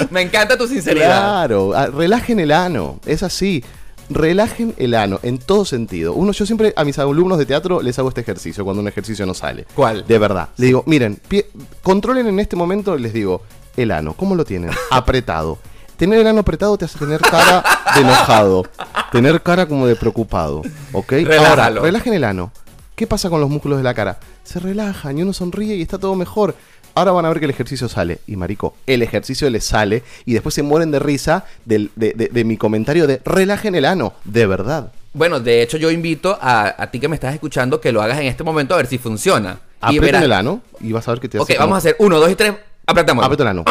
Me 0.10 0.22
encanta 0.22 0.56
tu 0.56 0.66
sinceridad. 0.66 1.06
Claro, 1.46 1.72
relajen 1.92 2.40
el 2.40 2.52
ano, 2.52 2.98
es 3.06 3.22
así. 3.22 3.62
Relajen 4.10 4.74
el 4.76 4.94
ano 4.94 5.20
en 5.22 5.38
todo 5.38 5.64
sentido. 5.64 6.12
Uno, 6.14 6.32
yo 6.32 6.44
siempre 6.44 6.72
a 6.76 6.84
mis 6.84 6.98
alumnos 6.98 7.38
de 7.38 7.46
teatro 7.46 7.80
les 7.80 7.96
hago 7.98 8.08
este 8.08 8.20
ejercicio 8.22 8.64
cuando 8.64 8.82
un 8.82 8.88
ejercicio 8.88 9.24
no 9.24 9.34
sale. 9.34 9.66
¿Cuál? 9.74 10.04
De 10.06 10.18
verdad. 10.18 10.48
Le 10.56 10.66
digo, 10.66 10.82
miren, 10.86 11.16
pie- 11.28 11.46
controlen 11.82 12.26
en 12.26 12.40
este 12.40 12.56
momento, 12.56 12.96
les 12.96 13.12
digo, 13.12 13.42
el 13.76 13.92
ano. 13.92 14.14
¿Cómo 14.14 14.34
lo 14.34 14.44
tienen? 14.44 14.70
Apretado. 14.90 15.58
Tener 15.96 16.18
el 16.20 16.26
ano 16.26 16.40
apretado 16.40 16.78
te 16.78 16.86
hace 16.86 16.98
tener 16.98 17.20
cara 17.20 17.62
de 17.94 18.00
enojado. 18.00 18.64
Tener 19.12 19.42
cara 19.42 19.66
como 19.66 19.86
de 19.86 19.94
preocupado. 19.96 20.62
¿Ok? 20.92 21.12
Ahora, 21.46 21.68
relajen 21.70 22.14
el 22.14 22.24
ano. 22.24 22.52
¿Qué 22.96 23.06
pasa 23.06 23.28
con 23.30 23.38
los 23.40 23.50
músculos 23.50 23.76
de 23.78 23.84
la 23.84 23.92
cara? 23.94 24.18
Se 24.42 24.58
relajan 24.58 25.18
y 25.18 25.22
uno 25.22 25.32
sonríe 25.34 25.76
y 25.76 25.82
está 25.82 25.98
todo 25.98 26.14
mejor. 26.14 26.54
Ahora 26.94 27.12
van 27.12 27.24
a 27.24 27.28
ver 27.28 27.38
que 27.38 27.44
el 27.46 27.50
ejercicio 27.50 27.88
sale. 27.88 28.18
Y 28.26 28.36
marico, 28.36 28.74
el 28.86 29.02
ejercicio 29.02 29.48
les 29.50 29.64
sale 29.64 30.02
y 30.24 30.32
después 30.34 30.54
se 30.54 30.62
mueren 30.62 30.90
de 30.90 30.98
risa 30.98 31.44
del- 31.64 31.90
de, 31.96 32.12
de- 32.14 32.28
de 32.28 32.44
mi 32.44 32.56
comentario 32.56 33.06
de 33.06 33.20
relajen 33.24 33.74
el 33.74 33.84
ano. 33.84 34.12
De 34.24 34.46
verdad. 34.46 34.92
Bueno, 35.12 35.40
de 35.40 35.62
hecho 35.62 35.76
yo 35.76 35.90
invito 35.90 36.38
a, 36.40 36.74
a 36.82 36.90
ti 36.90 37.00
que 37.00 37.08
me 37.08 37.14
estás 37.16 37.34
escuchando 37.34 37.80
que 37.80 37.90
lo 37.92 38.00
hagas 38.02 38.18
en 38.20 38.26
este 38.26 38.44
momento 38.44 38.74
a 38.74 38.76
ver 38.78 38.86
si 38.86 38.98
funciona. 38.98 39.58
Verás- 39.82 40.22
el 40.24 40.32
ano 40.32 40.60
y 40.80 40.92
vas 40.92 41.08
a 41.08 41.12
ver 41.12 41.20
que 41.20 41.28
te 41.28 41.38
Ok, 41.38 41.50
hace 41.50 41.58
vamos 41.58 41.74
a 41.74 41.78
hacer 41.78 41.96
uno, 41.98 42.18
dos 42.20 42.30
y 42.30 42.34
tres. 42.34 42.52
Apretamos. 42.86 43.24
Aprieta 43.24 43.42
el 43.44 43.48
ano. 43.48 43.64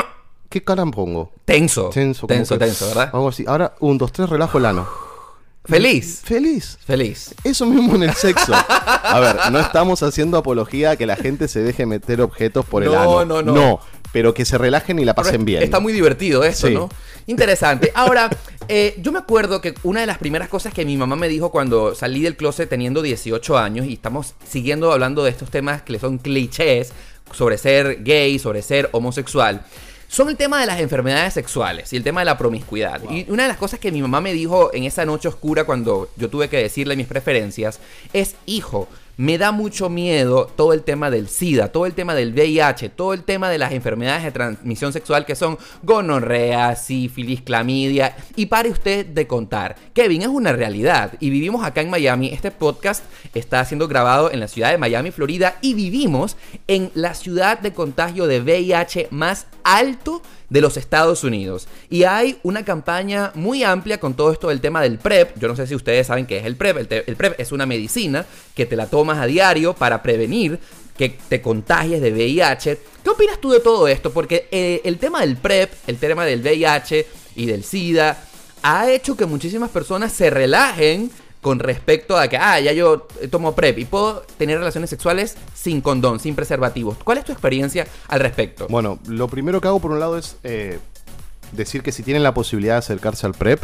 ¿Qué 0.50 0.64
cara 0.64 0.84
pongo? 0.88 1.32
Tenso. 1.46 1.90
Tenso, 1.90 2.26
tenso, 2.26 2.58
que- 2.58 2.66
tenso, 2.66 2.88
¿verdad? 2.88 3.12
Algo 3.14 3.30
así. 3.30 3.46
Ahora, 3.48 3.76
un, 3.80 3.98
dos, 4.00 4.12
tres, 4.12 4.28
relajo 4.30 4.58
el 4.58 4.66
ano. 4.66 4.88
Feliz. 5.66 6.22
Feliz. 6.24 6.78
Feliz. 6.86 7.36
Eso 7.44 7.66
mismo 7.66 7.96
en 7.96 8.04
el 8.04 8.14
sexo. 8.14 8.54
A 8.54 9.20
ver, 9.20 9.52
no 9.52 9.60
estamos 9.60 10.02
haciendo 10.02 10.38
apología 10.38 10.92
a 10.92 10.96
que 10.96 11.06
la 11.06 11.16
gente 11.16 11.48
se 11.48 11.62
deje 11.62 11.86
meter 11.86 12.22
objetos 12.22 12.66
por 12.66 12.84
el 12.84 12.92
No, 12.92 13.20
ano. 13.20 13.42
no, 13.44 13.54
no. 13.54 13.80
pero 14.12 14.34
que 14.34 14.46
se 14.46 14.58
relajen 14.58 14.98
y 15.00 15.06
la 15.06 15.14
pasen 15.14 15.46
bien. 15.46 15.62
Está 15.62 15.80
muy 15.80 15.94
divertido 15.94 16.44
esto, 16.44 16.68
Sí. 16.68 16.74
¿no? 16.74 16.90
Interesante. 17.28 17.92
Ahora, 17.94 18.28
eh, 18.68 18.96
yo 19.00 19.12
me 19.12 19.20
acuerdo 19.20 19.62
que 19.62 19.76
una 19.84 20.00
de 20.02 20.08
las 20.08 20.18
primeras 20.18 20.50
cosas 20.50 20.74
que 20.74 20.84
mi 20.84 20.98
mamá 20.98 21.16
me 21.16 21.28
dijo 21.28 21.52
cuando 21.52 21.94
salí 21.94 22.22
del 22.22 22.36
closet 22.36 22.68
teniendo 22.68 23.04
18 23.04 23.56
años 23.58 23.86
y 23.86 23.94
estamos 23.94 24.34
siguiendo 24.50 24.92
hablando 24.92 25.24
de 25.24 25.30
estos 25.30 25.52
temas 25.52 25.84
que 25.84 25.94
le 25.94 26.00
son 26.00 26.18
clichés 26.18 26.92
sobre 27.32 27.60
ser 27.60 28.04
gay, 28.04 28.40
sobre 28.40 28.64
ser 28.64 28.90
homosexual. 28.94 29.64
Son 30.10 30.28
el 30.28 30.38
tema 30.38 30.60
de 30.60 30.66
las 30.66 30.80
enfermedades 30.80 31.36
sexuales 31.36 31.94
y 31.94 31.96
el 31.96 32.04
tema 32.04 32.22
de 32.22 32.26
la 32.26 32.36
promiscuidad. 32.36 33.00
Y 33.12 33.30
una 33.30 33.44
de 33.44 33.50
las 33.50 33.58
cosas 33.58 33.80
que 33.80 33.92
mi 33.92 34.02
mamá 34.02 34.22
me 34.22 34.34
dijo 34.34 34.74
en 34.74 34.84
esa 34.84 35.06
noche 35.06 35.28
oscura 35.28 35.66
cuando 35.66 36.10
yo 36.18 36.32
tuve 36.32 36.50
que 36.50 36.58
decirle 36.58 36.96
mis 36.96 37.06
preferencias 37.06 37.80
es, 38.12 38.36
hijo, 38.48 38.88
me 39.20 39.38
da 39.38 39.52
mucho 39.52 39.90
miedo 39.90 40.46
todo 40.46 40.72
el 40.72 40.84
tema 40.84 41.12
del 41.12 41.28
SIDA, 41.28 41.74
todo 41.74 41.86
el 41.86 41.94
tema 41.94 42.16
del 42.16 42.32
VIH, 42.32 42.88
todo 42.88 43.14
el 43.14 43.26
tema 43.26 43.50
de 43.50 43.58
las 43.58 43.74
enfermedades 43.74 44.24
de 44.24 44.32
transmisión 44.32 44.94
sexual 44.94 45.26
que 45.26 45.36
son 45.36 45.58
gonorrea, 45.84 46.74
sífilis, 46.78 47.42
clamidia. 47.42 48.16
Y 48.38 48.46
pare 48.46 48.70
usted 48.70 49.06
de 49.06 49.28
contar. 49.28 49.76
Kevin, 49.94 50.22
es 50.22 50.30
una 50.30 50.54
realidad. 50.54 51.16
Y 51.20 51.32
vivimos 51.32 51.66
acá 51.66 51.82
en 51.82 51.90
Miami. 51.90 52.30
Este 52.30 52.50
podcast 52.50 53.04
está 53.34 53.66
siendo 53.66 53.90
grabado 53.90 54.32
en 54.32 54.40
la 54.40 54.48
ciudad 54.48 54.72
de 54.72 54.78
Miami, 54.78 55.12
Florida. 55.12 55.58
Y 55.60 55.74
vivimos 55.74 56.38
en 56.68 56.90
la 56.94 57.14
ciudad 57.14 57.60
de 57.60 57.74
contagio 57.74 58.26
de 58.26 58.40
VIH 58.40 59.10
más 59.12 59.48
alto 59.66 60.22
de 60.50 60.62
los 60.62 60.78
Estados 60.78 61.24
Unidos. 61.24 61.68
Y 61.90 62.04
hay 62.04 62.40
una 62.44 62.66
campaña 62.66 63.32
muy 63.36 63.64
amplia 63.64 64.00
con 64.00 64.14
todo 64.14 64.32
esto 64.32 64.50
del 64.50 64.62
tema 64.62 64.82
del 64.82 64.98
PrEP. 64.98 65.38
Yo 65.40 65.48
no 65.48 65.56
sé 65.56 65.68
si 65.68 65.76
ustedes 65.76 66.08
saben 66.08 66.26
qué 66.26 66.38
es 66.38 66.46
el 66.46 66.56
PrEP. 66.56 66.92
El, 67.08 67.16
PrEP 67.16 67.40
es 67.40 67.52
una 67.52 67.66
medicina 67.66 68.26
que 68.56 68.66
te 68.66 68.76
la 68.76 68.88
tomas 68.88 69.20
a 69.20 69.26
diario 69.26 69.74
para 69.74 70.02
prevenir 70.02 70.60
que 70.98 71.18
te 71.30 71.42
contagies 71.42 72.02
de 72.02 72.12
VIH. 72.12 72.80
¿Qué 73.04 73.10
opinas 73.10 73.40
tú 73.40 73.52
de 73.52 73.62
todo 73.62 73.88
esto? 73.88 74.12
Porque 74.12 74.48
eh, 74.52 74.82
el 74.84 74.98
tema 74.98 75.22
del 75.22 75.38
PrEP, 75.38 75.72
el 75.88 75.98
tema 75.98 76.26
del 76.26 76.42
VIH 76.42 77.08
y 77.36 77.46
del 77.46 77.64
SIDA, 77.64 78.26
ha 78.62 78.92
hecho 78.92 79.16
que 79.16 79.26
muchísimas 79.26 79.70
personas 79.70 80.12
se 80.12 80.30
relajen 80.30 81.10
con 81.42 81.60
respecto 81.60 82.18
a 82.18 82.28
que, 82.28 82.38
ah, 82.38 82.60
ya 82.60 82.74
yo 82.74 83.08
tomo 83.30 83.56
PrEP 83.56 83.80
y 83.80 83.86
puedo 83.86 84.22
tener 84.38 84.60
relaciones 84.60 84.90
sexuales 84.90 85.38
sin 85.54 85.82
condón, 85.82 86.20
sin 86.20 86.36
preservativos. 86.36 86.98
¿Cuál 87.04 87.20
es 87.20 87.26
tu 87.26 87.32
experiencia 87.32 87.88
al 88.08 88.20
respecto? 88.20 88.68
Bueno, 88.70 89.00
lo 89.08 89.28
primero 89.28 89.62
que 89.62 89.68
hago 89.68 89.80
por 89.80 89.92
un 89.92 90.00
lado 90.00 90.18
es 90.18 90.38
eh, 90.44 90.80
decir 91.52 91.82
que 91.82 91.92
si 91.92 92.04
tienen 92.04 92.24
la 92.24 92.34
posibilidad 92.34 92.74
de 92.74 92.80
acercarse 92.80 93.26
al 93.26 93.34
PrEP 93.34 93.64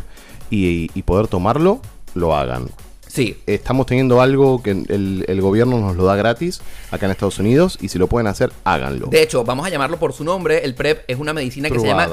y, 0.49 0.89
y 0.93 1.03
poder 1.03 1.27
tomarlo, 1.27 1.81
lo 2.13 2.35
hagan. 2.35 2.69
Sí. 3.15 3.37
Estamos 3.45 3.85
teniendo 3.85 4.19
algo 4.19 4.61
que 4.61 4.71
el, 4.71 5.23
el 5.25 5.41
gobierno 5.41 5.79
nos 5.79 5.95
lo 5.95 6.03
da 6.03 6.17
gratis 6.17 6.59
acá 6.91 7.05
en 7.05 7.13
Estados 7.13 7.39
Unidos 7.39 7.77
y 7.79 7.87
si 7.87 7.97
lo 7.97 8.07
pueden 8.07 8.27
hacer, 8.27 8.51
háganlo. 8.65 9.07
De 9.07 9.23
hecho, 9.23 9.45
vamos 9.45 9.65
a 9.65 9.69
llamarlo 9.69 9.97
por 9.97 10.11
su 10.11 10.25
nombre. 10.25 10.65
El 10.65 10.75
PrEP 10.75 11.05
es 11.07 11.17
una 11.17 11.31
medicina 11.33 11.69
que 11.69 11.79
se 11.79 11.87
llama. 11.87 12.03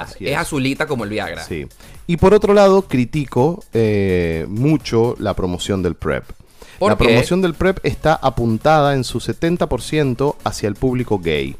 Así 0.00 0.24
Es 0.24 0.32
es. 0.32 0.36
azulita 0.38 0.86
como 0.86 1.04
el 1.04 1.10
Viagra. 1.10 1.44
Sí. 1.44 1.66
Y 2.06 2.16
por 2.16 2.32
otro 2.32 2.54
lado, 2.54 2.82
critico 2.88 3.62
eh, 3.74 4.46
mucho 4.48 5.14
la 5.18 5.34
promoción 5.34 5.82
del 5.82 5.94
PrEP. 5.94 6.24
¿Por 6.78 6.92
la 6.92 6.96
qué? 6.96 7.04
promoción 7.04 7.42
del 7.42 7.52
PrEP 7.52 7.78
está 7.82 8.14
apuntada 8.14 8.94
en 8.94 9.04
su 9.04 9.18
70% 9.18 10.36
hacia 10.42 10.68
el 10.68 10.74
público 10.74 11.18
gay. 11.18 11.54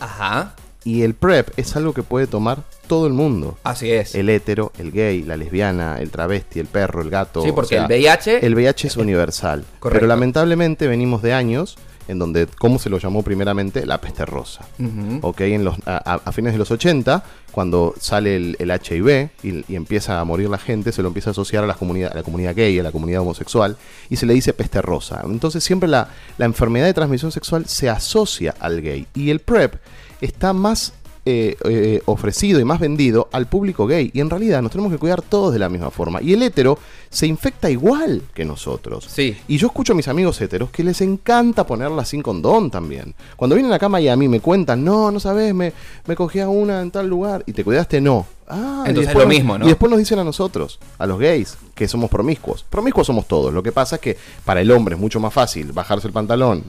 Ajá. 0.00 0.54
Y 0.82 1.02
el 1.02 1.12
PrEP 1.12 1.50
es 1.58 1.76
algo 1.76 1.92
que 1.92 2.02
puede 2.02 2.26
tomar 2.26 2.62
todo 2.88 3.06
el 3.06 3.12
mundo. 3.12 3.56
Así 3.62 3.90
es. 3.92 4.14
El 4.14 4.28
hétero, 4.28 4.72
el 4.78 4.90
gay, 4.90 5.22
la 5.22 5.36
lesbiana, 5.36 5.98
el 6.00 6.10
travesti, 6.10 6.58
el 6.58 6.66
perro, 6.66 7.02
el 7.02 7.10
gato. 7.10 7.42
sí, 7.42 7.52
porque 7.52 7.76
o 7.76 7.78
sea, 7.78 7.82
el 7.82 7.86
VIH. 7.86 8.44
El 8.44 8.54
VIH 8.54 8.88
es 8.88 8.96
universal. 8.96 9.64
Correcto. 9.78 10.00
Pero 10.00 10.06
lamentablemente 10.08 10.88
venimos 10.88 11.22
de 11.22 11.34
años 11.34 11.76
en 12.08 12.18
donde, 12.18 12.46
¿cómo 12.46 12.78
se 12.78 12.88
lo 12.88 12.98
llamó 12.98 13.22
primeramente? 13.22 13.84
La 13.86 14.00
peste 14.00 14.24
rosa. 14.24 14.66
Ujú. 14.78 15.18
Ok, 15.20 15.42
en 15.42 15.62
los, 15.62 15.76
a, 15.84 16.32
fines 16.32 16.54
de 16.54 16.58
los 16.58 16.70
80, 16.70 17.22
cuando 17.52 17.94
sale 18.00 18.34
el, 18.34 18.56
el 18.58 18.70
HIV 18.70 19.28
y, 19.42 19.72
y 19.72 19.76
empieza 19.76 20.18
a 20.18 20.24
morir 20.24 20.48
la 20.48 20.58
gente, 20.58 20.90
se 20.90 21.02
lo 21.02 21.08
empieza 21.08 21.30
a 21.30 21.32
asociar 21.32 21.64
a 21.64 21.66
la, 21.66 21.74
comunidad, 21.74 22.12
a 22.12 22.14
la 22.14 22.22
comunidad 22.22 22.56
gay, 22.56 22.78
a 22.78 22.82
la 22.82 22.92
comunidad 22.92 23.20
homosexual, 23.20 23.76
y 24.08 24.16
se 24.16 24.24
le 24.24 24.32
dice 24.32 24.54
peste 24.54 24.80
rosa. 24.80 25.20
Entonces 25.24 25.62
siempre 25.62 25.88
la, 25.88 26.08
la 26.38 26.46
enfermedad 26.46 26.86
de 26.86 26.94
transmisión 26.94 27.30
sexual 27.30 27.66
se 27.66 27.90
asocia 27.90 28.54
al 28.58 28.80
gay. 28.80 29.06
Y 29.14 29.28
el 29.28 29.40
PrEP 29.40 29.74
está 30.22 30.52
más 30.52 30.94
eh, 31.30 31.56
eh, 31.64 32.02
ofrecido 32.06 32.58
y 32.58 32.64
más 32.64 32.80
vendido 32.80 33.28
al 33.32 33.46
público 33.46 33.86
gay. 33.86 34.10
Y 34.14 34.20
en 34.20 34.30
realidad 34.30 34.62
nos 34.62 34.72
tenemos 34.72 34.90
que 34.90 34.98
cuidar 34.98 35.20
todos 35.20 35.52
de 35.52 35.58
la 35.58 35.68
misma 35.68 35.90
forma. 35.90 36.22
Y 36.22 36.32
el 36.32 36.42
hetero 36.42 36.78
se 37.10 37.26
infecta 37.26 37.68
igual 37.68 38.22
que 38.32 38.46
nosotros. 38.46 39.06
Sí. 39.10 39.36
Y 39.46 39.58
yo 39.58 39.66
escucho 39.66 39.92
a 39.92 39.96
mis 39.96 40.08
amigos 40.08 40.40
heteros 40.40 40.70
que 40.70 40.82
les 40.82 41.00
encanta 41.02 41.66
ponerla 41.66 42.06
sin 42.06 42.22
condón 42.22 42.70
también. 42.70 43.14
Cuando 43.36 43.56
vienen 43.56 43.74
acá 43.74 43.86
a 43.86 43.90
Miami 43.90 44.26
me 44.26 44.40
cuentan, 44.40 44.82
no, 44.82 45.10
no 45.10 45.20
sabes, 45.20 45.54
me, 45.54 45.74
me 46.06 46.16
cogí 46.16 46.40
a 46.40 46.48
una 46.48 46.80
en 46.80 46.90
tal 46.90 47.08
lugar 47.08 47.42
y 47.46 47.52
te 47.52 47.62
cuidaste, 47.62 48.00
no. 48.00 48.37
Ah, 48.48 48.84
Entonces 48.86 49.12
es 49.12 49.18
lo 49.18 49.26
mismo, 49.26 49.58
¿no? 49.58 49.64
Y 49.66 49.68
después 49.68 49.90
nos 49.90 49.98
dicen 49.98 50.18
a 50.18 50.24
nosotros, 50.24 50.78
a 50.98 51.06
los 51.06 51.18
gays, 51.18 51.58
que 51.74 51.86
somos 51.86 52.10
promiscuos. 52.10 52.64
Promiscuos 52.68 53.06
somos 53.06 53.28
todos. 53.28 53.52
Lo 53.52 53.62
que 53.62 53.72
pasa 53.72 53.96
es 53.96 54.00
que 54.00 54.16
para 54.44 54.60
el 54.60 54.70
hombre 54.70 54.94
es 54.94 55.00
mucho 55.00 55.20
más 55.20 55.32
fácil 55.32 55.72
bajarse 55.72 56.06
el 56.06 56.12
pantalón 56.12 56.64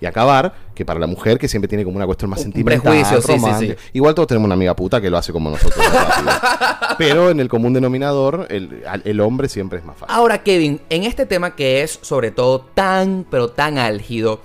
y 0.00 0.06
acabar 0.06 0.54
que 0.74 0.84
para 0.84 0.98
la 0.98 1.06
mujer 1.06 1.38
que 1.38 1.46
siempre 1.46 1.68
tiene 1.68 1.84
como 1.84 1.96
una 1.96 2.06
cuestión 2.06 2.30
más 2.30 2.40
Un 2.40 2.44
sentimental, 2.44 3.22
sí, 3.22 3.32
sí, 3.38 3.50
sí. 3.60 3.74
Igual 3.92 4.14
todos 4.14 4.28
tenemos 4.28 4.46
una 4.46 4.54
amiga 4.54 4.74
puta 4.74 5.00
que 5.00 5.10
lo 5.10 5.18
hace 5.18 5.32
como 5.32 5.50
nosotros. 5.50 5.84
Pero 6.98 7.30
en 7.30 7.40
el 7.40 7.48
común 7.48 7.72
denominador, 7.72 8.46
el, 8.50 8.82
el 9.04 9.20
hombre 9.20 9.48
siempre 9.48 9.78
es 9.78 9.84
más 9.84 9.96
fácil. 9.96 10.14
Ahora, 10.14 10.42
Kevin, 10.42 10.80
en 10.90 11.04
este 11.04 11.26
tema 11.26 11.54
que 11.54 11.82
es 11.82 11.98
sobre 12.02 12.30
todo 12.30 12.60
tan, 12.60 13.24
pero 13.30 13.48
tan 13.48 13.78
álgido, 13.78 14.40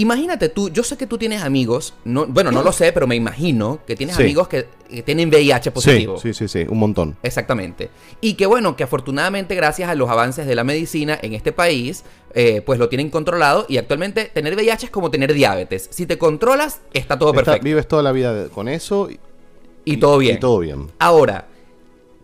imagínate 0.00 0.48
tú, 0.48 0.70
yo 0.70 0.82
sé 0.82 0.96
que 0.96 1.06
tú 1.06 1.18
tienes 1.18 1.42
amigos, 1.42 1.94
no, 2.04 2.26
bueno, 2.26 2.50
no 2.50 2.62
lo 2.62 2.72
sé, 2.72 2.92
pero 2.92 3.06
me 3.06 3.14
imagino 3.16 3.80
que 3.86 3.96
tienes 3.96 4.16
Sí. 4.16 4.22
amigos 4.22 4.48
que, 4.48 4.66
que 4.88 5.02
tienen 5.02 5.28
VIH 5.28 5.70
positivo. 5.70 6.18
Sí, 6.18 6.32
sí, 6.32 6.48
sí, 6.48 6.62
sí, 6.64 6.66
un 6.70 6.78
montón. 6.78 7.16
Exactamente. 7.22 7.90
Y 8.20 8.34
que 8.34 8.46
bueno, 8.46 8.76
que 8.76 8.84
afortunadamente 8.84 9.54
gracias 9.54 9.88
a 9.90 9.94
los 9.94 10.08
avances 10.08 10.46
de 10.46 10.54
la 10.54 10.64
medicina 10.64 11.18
en 11.20 11.34
este 11.34 11.52
país, 11.52 12.04
eh, 12.34 12.62
pues 12.64 12.78
lo 12.78 12.88
tienen 12.88 13.10
controlado 13.10 13.66
y 13.68 13.76
actualmente 13.78 14.26
tener 14.26 14.54
VIH 14.54 14.86
es 14.86 14.90
como 14.90 15.10
tener 15.10 15.32
diabetes. 15.34 15.88
Si 15.90 16.06
te 16.06 16.16
controlas, 16.18 16.80
está 16.92 17.18
todo 17.18 17.30
Está- 17.30 17.44
perfecto. 17.44 17.64
vives 17.64 17.88
toda 17.88 18.02
la 18.02 18.12
vida 18.12 18.48
con 18.50 18.68
eso 18.68 19.10
y, 19.10 19.18
y 19.84 19.96
todo 19.98 20.18
bien. 20.18 20.36
y 20.36 20.40
todo 20.40 20.58
bien. 20.60 20.88
Ahora, 20.98 21.46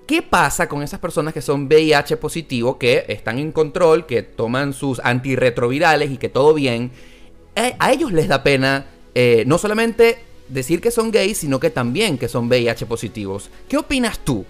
¿qué 0.07 0.21
pasa 0.23 0.69
con 0.69 0.83
esas 0.83 1.01
personas 1.01 1.33
que 1.35 1.41
son 1.41 1.65
VIH 1.67 2.19
positivo, 2.19 2.79
que 2.79 3.05
están 3.09 3.39
en 3.39 3.53
control, 3.53 4.07
que 4.07 4.23
toman 4.23 4.73
sus 4.75 5.01
antirretrovirales 5.01 6.11
y 6.11 6.19
que 6.19 6.29
todo 6.29 6.55
bien? 6.55 6.91
Eh, 7.57 7.75
a 7.79 7.93
ellos 7.93 8.13
les 8.13 8.29
da 8.29 8.43
pena 8.43 8.87
eh, 9.15 9.45
no 9.47 9.59
solamente 9.59 10.19
decir 10.49 10.81
que 10.81 10.91
son 10.91 11.11
gays, 11.11 11.39
sino 11.39 11.61
que 11.61 11.71
también 11.71 12.19
que 12.19 12.29
son 12.29 12.49
VIH 12.49 12.87
positivos. 12.87 13.51
¿Qué 13.69 13.77
opinas 13.77 14.19
tú? 14.19 14.45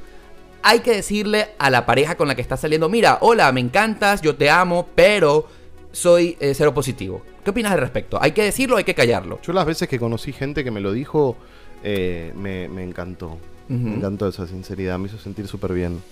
Hay 0.62 0.80
que 0.80 0.92
decirle 0.92 1.48
a 1.58 1.68
la 1.70 1.84
pareja 1.84 2.16
con 2.16 2.26
la 2.28 2.34
que 2.34 2.42
estás 2.42 2.60
saliendo, 2.60 2.88
mira, 2.88 3.18
hola, 3.20 3.52
me 3.52 3.60
encantas, 3.60 4.22
yo 4.22 4.34
te 4.36 4.48
amo, 4.48 4.88
pero 4.94 5.46
soy 5.92 6.36
eh, 6.40 6.54
cero 6.54 6.72
positivo. 6.72 7.22
¿Qué 7.44 7.50
opinas 7.50 7.72
al 7.72 7.80
respecto? 7.80 8.18
¿Hay 8.20 8.32
que 8.32 8.42
decirlo 8.42 8.76
o 8.76 8.78
hay 8.78 8.84
que 8.84 8.94
callarlo? 8.94 9.40
Yo 9.42 9.52
las 9.52 9.66
veces 9.66 9.88
que 9.88 9.98
conocí 9.98 10.32
gente 10.32 10.64
que 10.64 10.70
me 10.70 10.80
lo 10.80 10.92
dijo, 10.92 11.36
eh, 11.82 12.32
me, 12.34 12.68
me 12.68 12.82
encantó. 12.82 13.38
Me 13.66 13.94
encantó 13.94 14.28
esa 14.28 14.46
sinceridad, 14.46 14.98
me 14.98 15.08
hizo 15.08 15.18
sentir 15.18 15.48
súper 15.48 15.72
bien. 15.72 16.02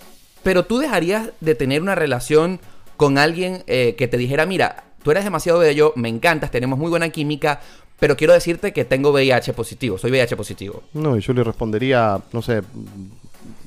Pero 0.41 0.65
tú 0.65 0.79
dejarías 0.79 1.29
de 1.39 1.53
tener 1.53 1.83
una 1.83 1.93
relación 1.93 2.59
con 2.97 3.19
alguien 3.19 3.63
eh, 3.67 3.95
que 3.95 4.07
te 4.07 4.17
dijera, 4.17 4.45
mira, 4.45 4.85
tú 5.03 5.11
eres 5.11 5.23
demasiado 5.23 5.59
bello, 5.59 5.93
me 5.95 6.09
encantas, 6.09 6.49
tenemos 6.49 6.79
muy 6.79 6.89
buena 6.89 7.09
química, 7.09 7.59
pero 7.99 8.15
quiero 8.17 8.33
decirte 8.33 8.73
que 8.73 8.85
tengo 8.85 9.11
VIH 9.11 9.53
positivo, 9.53 9.97
soy 9.97 10.11
VIH 10.11 10.35
positivo. 10.35 10.83
No, 10.93 11.17
y 11.17 11.21
yo 11.21 11.33
le 11.33 11.43
respondería, 11.43 12.19
no 12.31 12.41
sé, 12.41 12.61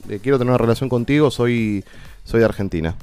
eh, 0.09 0.19
quiero 0.23 0.39
tener 0.39 0.51
una 0.51 0.59
relación 0.59 0.89
contigo, 0.89 1.31
soy, 1.31 1.85
soy 2.25 2.41
de 2.41 2.47
Argentina. 2.47 2.97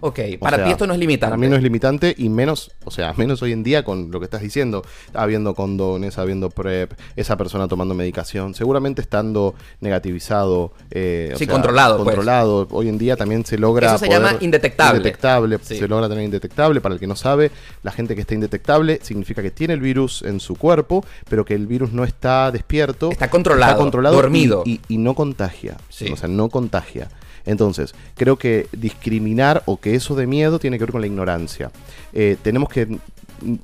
Ok, 0.00 0.18
O 0.36 0.38
para 0.40 0.56
sea, 0.58 0.64
ti 0.66 0.70
esto 0.72 0.86
no 0.86 0.92
es 0.94 0.98
limitante. 1.00 1.30
Para 1.30 1.36
mí 1.40 1.48
no 1.48 1.56
es 1.56 1.62
limitante 1.62 2.14
y 2.16 2.28
menos, 2.28 2.70
o 2.84 2.90
sea, 2.90 3.12
menos 3.16 3.42
hoy 3.42 3.52
en 3.52 3.62
día 3.62 3.84
con 3.84 4.10
lo 4.10 4.20
que 4.20 4.24
estás 4.24 4.40
diciendo, 4.42 4.84
habiendo 5.14 5.54
condones, 5.54 6.18
habiendo 6.18 6.50
PrEP, 6.50 6.92
esa 7.16 7.36
persona 7.36 7.68
tomando 7.68 7.94
medicación, 7.94 8.54
seguramente 8.54 9.00
estando 9.02 9.54
negativizado. 9.80 10.72
eh, 10.90 11.32
o 11.34 11.38
Sí, 11.38 11.44
sea, 11.44 11.52
controlado, 11.52 11.96
pues. 12.04 12.14
Controlado. 12.14 12.68
Hoy 12.70 12.88
en 12.88 12.98
día 12.98 13.16
también 13.16 13.44
se 13.44 13.58
logra. 13.58 13.88
Eso 13.88 13.98
se 13.98 14.08
llama 14.08 14.36
indetectable. 14.40 14.98
Indetectable, 14.98 15.58
Sí. 15.62 15.78
se 15.78 15.88
logra 15.88 16.08
tener 16.08 16.24
indetectable. 16.24 16.80
Para 16.80 16.94
el 16.94 17.00
que 17.00 17.06
no 17.06 17.16
sabe, 17.16 17.50
la 17.82 17.90
gente 17.92 18.14
que 18.14 18.20
está 18.22 18.34
indetectable 18.34 19.00
significa 19.02 19.42
que 19.42 19.50
tiene 19.50 19.74
el 19.74 19.80
virus 19.80 20.22
en 20.22 20.40
su 20.40 20.54
cuerpo, 20.56 21.04
pero 21.28 21.44
que 21.44 21.54
el 21.54 21.66
virus 21.66 21.92
no 21.92 22.04
está 22.04 22.50
despierto. 22.52 23.10
Está 23.10 23.28
controlado, 23.30 23.72
está 23.72 23.82
controlado 23.82 24.14
dormido. 24.16 24.62
Y, 24.64 24.72
y- 24.74 24.80
y 24.94 24.98
no 24.98 25.14
contagia. 25.14 25.76
Sí. 25.88 26.10
O 26.12 26.16
sea, 26.16 26.28
no 26.28 26.48
contagia. 26.48 27.08
Entonces, 27.48 27.94
creo 28.16 28.36
que 28.36 28.68
discriminar 28.72 29.62
o 29.66 29.80
que 29.80 29.94
eso 29.94 30.14
de 30.14 30.26
miedo 30.26 30.58
tiene 30.58 30.78
que 30.78 30.84
ver 30.84 30.92
con 30.92 31.00
la 31.00 31.06
ignorancia. 31.08 31.70
Eh, 32.12 32.36
tenemos 32.42 32.68
que 32.68 32.98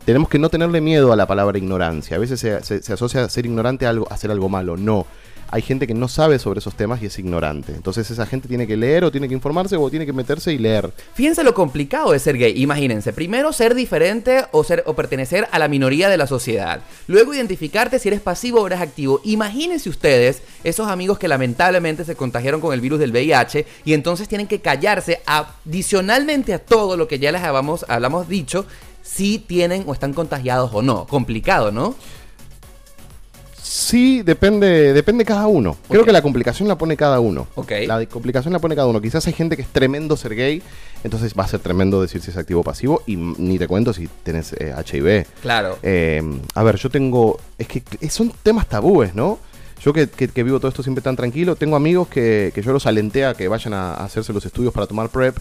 tenemos 0.04 0.28
que 0.28 0.38
no 0.38 0.48
tenerle 0.50 0.80
miedo 0.80 1.12
a 1.12 1.16
la 1.16 1.26
palabra 1.26 1.58
ignorancia. 1.58 2.16
A 2.16 2.20
veces 2.20 2.38
se, 2.40 2.62
se- 2.62 2.80
se 2.82 2.92
asocia 2.92 3.24
a 3.24 3.28
ser 3.28 3.44
ignorante 3.46 3.86
a, 3.86 3.90
algo, 3.90 4.06
a 4.10 4.14
hacer 4.14 4.30
algo 4.30 4.48
malo. 4.48 4.76
No. 4.76 5.04
Hay 5.54 5.62
gente 5.62 5.86
que 5.86 5.94
no 5.94 6.08
sabe 6.08 6.40
sobre 6.40 6.58
esos 6.58 6.74
temas 6.74 7.00
y 7.00 7.06
es 7.06 7.16
ignorante. 7.16 7.72
Entonces 7.76 8.10
esa 8.10 8.26
gente 8.26 8.48
tiene 8.48 8.66
que 8.66 8.76
leer 8.76 9.04
o 9.04 9.12
tiene 9.12 9.28
que 9.28 9.34
informarse 9.34 9.76
o 9.76 9.88
tiene 9.88 10.04
que 10.04 10.12
meterse 10.12 10.52
y 10.52 10.58
leer. 10.58 10.92
Fíjense 11.14 11.44
lo 11.44 11.54
complicado 11.54 12.10
de 12.10 12.18
ser 12.18 12.36
gay. 12.36 12.60
Imagínense, 12.60 13.12
primero 13.12 13.52
ser 13.52 13.76
diferente 13.76 14.46
o, 14.50 14.64
ser, 14.64 14.82
o 14.84 14.94
pertenecer 14.94 15.46
a 15.52 15.60
la 15.60 15.68
minoría 15.68 16.08
de 16.08 16.16
la 16.16 16.26
sociedad. 16.26 16.80
Luego 17.06 17.34
identificarte 17.34 18.00
si 18.00 18.08
eres 18.08 18.20
pasivo 18.20 18.62
o 18.62 18.66
eres 18.66 18.80
activo. 18.80 19.20
Imagínense 19.22 19.88
ustedes 19.88 20.42
esos 20.64 20.88
amigos 20.88 21.20
que 21.20 21.28
lamentablemente 21.28 22.04
se 22.04 22.16
contagiaron 22.16 22.60
con 22.60 22.74
el 22.74 22.80
virus 22.80 22.98
del 22.98 23.12
VIH 23.12 23.64
y 23.84 23.92
entonces 23.92 24.26
tienen 24.26 24.48
que 24.48 24.60
callarse 24.60 25.20
adicionalmente 25.24 26.52
a 26.52 26.58
todo 26.58 26.96
lo 26.96 27.06
que 27.06 27.20
ya 27.20 27.30
les 27.30 27.42
habamos, 27.42 27.86
hablamos 27.88 28.28
dicho 28.28 28.66
si 29.02 29.38
tienen 29.38 29.84
o 29.86 29.92
están 29.92 30.14
contagiados 30.14 30.72
o 30.74 30.82
no. 30.82 31.06
Complicado, 31.06 31.70
¿no? 31.70 31.94
Sí, 33.76 34.22
depende, 34.22 34.92
depende 34.92 35.24
cada 35.24 35.48
uno. 35.48 35.76
Creo 35.88 36.04
que 36.04 36.12
la 36.12 36.22
complicación 36.22 36.68
la 36.68 36.78
pone 36.78 36.96
cada 36.96 37.18
uno. 37.18 37.48
Ok. 37.56 37.72
La 37.88 38.06
complicación 38.06 38.52
la 38.52 38.60
pone 38.60 38.76
cada 38.76 38.86
uno. 38.86 39.00
Quizás 39.00 39.26
hay 39.26 39.32
gente 39.32 39.56
que 39.56 39.62
es 39.62 39.68
tremendo 39.68 40.16
ser 40.16 40.36
gay, 40.36 40.62
entonces 41.02 41.34
va 41.36 41.42
a 41.42 41.48
ser 41.48 41.58
tremendo 41.58 42.00
decir 42.00 42.22
si 42.22 42.30
es 42.30 42.36
activo 42.36 42.60
o 42.60 42.62
pasivo, 42.62 43.02
y 43.04 43.16
ni 43.16 43.58
te 43.58 43.66
cuento 43.66 43.92
si 43.92 44.08
tenés 44.22 44.52
eh, 44.52 44.72
HIV. 44.86 45.26
Claro. 45.42 45.76
Eh, 45.82 46.22
a 46.54 46.62
ver, 46.62 46.76
yo 46.76 46.88
tengo. 46.88 47.40
Es 47.58 47.66
que 47.66 47.82
son 48.10 48.32
temas 48.44 48.68
tabúes, 48.68 49.12
¿no? 49.16 49.40
Yo 49.82 49.92
que, 49.92 50.08
que- 50.08 50.28
que 50.28 50.42
vivo 50.44 50.60
todo 50.60 50.68
esto 50.68 50.84
siempre 50.84 51.02
tan 51.02 51.16
tranquilo, 51.16 51.56
tengo 51.56 51.74
amigos 51.74 52.06
que, 52.06 52.52
que 52.54 52.62
yo 52.62 52.72
los 52.72 52.86
alenté 52.86 53.24
a 53.24 53.34
que 53.34 53.48
vayan 53.48 53.74
a, 53.74 53.94
a 53.94 54.04
hacerse 54.04 54.32
los 54.32 54.46
estudios 54.46 54.72
para 54.72 54.86
tomar 54.86 55.08
PrEP. 55.08 55.36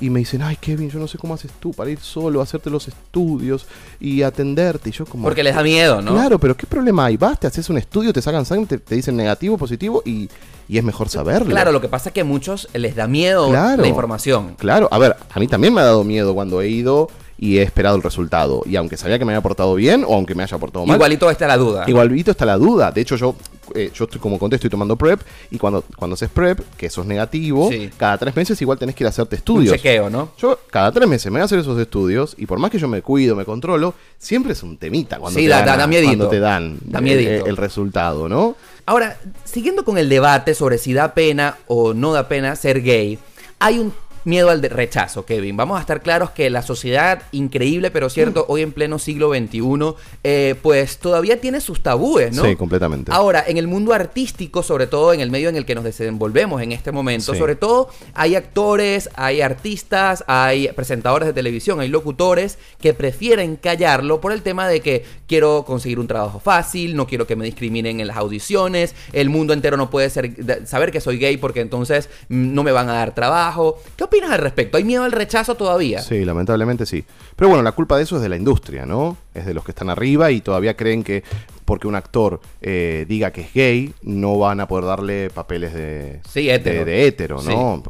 Y 0.00 0.10
me 0.10 0.18
dicen, 0.18 0.42
ay 0.42 0.56
Kevin, 0.60 0.90
yo 0.90 0.98
no 0.98 1.06
sé 1.06 1.18
cómo 1.18 1.34
haces 1.34 1.50
tú 1.60 1.70
para 1.72 1.88
ir 1.90 2.00
solo 2.00 2.40
hacerte 2.40 2.68
los 2.68 2.88
estudios 2.88 3.66
y 4.00 4.22
atenderte. 4.22 4.88
Y 4.90 4.92
yo 4.92 5.06
como... 5.06 5.22
Porque 5.24 5.42
les 5.44 5.54
da 5.54 5.62
miedo, 5.62 6.02
¿no? 6.02 6.12
Claro, 6.12 6.38
pero 6.38 6.56
¿qué 6.56 6.66
problema 6.66 7.06
hay? 7.06 7.16
Vas, 7.16 7.38
te 7.38 7.46
haces 7.46 7.70
un 7.70 7.78
estudio, 7.78 8.12
te 8.12 8.20
sacan 8.20 8.44
sangre, 8.44 8.66
te, 8.66 8.78
te 8.78 8.94
dicen 8.96 9.16
negativo, 9.16 9.56
positivo 9.56 10.02
y, 10.04 10.28
y 10.68 10.78
es 10.78 10.84
mejor 10.84 11.08
saberlo. 11.08 11.46
Claro, 11.50 11.70
lo 11.72 11.80
que 11.80 11.88
pasa 11.88 12.08
es 12.08 12.12
que 12.12 12.22
a 12.22 12.24
muchos 12.24 12.68
les 12.74 12.96
da 12.96 13.06
miedo 13.06 13.48
Claro. 13.50 13.82
la 13.82 13.88
información. 13.88 14.56
Claro, 14.58 14.88
a 14.90 14.98
ver, 14.98 15.16
a 15.32 15.38
mí 15.40 15.46
también 15.46 15.72
me 15.72 15.80
ha 15.80 15.84
dado 15.84 16.02
miedo 16.04 16.34
cuando 16.34 16.60
he 16.60 16.68
ido 16.68 17.08
y 17.38 17.58
he 17.58 17.62
esperado 17.62 17.96
el 17.96 18.02
resultado. 18.02 18.62
Y 18.66 18.76
aunque 18.76 18.96
sabía 18.96 19.18
que 19.18 19.24
me 19.24 19.32
había 19.32 19.42
portado 19.42 19.74
bien 19.74 20.04
o 20.06 20.14
aunque 20.14 20.34
me 20.34 20.42
haya 20.42 20.58
portado 20.58 20.86
mal, 20.86 20.96
Igualito 20.96 21.30
está 21.30 21.46
la 21.46 21.56
duda. 21.56 21.84
Igualito 21.86 22.30
está 22.32 22.44
la 22.44 22.56
duda. 22.56 22.90
De 22.90 23.00
hecho, 23.00 23.16
yo, 23.16 23.34
eh, 23.74 23.90
yo 23.94 24.04
estoy 24.04 24.20
como 24.20 24.38
conté, 24.38 24.56
estoy 24.56 24.70
tomando 24.70 24.96
PrEP. 24.96 25.20
Y 25.50 25.58
cuando, 25.58 25.84
cuando 25.96 26.14
haces 26.14 26.30
PrEP, 26.30 26.60
que 26.76 26.88
sos 26.90 27.04
negativo, 27.06 27.68
Sí. 27.70 27.90
cada 27.96 28.16
tres 28.18 28.34
meses 28.36 28.60
igual 28.62 28.78
tenés 28.78 28.94
que 28.94 29.02
ir 29.04 29.06
a 29.06 29.10
hacerte 29.10 29.34
Un 29.34 29.38
estudios. 29.38 29.76
chequeo, 29.76 30.10
¿no? 30.10 30.30
Yo 30.38 30.58
cada 30.70 30.90
tres 30.92 31.08
meses 31.08 31.26
me 31.26 31.38
voy 31.38 31.42
a 31.42 31.44
hacer 31.44 31.58
esos 31.58 31.78
estudios 31.78 32.34
y 32.38 32.46
por 32.46 32.58
más 32.58 32.70
que 32.70 32.78
yo 32.78 32.88
me 32.88 33.02
cuido, 33.02 33.34
me 33.36 33.44
controlo, 33.44 33.94
siempre 34.18 34.52
es 34.52 34.62
un 34.62 34.76
temita 34.76 35.18
cuando, 35.18 35.38
Sí, 35.38 35.46
te, 35.46 35.50
da- 35.50 35.56
dan, 35.58 35.66
da- 35.66 35.76
da 35.78 35.86
miedito. 35.86 36.08
cuando 36.10 36.28
te 36.28 36.40
dan 36.40 36.78
Da 36.84 36.98
el- 36.98 37.04
miedito. 37.04 37.46
el 37.46 37.56
resultado, 37.56 38.28
¿no? 38.28 38.56
Ahora, 38.86 39.18
siguiendo 39.44 39.84
con 39.84 39.98
el 39.98 40.08
debate 40.08 40.54
sobre 40.54 40.78
si 40.78 40.92
da 40.92 41.14
pena 41.14 41.56
o 41.66 41.94
no 41.94 42.12
da 42.12 42.28
pena 42.28 42.54
ser 42.56 42.82
gay, 42.82 43.18
hay 43.58 43.78
un 43.78 43.92
miedo 44.24 44.50
al 44.50 44.62
rechazo, 44.62 45.24
Kevin. 45.24 45.56
Vamos 45.56 45.78
a 45.78 45.80
estar 45.80 46.02
claros 46.02 46.30
que 46.30 46.48
la 46.50 46.62
sociedad, 46.62 47.22
increíble 47.32 47.90
pero 47.90 48.06
Mm. 48.06 48.10
cierto, 48.10 48.44
hoy 48.48 48.62
en 48.62 48.72
pleno 48.72 48.98
siglo 48.98 49.30
XXI, 49.34 49.94
eh, 50.22 50.54
pues 50.62 50.98
todavía 50.98 51.40
tiene 51.40 51.60
sus 51.60 51.82
tabúes, 51.82 52.34
¿no? 52.34 52.44
Sí, 52.44 52.56
completamente. 52.56 53.12
Ahora, 53.12 53.44
en 53.46 53.56
el 53.58 53.66
mundo 53.66 53.92
artístico, 53.92 54.62
sobre 54.62 54.86
todo 54.86 55.12
en 55.12 55.20
el 55.20 55.30
medio 55.30 55.48
en 55.48 55.56
el 55.56 55.64
que 55.66 55.74
nos 55.74 55.84
desenvolvemos 55.84 56.62
en 56.62 56.72
este 56.72 56.92
momento, 56.92 57.32
Sí. 57.32 57.38
sobre 57.38 57.56
todo 57.56 57.88
hay 58.14 58.34
actores, 58.34 59.10
hay 59.14 59.40
artistas, 59.40 60.24
hay 60.26 60.68
presentadores 60.68 61.26
de 61.26 61.32
televisión, 61.32 61.80
hay 61.80 61.88
locutores 61.88 62.58
que 62.80 62.94
prefieren 62.94 63.56
callarlo 63.56 64.20
por 64.20 64.32
el 64.32 64.42
tema 64.42 64.68
de 64.68 64.80
que 64.80 65.04
quiero 65.26 65.64
conseguir 65.66 65.98
un 65.98 66.06
trabajo 66.06 66.40
fácil, 66.40 66.96
no 66.96 67.06
quiero 67.06 67.26
que 67.26 67.36
me 67.36 67.44
discriminen 67.44 68.00
en 68.00 68.06
las 68.06 68.16
audiciones, 68.16 68.94
el 69.12 69.30
mundo 69.30 69.52
entero 69.52 69.76
no 69.76 69.90
puede 69.90 70.10
ser, 70.10 70.32
saber 70.66 70.90
que 70.92 71.00
soy 71.00 71.18
gay 71.18 71.36
porque 71.36 71.60
entonces 71.60 72.08
mm, 72.28 72.54
no 72.54 72.62
me 72.62 72.72
van 72.72 72.88
a 72.88 72.94
dar 72.94 73.14
trabajo. 73.14 73.78
¿Qué 73.96 74.04
opinas 74.14 74.30
al 74.30 74.38
respecto? 74.38 74.76
¿Hay 74.76 74.84
miedo 74.84 75.02
al 75.02 75.12
rechazo 75.12 75.56
todavía? 75.56 76.00
Sí, 76.00 76.24
lamentablemente 76.24 76.86
sí. 76.86 77.04
Pero 77.34 77.48
bueno, 77.48 77.62
la 77.62 77.72
culpa 77.72 77.96
de 77.96 78.04
eso 78.04 78.16
es 78.16 78.22
de 78.22 78.28
la 78.28 78.36
industria, 78.36 78.86
¿no? 78.86 79.16
Es 79.34 79.44
de 79.44 79.54
los 79.54 79.64
que 79.64 79.72
están 79.72 79.90
arriba 79.90 80.30
y 80.30 80.40
todavía 80.40 80.76
creen 80.76 81.02
que 81.02 81.24
porque 81.64 81.86
un 81.86 81.94
actor 81.94 82.40
eh, 82.60 83.06
diga 83.08 83.30
que 83.32 83.40
es 83.42 83.52
gay, 83.54 83.94
no 84.02 84.38
van 84.38 84.60
a 84.60 84.68
poder 84.68 84.84
darle 84.84 85.30
papeles 85.30 85.72
de, 85.72 86.20
Sí, 86.28 86.50
hétero. 86.50 86.78
de, 86.80 86.84
de 86.84 87.06
hétero, 87.06 87.42
¿no? 87.42 87.82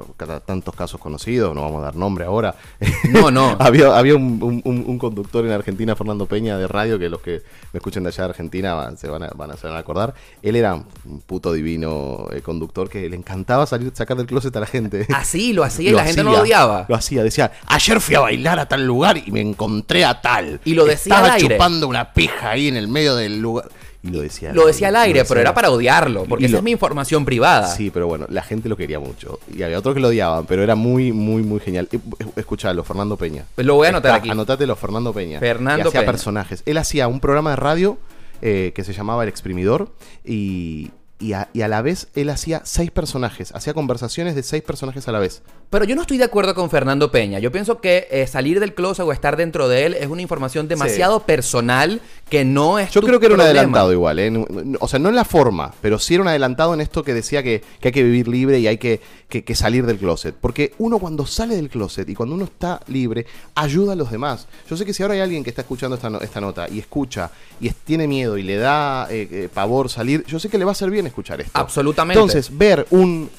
Tantos 0.47 0.75
casos 0.75 1.01
conocidos, 1.01 1.55
no 1.55 1.63
vamos 1.63 1.81
a 1.83 1.87
dar 1.87 1.97
nombre 1.97 2.25
ahora. 2.25 2.55
No, 3.11 3.31
no. 3.31 3.57
había 3.61 3.97
había 3.99 4.15
un, 4.17 4.63
un- 4.65 4.99
conductor 4.99 5.45
en 5.45 5.53
Argentina, 5.53 5.97
Fernando 5.97 6.27
Peña, 6.27 6.57
de 6.57 6.69
radio, 6.69 6.99
que 6.99 7.09
los 7.09 7.21
que 7.21 7.43
me 7.73 7.79
escuchen 7.79 8.03
de 8.05 8.09
allá 8.11 8.25
de 8.25 8.31
Argentina 8.31 8.75
van- 8.75 8.97
se 8.97 9.09
van 9.09 9.25
a, 9.25 9.29
van 9.35 9.51
a, 9.51 9.57
se 9.57 9.67
van 9.67 9.77
a 9.77 9.81
acordar. 9.81 10.15
Él 10.43 10.57
era 10.57 10.75
un 10.75 11.21
puto 11.27 11.53
divino 11.53 12.29
eh, 12.33 12.41
conductor 12.43 12.89
que 12.89 13.09
le 13.09 13.17
encantaba 13.17 13.67
salir, 13.67 13.91
sacar 13.95 14.17
del 14.17 14.27
closet 14.27 14.55
a 14.57 14.61
la 14.61 14.67
gente. 14.67 15.07
Así 15.15 15.53
lo 15.53 15.65
hacía 15.65 15.91
y 15.91 15.93
la 15.93 16.05
gente 16.05 16.23
no 16.23 16.33
lo 16.33 16.41
odiaba. 16.43 16.87
Lo 16.89 16.95
hacía, 16.95 17.23
decía, 17.23 17.51
ayer 17.67 18.01
fui 18.01 18.15
a 18.15 18.21
bailar 18.21 18.59
a 18.61 18.67
tal 18.69 18.87
lugar 18.87 19.19
y 19.19 19.31
me 19.33 19.41
encontré 19.41 20.05
a 20.05 20.21
tal. 20.21 20.61
Y 20.65 20.75
lo 20.75 20.85
decía 20.85 21.15
Estaba 21.15 21.35
al 21.35 21.41
aire. 21.41 21.55
chupando 21.57 21.89
una 21.89 22.13
pija 22.13 22.51
ahí 22.51 22.69
en 22.69 22.77
el 22.77 22.89
medio 22.89 23.17
del 23.17 23.41
lugar. 23.41 23.64
Y 24.05 24.11
lo 24.11 24.21
decía 24.21 24.53
Lo 24.53 24.67
decía 24.67 24.89
al 24.89 24.97
aire, 24.97 25.21
lo 25.21 25.25
pero 25.25 25.39
decía- 25.39 25.41
era 25.49 25.55
para 25.55 25.71
odiarlo, 25.71 26.25
porque 26.27 26.45
Y 26.45 26.47
esa 26.47 26.53
lo- 26.53 26.59
es 26.59 26.65
mi 26.65 26.71
información 26.73 27.25
privada. 27.25 27.69
Sí, 27.69 27.91
pero 27.91 28.07
bueno, 28.07 28.27
la 28.29 28.43
gente 28.43 28.69
lo 28.69 28.77
quería 28.77 29.01
mucho. 29.01 29.41
Y 29.57 29.63
había 29.63 29.79
otros 29.79 29.95
que 29.95 30.01
lo 30.01 30.09
odiaban, 30.09 30.45
pero 30.47 30.63
era 30.63 30.75
muy, 30.75 31.11
muy, 31.13 31.43
muy 31.43 31.59
genial. 31.61 31.89
Eh, 31.91 31.99
eh, 32.21 32.27
Escuchalo, 32.37 32.85
Fernando 32.85 33.17
Peña. 33.17 33.47
Pues 33.55 33.67
lo 33.67 33.75
voy 33.77 33.87
a 33.87 33.89
anotar 33.91 34.11
Está- 34.11 34.19
aquí. 34.21 34.31
Anótatelo, 34.31 34.77
Fernando 34.77 35.13
Peña. 35.15 35.41
Fernando 35.41 35.89
hacía 35.89 36.05
personajes. 36.05 36.63
Él 36.67 36.77
hacía 36.77 37.09
un 37.09 37.19
programa 37.21 37.51
de 37.51 37.57
radio 37.57 37.99
eh, 38.43 38.73
que 38.75 38.85
se 38.85 38.93
llamaba 38.93 39.23
El 39.23 39.31
Exprimidor 39.31 39.89
y, 40.23 40.91
y 41.25 41.33
a, 41.33 41.49
y 41.55 41.63
a 41.63 41.69
la 41.69 41.81
vez 41.81 42.09
él 42.15 42.29
hacía 42.29 42.61
seis 42.65 42.91
personajes. 42.91 43.51
Hacía 43.55 43.73
conversaciones 43.73 44.35
de 44.35 44.43
seis 44.43 44.63
personajes 44.63 45.09
a 45.09 45.13
la 45.13 45.19
vez. 45.19 45.43
Pero 45.71 45.85
yo 45.87 45.95
no 45.97 46.03
estoy 46.03 46.19
de 46.19 46.25
acuerdo 46.25 46.55
con 46.55 46.69
Fernando 46.71 47.11
Peña. 47.11 47.39
Yo 47.39 47.51
pienso 47.51 47.81
que 47.81 48.07
eh, 48.11 48.27
salir 48.27 48.61
del 48.61 48.75
closet 48.75 49.05
o 49.07 49.13
estar 49.13 49.37
dentro 49.37 49.69
de 49.69 49.87
él 49.87 49.95
es 49.95 50.07
una 50.09 50.23
información 50.23 50.69
demasiado 50.69 51.21
personal 51.21 52.01
que 52.29 52.45
no 52.45 52.79
es 52.79 52.91
Yo 52.91 53.01
tu 53.01 53.07
creo 53.07 53.21
que 53.21 53.27
era 53.27 53.35
un 53.35 53.41
adelantado 53.41 53.93
igual, 53.93 54.19
¿eh? 54.19 54.77
O 54.81 54.87
sea, 54.89 54.99
no 54.99 55.09
en 55.09 55.15
la 55.17 55.25
forma, 55.25 55.73
pero 55.81 55.99
sí 55.99 56.15
era 56.15 56.23
un 56.23 56.29
adelantado 56.29 56.75
en 56.75 56.81
esto 56.81 57.03
que 57.03 57.15
decía 57.15 57.43
que, 57.43 57.63
que 57.81 57.89
hay 57.89 57.93
que 57.93 58.03
vivir 58.03 58.29
libre 58.29 58.59
y 58.61 58.67
hay 58.67 58.79
que, 58.79 59.01
que- 59.29 59.45
que 59.45 59.55
salir 59.55 59.87
del 59.87 59.99
closet. 59.99 60.35
Porque 60.39 60.75
uno 60.79 60.99
cuando 60.99 61.27
sale 61.27 61.57
del 61.57 61.69
closet 61.71 62.09
y 62.09 62.15
cuando 62.15 62.35
uno 62.35 62.45
está 62.45 62.81
libre, 62.89 63.27
ayuda 63.55 63.95
a 63.95 63.97
los 63.97 64.11
demás. 64.11 64.47
Yo 64.69 64.77
sé 64.77 64.85
que 64.85 64.93
si 64.93 65.03
ahora 65.03 65.15
hay 65.15 65.21
alguien 65.21 65.43
que 65.43 65.51
está 65.51 65.63
escuchando 65.63 65.97
esta, 65.97 66.11
no- 66.11 66.21
esta 66.21 66.41
nota 66.41 66.69
y 66.69 66.79
escucha 66.79 67.31
y 67.61 67.69
es- 67.69 67.75
tiene 67.77 68.07
miedo 68.07 68.37
y 68.39 68.43
le 68.43 68.57
da 68.57 69.09
eh, 69.11 69.29
eh, 69.31 69.49
pavor 69.53 69.89
salir, 69.89 70.25
yo 70.27 70.39
sé 70.39 70.49
que 70.49 70.59
le 70.59 70.65
va 70.65 70.71
a 70.71 70.73
hacer 70.73 70.91
bien 70.91 71.07
escuchar 71.15 71.41
esto. 71.41 71.59
Absolutamente. 71.59 72.21
Entonces, 72.21 72.57
ver 72.57 72.87
un... 72.91 73.31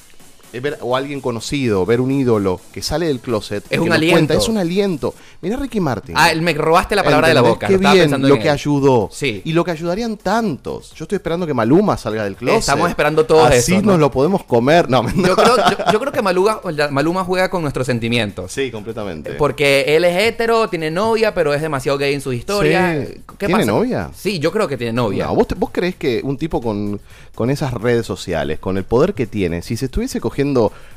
eh, 0.56 0.60
Ver, 0.60 0.78
o 0.80 0.96
alguien 0.96 1.20
conocido, 1.20 1.84
ver 1.86 2.00
un 2.00 2.10
ídolo 2.10 2.60
que 2.72 2.82
sale 2.82 3.06
del 3.06 3.20
closet, 3.20 3.64
Es 3.64 3.70
que 3.70 3.80
un 3.80 3.88
nos 3.88 3.96
aliento. 3.96 4.14
cuenta, 4.16 4.34
es 4.34 4.48
un 4.48 4.58
aliento. 4.58 5.14
Mirá 5.42 5.56
Ricky 5.56 5.80
Martin. 5.80 6.14
Ah, 6.18 6.30
me 6.40 6.52
robaste 6.54 6.94
la 6.96 7.02
palabra 7.02 7.28
de 7.28 7.34
la 7.34 7.42
boca. 7.42 7.66
Qué 7.66 7.76
bien 7.78 8.10
lo 8.22 8.36
que 8.36 8.42
él. 8.44 8.48
ayudó. 8.50 9.08
Sí. 9.12 9.42
Y 9.44 9.52
lo 9.52 9.64
que 9.64 9.70
ayudarían 9.70 10.16
tantos. 10.16 10.92
Yo 10.94 11.04
estoy 11.04 11.16
esperando 11.16 11.46
que 11.46 11.54
Maluma 11.54 11.96
salga 11.96 12.24
del 12.24 12.36
closet. 12.36 12.60
Estamos 12.60 12.88
esperando 12.88 13.26
todos 13.26 13.48
Así 13.50 13.72
eso, 13.74 13.82
¿no? 13.82 13.92
nos 13.92 14.00
lo 14.00 14.10
podemos 14.10 14.44
comer. 14.44 14.88
No. 14.88 15.04
Yo 15.14 15.36
creo, 15.36 15.56
yo- 15.56 15.92
yo 15.92 16.00
creo 16.00 16.12
que 16.12 16.22
Maluga- 16.22 16.60
Maluma 16.90 17.24
juega 17.24 17.50
con 17.50 17.62
nuestros 17.62 17.86
sentimientos. 17.86 18.52
Sí, 18.52 18.70
completamente. 18.70 19.32
Porque 19.34 19.84
él 19.96 20.04
es 20.04 20.16
hetero, 20.16 20.68
tiene 20.68 20.90
novia, 20.90 21.34
pero 21.34 21.52
es 21.54 21.60
demasiado 21.62 21.98
gay 21.98 22.14
en 22.14 22.20
su 22.20 22.32
historia. 22.32 23.04
Sí. 23.06 23.20
¿Qué 23.38 23.46
¿Tiene 23.46 23.54
pasa? 23.54 23.66
novia? 23.66 24.10
Sí, 24.16 24.38
yo 24.38 24.50
creo 24.52 24.68
que 24.68 24.76
tiene 24.76 24.92
novia. 24.92 25.26
No, 25.26 25.34
¿vos, 25.34 25.48
te- 25.48 25.54
¿Vos 25.54 25.70
creés 25.72 25.96
que 25.96 26.20
un 26.24 26.36
tipo 26.38 26.60
con, 26.62 27.00
con 27.34 27.50
esas 27.50 27.72
redes 27.74 28.06
sociales, 28.06 28.58
con 28.58 28.76
el 28.78 28.84
poder 28.84 29.14
que 29.14 29.26
tiene, 29.26 29.62
si 29.62 29.76
se 29.76 29.86
estuviese 29.86 30.20
cogiendo 30.20 30.45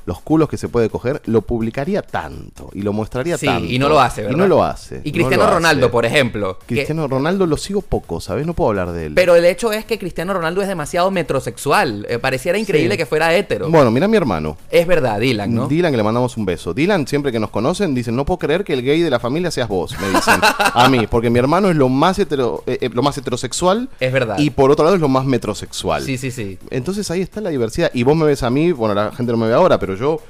los 0.06 0.22
culos 0.22 0.50
que 0.50 0.58
se 0.58 0.70
puede 0.70 0.90
coger, 0.90 1.22
lo 1.26 1.42
publicaría 1.44 2.02
tanto 2.02 2.70
y 2.74 2.82
lo 2.82 2.94
mostraría 2.94 3.38
Sí, 3.38 3.46
tanto? 3.46 3.66
y 3.66 3.78
no 3.78 3.90
lo 3.90 4.00
hace, 4.02 4.22
¿verdad? 4.24 4.36
Y 4.38 4.40
no 4.40 4.48
lo 4.48 4.64
hace. 4.64 5.02
Y 5.04 5.10
no 5.10 5.14
Cristiano 5.14 5.48
Ronaldo, 5.48 5.86
hace. 5.86 5.92
por 5.92 6.06
ejemplo. 6.06 6.58
que- 6.60 6.76
Cristiano 6.76 7.08
Ronaldo 7.08 7.46
lo 7.46 7.58
sigo 7.58 7.82
poco, 7.82 8.20
¿sabes? 8.20 8.46
No 8.48 8.54
puedo 8.54 8.70
hablar 8.72 8.92
de 8.92 9.08
él. 9.08 9.14
pero 9.14 9.36
el 9.36 9.46
hecho 9.46 9.72
es 9.72 9.86
que 9.86 10.00
Cristiano 10.00 10.34
Ronaldo 10.34 10.62
es 10.64 10.68
demasiado 10.68 11.12
metrosexual. 11.12 12.06
Eh, 12.10 12.18
pareciera 12.20 12.58
increíble 12.58 12.94
Sí. 12.96 12.98
que 12.98 13.06
fuera 13.06 13.36
hetero. 13.36 13.70
Bueno, 13.70 13.92
mira 13.92 14.06
a 14.06 14.10
mi 14.10 14.18
hermano. 14.18 14.58
es 14.72 14.88
verdad, 14.88 15.20
Dylan, 15.20 15.54
¿no? 15.54 15.68
Dylan, 15.68 15.92
que 15.92 15.98
le 15.98 16.04
mandamos 16.04 16.38
un 16.38 16.46
beso. 16.46 16.74
Dylan, 16.74 17.06
siempre 17.08 17.32
que 17.32 17.40
nos 17.40 17.50
conocen, 17.52 17.94
dicen, 17.94 18.16
no 18.16 18.26
puedo 18.26 18.40
creer 18.40 18.64
que 18.64 18.74
el 18.74 18.82
gay 18.84 19.02
de 19.02 19.10
la 19.10 19.20
familia 19.20 19.52
seas 19.52 19.68
vos, 19.68 19.96
me 20.00 20.08
dicen. 20.10 20.40
a 20.42 20.90
mí, 20.90 21.06
porque 21.08 21.30
mi 21.30 21.38
hermano 21.40 21.70
es 21.70 21.76
lo 21.76 21.88
más, 21.90 22.18
hetero, 22.20 22.64
eh, 22.66 22.78
eh, 22.82 22.90
lo 22.92 23.02
más 23.04 23.18
heterosexual. 23.18 23.90
Es 24.00 24.12
verdad. 24.12 24.38
Y 24.40 24.50
por 24.50 24.72
otro 24.72 24.86
lado 24.86 24.96
es 24.96 25.02
lo 25.02 25.08
más 25.10 25.26
metrosexual. 25.26 26.02
Sí, 26.04 26.18
sí, 26.18 26.32
sí. 26.32 26.58
Entonces 26.72 27.10
ahí 27.12 27.22
está 27.22 27.42
la 27.42 27.50
diversidad. 27.50 27.92
Y 27.94 28.04
vos 28.04 28.16
me 28.16 28.26
ves 28.26 28.44
a 28.44 28.50
mí, 28.50 28.72
bueno, 28.72 28.94
la 28.96 29.12
gente 29.12 29.29
no 29.32 29.38
me 29.38 29.48
ve 29.48 29.54
ahora, 29.54 29.80
pero 29.80 29.96
yo 29.96 30.22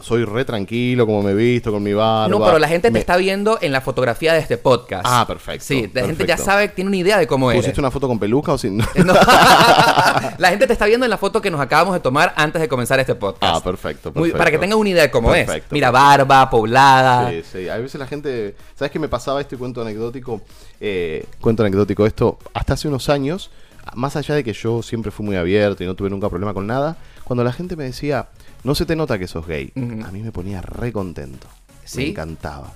soy 0.00 0.24
re 0.24 0.44
tranquilo, 0.44 1.06
como 1.06 1.22
me 1.22 1.32
he 1.32 1.34
visto, 1.34 1.70
con 1.70 1.82
mi 1.82 1.92
barba. 1.92 2.28
No, 2.28 2.44
pero 2.44 2.58
la 2.58 2.68
gente 2.68 2.90
te 2.90 2.98
está 2.98 3.16
viendo 3.16 3.58
en 3.60 3.72
la 3.72 3.80
fotografía 3.80 4.32
de 4.32 4.40
este 4.40 4.56
podcast. 4.56 5.04
Ah, 5.06 5.24
perfecto, 5.26 5.64
Sí, 5.66 5.90
la 5.92 6.06
gente 6.06 6.26
ya 6.26 6.36
sabe, 6.36 6.68
tiene 6.68 6.88
una 6.88 6.96
idea 6.96 7.18
de 7.18 7.26
cómo 7.26 7.50
eres. 7.50 7.62
¿Pusiste 7.62 7.80
una 7.80 7.90
foto 7.90 8.08
con 8.08 8.18
peluca 8.18 8.52
o 8.52 8.58
sin...? 8.58 8.78
No. 9.04 9.14
la 10.38 10.48
gente 10.50 10.66
te 10.66 10.72
está 10.72 10.86
viendo 10.86 11.04
en 11.04 11.10
la 11.10 11.18
foto 11.18 11.40
que 11.40 11.50
nos 11.50 11.60
acabamos 11.60 11.94
de 11.94 12.00
tomar 12.00 12.32
antes 12.36 12.60
de 12.62 12.68
comenzar 12.68 13.00
este 13.00 13.14
podcast. 13.14 13.44
Ah, 13.44 13.60
perfecto, 13.62 14.12
Muy- 14.14 14.32
para 14.32 14.50
que 14.50 14.58
tengan 14.58 14.78
una 14.78 14.90
idea 14.90 15.02
de 15.02 15.10
cómo 15.10 15.34
es. 15.34 15.44
Perfecto, 15.44 15.68
Mira, 15.72 15.90
perfecto. 15.92 16.26
barba, 16.26 16.50
poblada. 16.50 17.30
Sí, 17.30 17.42
sí. 17.52 17.68
A 17.68 17.76
veces 17.78 17.98
la 17.98 18.06
gente. 18.06 18.54
¿Sabes 18.74 18.90
qué 18.90 18.98
me 18.98 19.08
pasaba 19.08 19.40
este 19.40 19.56
cuento 19.56 19.82
anecdótico? 19.82 20.40
Eh, 20.80 21.26
cuento 21.40 21.62
anecdótico 21.62 22.06
esto. 22.06 22.38
Hasta 22.54 22.74
hace 22.74 22.88
unos 22.88 23.08
años 23.08 23.50
más 23.94 24.16
allá 24.16 24.34
de 24.34 24.44
que 24.44 24.52
yo 24.52 24.82
siempre 24.82 25.10
fui 25.10 25.26
muy 25.26 25.36
abierto 25.36 25.82
y 25.82 25.86
no 25.86 25.94
tuve 25.94 26.10
nunca 26.10 26.28
problema 26.28 26.54
con 26.54 26.66
nada, 26.66 26.96
cuando 27.24 27.44
la 27.44 27.52
gente 27.52 27.76
me 27.76 27.84
decía, 27.84 28.28
no 28.64 28.74
se 28.74 28.86
te 28.86 28.96
nota 28.96 29.18
que 29.18 29.26
sos 29.28 29.46
gay, 29.46 29.72
a 29.76 30.10
mí 30.10 30.22
me 30.22 30.32
ponía 30.32 30.60
re 30.62 30.92
contento. 30.92 31.46
¿Sí? 31.84 31.98
Me 31.98 32.08
encantaba. 32.10 32.72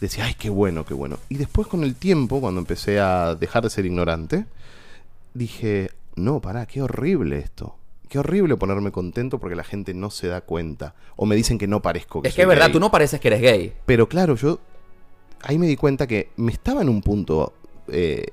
Decía, 0.00 0.26
ay, 0.26 0.34
qué 0.38 0.48
bueno, 0.48 0.84
qué 0.84 0.94
bueno. 0.94 1.18
Y 1.28 1.36
después 1.36 1.66
con 1.66 1.82
el 1.82 1.96
tiempo, 1.96 2.40
cuando 2.40 2.60
empecé 2.60 3.00
a 3.00 3.34
dejar 3.34 3.64
de 3.64 3.70
ser 3.70 3.84
ignorante, 3.84 4.46
dije, 5.34 5.90
no, 6.14 6.40
pará, 6.40 6.66
qué 6.66 6.82
horrible 6.82 7.38
esto. 7.38 7.74
Qué 8.08 8.18
horrible 8.18 8.56
ponerme 8.56 8.90
contento 8.90 9.38
porque 9.38 9.56
la 9.56 9.64
gente 9.64 9.92
no 9.94 10.10
se 10.10 10.28
da 10.28 10.40
cuenta. 10.40 10.94
O 11.16 11.26
me 11.26 11.36
dicen 11.36 11.58
que 11.58 11.66
no 11.66 11.82
parezco 11.82 12.22
que 12.22 12.28
Es 12.28 12.34
que 12.34 12.42
es 12.42 12.48
verdad, 12.48 12.66
gay. 12.66 12.72
tú 12.72 12.80
no 12.80 12.90
pareces 12.90 13.20
que 13.20 13.28
eres 13.28 13.40
gay. 13.42 13.74
Pero 13.84 14.08
claro, 14.08 14.34
yo 14.36 14.60
ahí 15.42 15.58
me 15.58 15.66
di 15.66 15.76
cuenta 15.76 16.06
que 16.06 16.30
me 16.36 16.52
estaba 16.52 16.80
en 16.80 16.88
un 16.88 17.02
punto 17.02 17.52
eh, 17.88 18.28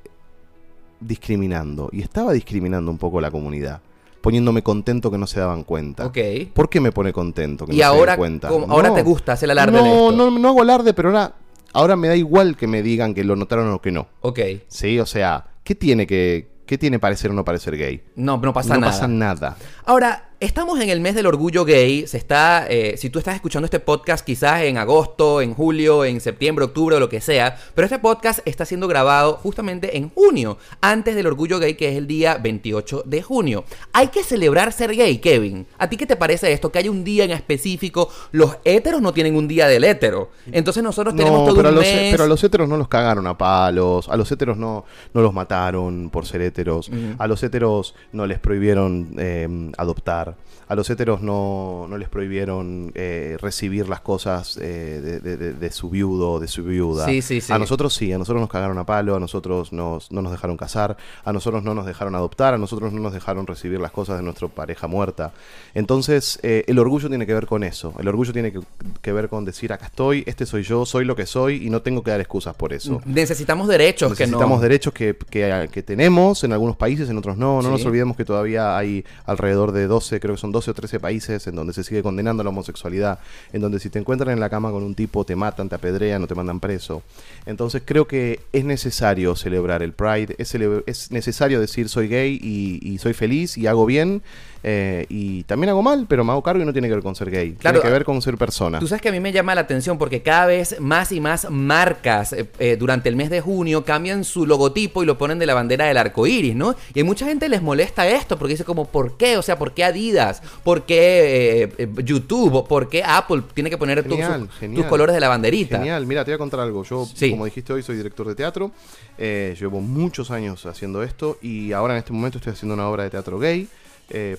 discriminando. 0.99 1.89
Y 1.91 2.01
estaba 2.01 2.31
discriminando 2.33 2.89
un 2.91 2.97
poco 2.97 3.19
la 3.21 3.31
comunidad. 3.31 3.81
Poniéndome 4.25 4.63
contento 4.63 5.11
que 5.11 5.19
no 5.19 5.27
se 5.27 5.39
daban 5.39 5.63
cuenta. 5.63 6.03
Ok. 6.07 6.17
¿Por 6.51 6.67
qué 6.67 6.79
me 6.81 6.91
pone 6.91 7.13
contento 7.13 7.67
que 7.67 7.73
Y 7.73 7.75
no 7.75 7.79
se 7.81 7.83
ahora, 7.85 8.13
den 8.13 8.17
cuenta? 8.17 8.47
como- 8.47 8.65
ahora 8.73 8.89
No. 8.89 8.95
te 8.95 9.03
gusta 9.03 9.33
hacer 9.33 9.51
alarde 9.51 9.77
no, 9.77 9.83
de 9.83 9.89
esto. 9.91 10.11
No, 10.13 10.31
no 10.31 10.47
hago 10.49 10.61
alarde, 10.63 10.95
pero 10.95 11.09
ahora, 11.09 11.35
ahora 11.73 11.95
me 11.95 12.07
da 12.07 12.15
igual 12.15 12.57
que 12.57 12.65
me 12.65 12.81
digan 12.81 13.13
que 13.13 13.23
lo 13.23 13.35
notaron 13.35 13.71
o 13.71 13.79
que 13.79 13.91
no. 13.91 14.07
Ok. 14.21 14.39
Sí, 14.67 14.99
o 14.99 15.05
sea, 15.05 15.45
¿qué 15.63 15.75
tiene 15.75 16.07
que 16.07 16.55
qué 16.65 16.79
tiene 16.79 16.97
parecer 16.97 17.29
o 17.29 17.35
no 17.35 17.45
parecer 17.45 17.77
gay? 17.77 18.01
No, 18.15 18.37
no 18.39 18.51
pasa 18.51 18.73
no 18.73 18.79
nada. 18.79 18.91
pasa 18.93 19.07
nada. 19.07 19.57
Ahora, 19.85 20.31
estamos 20.39 20.79
en 20.79 20.89
el 20.89 20.99
mes 20.99 21.15
del 21.15 21.25
orgullo 21.27 21.65
gay. 21.65 22.07
Se 22.07 22.17
está, 22.17 22.65
eh, 22.69 22.95
si 22.97 23.09
tú 23.09 23.19
estás 23.19 23.35
escuchando 23.35 23.65
este 23.65 23.79
podcast, 23.79 24.25
quizás 24.25 24.61
en 24.63 24.77
agosto, 24.77 25.41
en 25.41 25.53
julio, 25.53 26.05
en 26.05 26.19
septiembre, 26.21 26.65
octubre 26.65 26.95
o 26.95 26.99
lo 26.99 27.09
que 27.09 27.21
sea. 27.21 27.57
Pero 27.73 27.85
este 27.85 27.99
podcast 27.99 28.39
está 28.45 28.65
siendo 28.65 28.87
grabado 28.87 29.37
justamente 29.37 29.97
en 29.97 30.09
junio, 30.09 30.57
antes 30.81 31.15
del 31.15 31.27
orgullo 31.27 31.59
gay, 31.59 31.75
que 31.75 31.89
es 31.89 31.97
el 31.97 32.07
día 32.07 32.37
28 32.37 33.03
de 33.05 33.21
junio. 33.21 33.63
Hay 33.93 34.07
que 34.07 34.23
celebrar 34.23 34.71
ser 34.73 34.95
gay, 34.95 35.17
Kevin. 35.19 35.65
¿A 35.77 35.89
ti 35.89 35.97
qué 35.97 36.05
te 36.05 36.15
parece 36.15 36.51
esto? 36.51 36.71
Que 36.71 36.79
hay 36.79 36.89
un 36.89 37.03
día 37.03 37.23
en 37.23 37.31
específico. 37.31 38.09
Los 38.31 38.57
héteros 38.63 39.01
no 39.01 39.13
tienen 39.13 39.35
un 39.35 39.47
día 39.47 39.67
del 39.67 39.83
hétero. 39.83 40.31
Entonces 40.51 40.83
nosotros 40.83 41.15
tenemos 41.15 41.39
No, 41.41 41.45
todo 41.45 41.55
pero 41.57 41.67
a, 41.69 41.71
un 41.71 41.75
los, 41.75 41.83
mes. 41.85 42.11
pero 42.11 42.23
a 42.23 42.27
los 42.27 42.43
héteros 42.43 42.67
no 42.67 42.77
los 42.77 42.87
cagaron 42.87 43.27
a 43.27 43.37
palos, 43.37 44.09
a 44.09 44.17
los 44.17 44.31
héteros 44.31 44.57
no, 44.57 44.85
no 45.13 45.21
los 45.21 45.33
mataron 45.33 46.09
por 46.09 46.25
ser 46.25 46.41
héteros, 46.41 46.89
a 47.17 47.27
los 47.27 47.41
héteros 47.43 47.95
no 48.11 48.25
les 48.25 48.39
prohibieron 48.39 49.15
eh, 49.17 49.71
adoptar, 49.77 50.24
a 50.67 50.75
los 50.75 50.89
héteros 50.89 51.21
no, 51.21 51.85
no 51.89 51.97
les 51.97 52.09
prohibieron 52.09 52.91
eh, 52.95 53.37
recibir 53.41 53.87
las 53.87 54.01
cosas 54.01 54.57
eh, 54.61 54.99
de, 55.03 55.19
de- 55.19 55.37
de- 55.37 55.53
de 55.53 55.71
su 55.71 55.89
viudo, 55.89 56.39
de 56.39 56.47
su 56.47 56.63
viuda. 56.63 57.05
Sí, 57.05 57.21
sí, 57.21 57.41
sí. 57.41 57.53
A 57.53 57.59
nosotros 57.59 57.93
sí, 57.93 58.11
a 58.13 58.17
nosotros 58.17 58.41
nos 58.41 58.49
cagaron 58.49 58.77
a 58.77 58.85
palo, 58.85 59.15
a 59.15 59.19
nosotros 59.19 59.71
nos, 59.73 60.11
no 60.11 60.21
nos 60.21 60.31
dejaron 60.31 60.57
casar, 60.57 60.97
a 61.23 61.33
nosotros 61.33 61.63
no 61.63 61.73
nos 61.75 61.85
dejaron 61.85 62.15
adoptar, 62.15 62.53
a 62.53 62.57
nosotros 62.57 62.91
no 62.93 62.99
nos 62.99 63.13
dejaron 63.13 63.45
recibir 63.47 63.79
las 63.79 63.91
cosas 63.91 64.17
de 64.17 64.23
nuestra 64.23 64.47
pareja 64.47 64.87
muerta. 64.87 65.33
Entonces, 65.73 66.39
eh, 66.43 66.63
el 66.67 66.79
orgullo 66.79 67.09
tiene 67.09 67.25
que 67.25 67.33
ver 67.33 67.45
con 67.47 67.63
eso. 67.63 67.93
El 67.99 68.07
orgullo 68.07 68.31
tiene 68.33 68.51
que, 68.51 68.59
que 69.01 69.11
ver 69.13 69.29
con 69.29 69.45
decir, 69.45 69.73
acá 69.73 69.87
estoy, 69.87 70.23
este 70.25 70.45
soy 70.45 70.63
yo, 70.63 70.85
soy 70.85 71.05
lo 71.05 71.15
que 71.15 71.25
soy 71.25 71.65
y 71.65 71.69
no 71.69 71.81
tengo 71.81 72.01
que 72.03 72.11
dar 72.11 72.19
excusas 72.21 72.55
por 72.55 72.73
eso. 72.73 73.01
Necesitamos 73.05 73.67
derechos 73.67 74.11
Necesitamos 74.11 74.47
que 74.47 74.55
no. 74.55 74.61
derechos 74.61 74.93
que, 74.93 75.15
que- 75.29 75.69
que 75.71 75.83
tenemos 75.83 76.43
en 76.43 76.53
algunos 76.53 76.75
países, 76.77 77.09
en 77.09 77.17
otros 77.17 77.37
no. 77.37 77.61
No 77.61 77.69
nos 77.71 77.85
olvidemos 77.85 78.15
que 78.17 78.25
todavía 78.25 78.77
hay 78.77 79.03
alrededor 79.25 79.71
de 79.71 79.87
12, 79.87 80.14
creo 80.19 80.35
que 80.35 80.41
son 80.41 80.51
12 80.51 80.71
o 80.71 80.73
13 80.73 80.99
países 80.99 81.47
en 81.47 81.55
donde 81.55 81.73
se 81.73 81.83
sigue 81.83 82.03
condenando 82.03 82.43
la 82.43 82.49
homosexualidad, 82.49 83.19
en 83.53 83.61
donde 83.61 83.79
si 83.79 83.89
te 83.89 83.99
encuentran 83.99 84.31
en 84.31 84.39
la 84.39 84.49
cama 84.49 84.71
con 84.71 84.83
un 84.83 84.95
tipo 84.95 85.25
te 85.25 85.35
matan, 85.35 85.69
te 85.69 85.75
apedrean 85.75 86.23
o 86.23 86.27
te 86.27 86.35
mandan 86.35 86.59
preso. 86.59 87.03
Entonces 87.45 87.81
creo 87.85 88.07
que 88.07 88.41
es 88.53 88.65
necesario 88.65 89.35
celebrar 89.35 89.81
el 89.83 89.93
Pride, 89.93 90.35
es, 90.37 91.11
necesario 91.11 91.59
decir 91.59 91.89
soy 91.89 92.07
gay 92.07 92.39
y 92.41 92.97
soy 92.99 93.13
feliz 93.13 93.57
y 93.57 93.67
hago 93.67 93.85
bien. 93.85 94.21
Eh, 94.67 95.05
y 95.09 95.43
también 95.43 95.69
hago 95.69 95.83
mal, 95.83 96.07
pero 96.09 96.23
me 96.23 96.31
hago 96.31 96.41
cargo 96.41 96.63
y 96.63 96.65
no 96.65 96.73
tiene 96.73 96.87
que 96.87 96.95
ver 96.95 97.03
con 97.03 97.15
ser 97.15 97.29
gay. 97.29 97.51
Claro, 97.53 97.77
tiene 97.81 97.87
que 97.87 97.93
ver 97.93 98.03
con 98.03 98.19
ser 98.23 98.35
persona. 98.35 98.79
Tú 98.79 98.87
sabes 98.87 98.99
que 98.99 99.09
a 99.09 99.11
mí 99.11 99.19
me 99.19 99.31
llama 99.31 99.53
la 99.53 99.61
atención 99.61 99.99
porque 99.99 100.23
cada 100.23 100.47
vez 100.47 100.77
más 100.79 101.11
y 101.11 101.19
más 101.21 101.47
marcas 101.51 102.33
eh, 102.33 102.47
eh, 102.57 102.75
durante 102.75 103.07
el 103.09 103.15
mes 103.15 103.29
de 103.29 103.41
junio 103.41 103.85
cambian 103.85 104.23
su 104.23 104.47
logotipo 104.47 105.03
y 105.03 105.05
lo 105.05 105.19
ponen 105.19 105.37
de 105.37 105.45
la 105.45 105.53
bandera 105.53 105.85
del 105.85 105.97
arco 105.97 106.25
iris, 106.25 106.55
¿no? 106.55 106.73
Y 106.95 107.01
a 107.01 107.05
mucha 107.05 107.27
gente 107.27 107.47
les 107.47 107.61
molesta 107.61 108.07
esto 108.07 108.39
porque 108.39 108.53
dice 108.53 108.63
como, 108.63 108.85
¿por 108.85 109.17
qué? 109.17 109.37
O 109.37 109.43
sea, 109.43 109.55
¿por 109.59 109.73
qué 109.73 109.83
Adidas? 109.83 110.41
¿Por 110.63 110.81
qué 110.87 111.71
YouTube? 112.03 112.55
¿O 112.55 112.65
¿Por 112.65 112.89
qué 112.89 113.03
Apple 113.05 113.43
tiene 113.53 113.69
que 113.69 113.77
poner 113.77 114.01
tu- 114.03 114.09
Genial, 114.15 114.49
su- 114.59 114.73
tus 114.73 114.85
colores 114.85 115.13
de 115.13 115.19
la 115.19 115.27
banderita? 115.27 115.77
Genial, 115.77 116.07
mira, 116.07 116.25
te 116.25 116.31
voy 116.31 116.35
a 116.35 116.39
contar 116.39 116.59
algo. 116.61 116.83
Yo, 116.83 117.05
Sí. 117.13 117.29
como 117.29 117.45
dijiste 117.45 117.71
hoy, 117.71 117.83
soy 117.83 117.97
director 117.97 118.27
de 118.27 118.33
teatro. 118.33 118.71
Llevo 119.19 119.79
muchos 119.81 120.31
años 120.31 120.65
haciendo 120.65 121.03
esto 121.03 121.37
y 121.41 121.71
ahora 121.71 121.93
en 121.93 121.99
este 121.99 122.13
momento 122.13 122.39
estoy 122.39 122.53
haciendo 122.53 122.73
una 122.73 122.89
obra 122.89 123.03
de 123.03 123.11
teatro 123.11 123.37
gay. 123.37 123.67
Eh, 124.09 124.37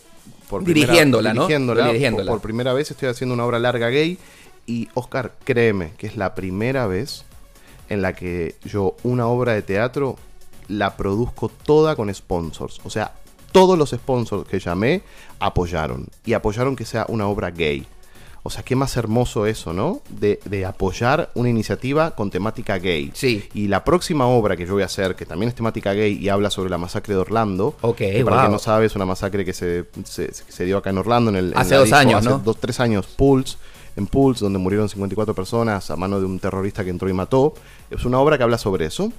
por 0.49 0.63
primera- 0.65 0.87
Dirigiéndola, 0.87 1.35
¿no? 1.35 1.43
dirigiéndola, 1.43 1.87
Dirigiéndola. 1.89 2.31
Por, 2.31 2.39
por 2.39 2.43
primera 2.43 2.73
vez 2.73 2.91
estoy 2.91 3.09
haciendo 3.09 3.35
una 3.35 3.45
obra 3.45 3.59
larga 3.59 3.89
gay. 3.89 4.19
Y 4.67 4.89
Oscar, 4.95 5.33
créeme 5.45 5.93
que 5.97 6.07
es 6.07 6.17
la 6.17 6.35
primera 6.35 6.87
vez 6.87 7.25
en 7.89 8.03
la 8.03 8.15
que 8.15 8.57
yo 8.65 8.97
una 9.05 9.27
obra 9.29 9.53
de 9.53 9.63
teatro 9.63 10.17
la 10.69 10.97
produzco 10.97 11.49
toda 11.49 11.95
con 11.95 12.13
sponsors. 12.13 12.81
O 12.85 12.91
sea, 12.91 13.13
todos 13.53 13.79
los 13.79 13.91
sponsors 13.91 14.49
que 14.49 14.59
llamé 14.59 15.03
apoyaron. 15.39 16.09
Y 16.25 16.33
apoyaron 16.33 16.75
que 16.75 16.85
sea 16.85 17.07
una 17.09 17.27
obra 17.29 17.51
gay. 17.51 17.87
O 18.47 18.51
sea, 18.51 18.63
qué 18.63 18.75
más 18.77 18.97
hermoso 18.97 19.45
eso, 19.47 19.73
¿no? 19.73 20.01
De, 20.09 20.41
de 20.45 20.65
apoyar 20.65 21.31
una 21.35 21.49
iniciativa 21.51 22.13
con 22.15 22.31
temática 22.31 22.79
gay. 22.79 23.11
Sí. 23.15 23.49
Y 23.55 23.69
la 23.69 23.85
próxima 23.85 24.27
obra 24.27 24.57
que 24.57 24.67
yo 24.67 24.73
voy 24.75 24.83
a 24.83 24.87
hacer, 24.87 25.15
que 25.17 25.27
también 25.27 25.49
es 25.51 25.55
temática 25.55 25.93
gay 25.93 26.17
y 26.19 26.29
habla 26.29 26.49
sobre 26.51 26.71
la 26.71 26.79
masacre 26.79 27.15
de 27.15 27.21
Orlando. 27.21 27.77
Ok, 27.83 27.97
que 27.99 28.23
para 28.25 28.37
wow. 28.37 28.47
que 28.47 28.53
no 28.53 28.59
sabe, 28.59 28.87
es 28.87 28.97
una 28.97 29.05
masacre 29.05 29.45
que 29.45 29.53
se, 29.53 29.85
se, 30.05 30.33
se 30.33 30.65
dio 30.65 30.79
acá 30.79 30.91
en 30.91 30.99
Orlando. 30.99 31.31
En 31.31 31.37
el, 31.37 31.53
Hace 31.55 31.75
dos 31.75 31.85
disco, 31.85 31.99
años, 31.99 32.21
hace 32.21 32.29
¿no? 32.31 32.39
Dos, 32.39 32.57
tres 32.59 32.81
años, 32.81 33.07
Pulse. 33.07 33.57
En 33.97 34.07
Pulse, 34.07 34.45
donde 34.45 34.59
murieron 34.59 34.89
54 34.89 35.35
personas 35.35 35.91
a 35.91 35.97
mano 35.97 36.21
de 36.21 36.27
un 36.27 36.39
terrorista 36.39 36.85
que 36.85 36.91
entró 36.91 37.09
y 37.09 37.13
mató. 37.15 37.55
Es 37.91 38.05
una 38.05 38.19
obra 38.21 38.37
que 38.37 38.45
habla 38.45 38.59
sobre 38.59 38.85
eso. 38.87 39.11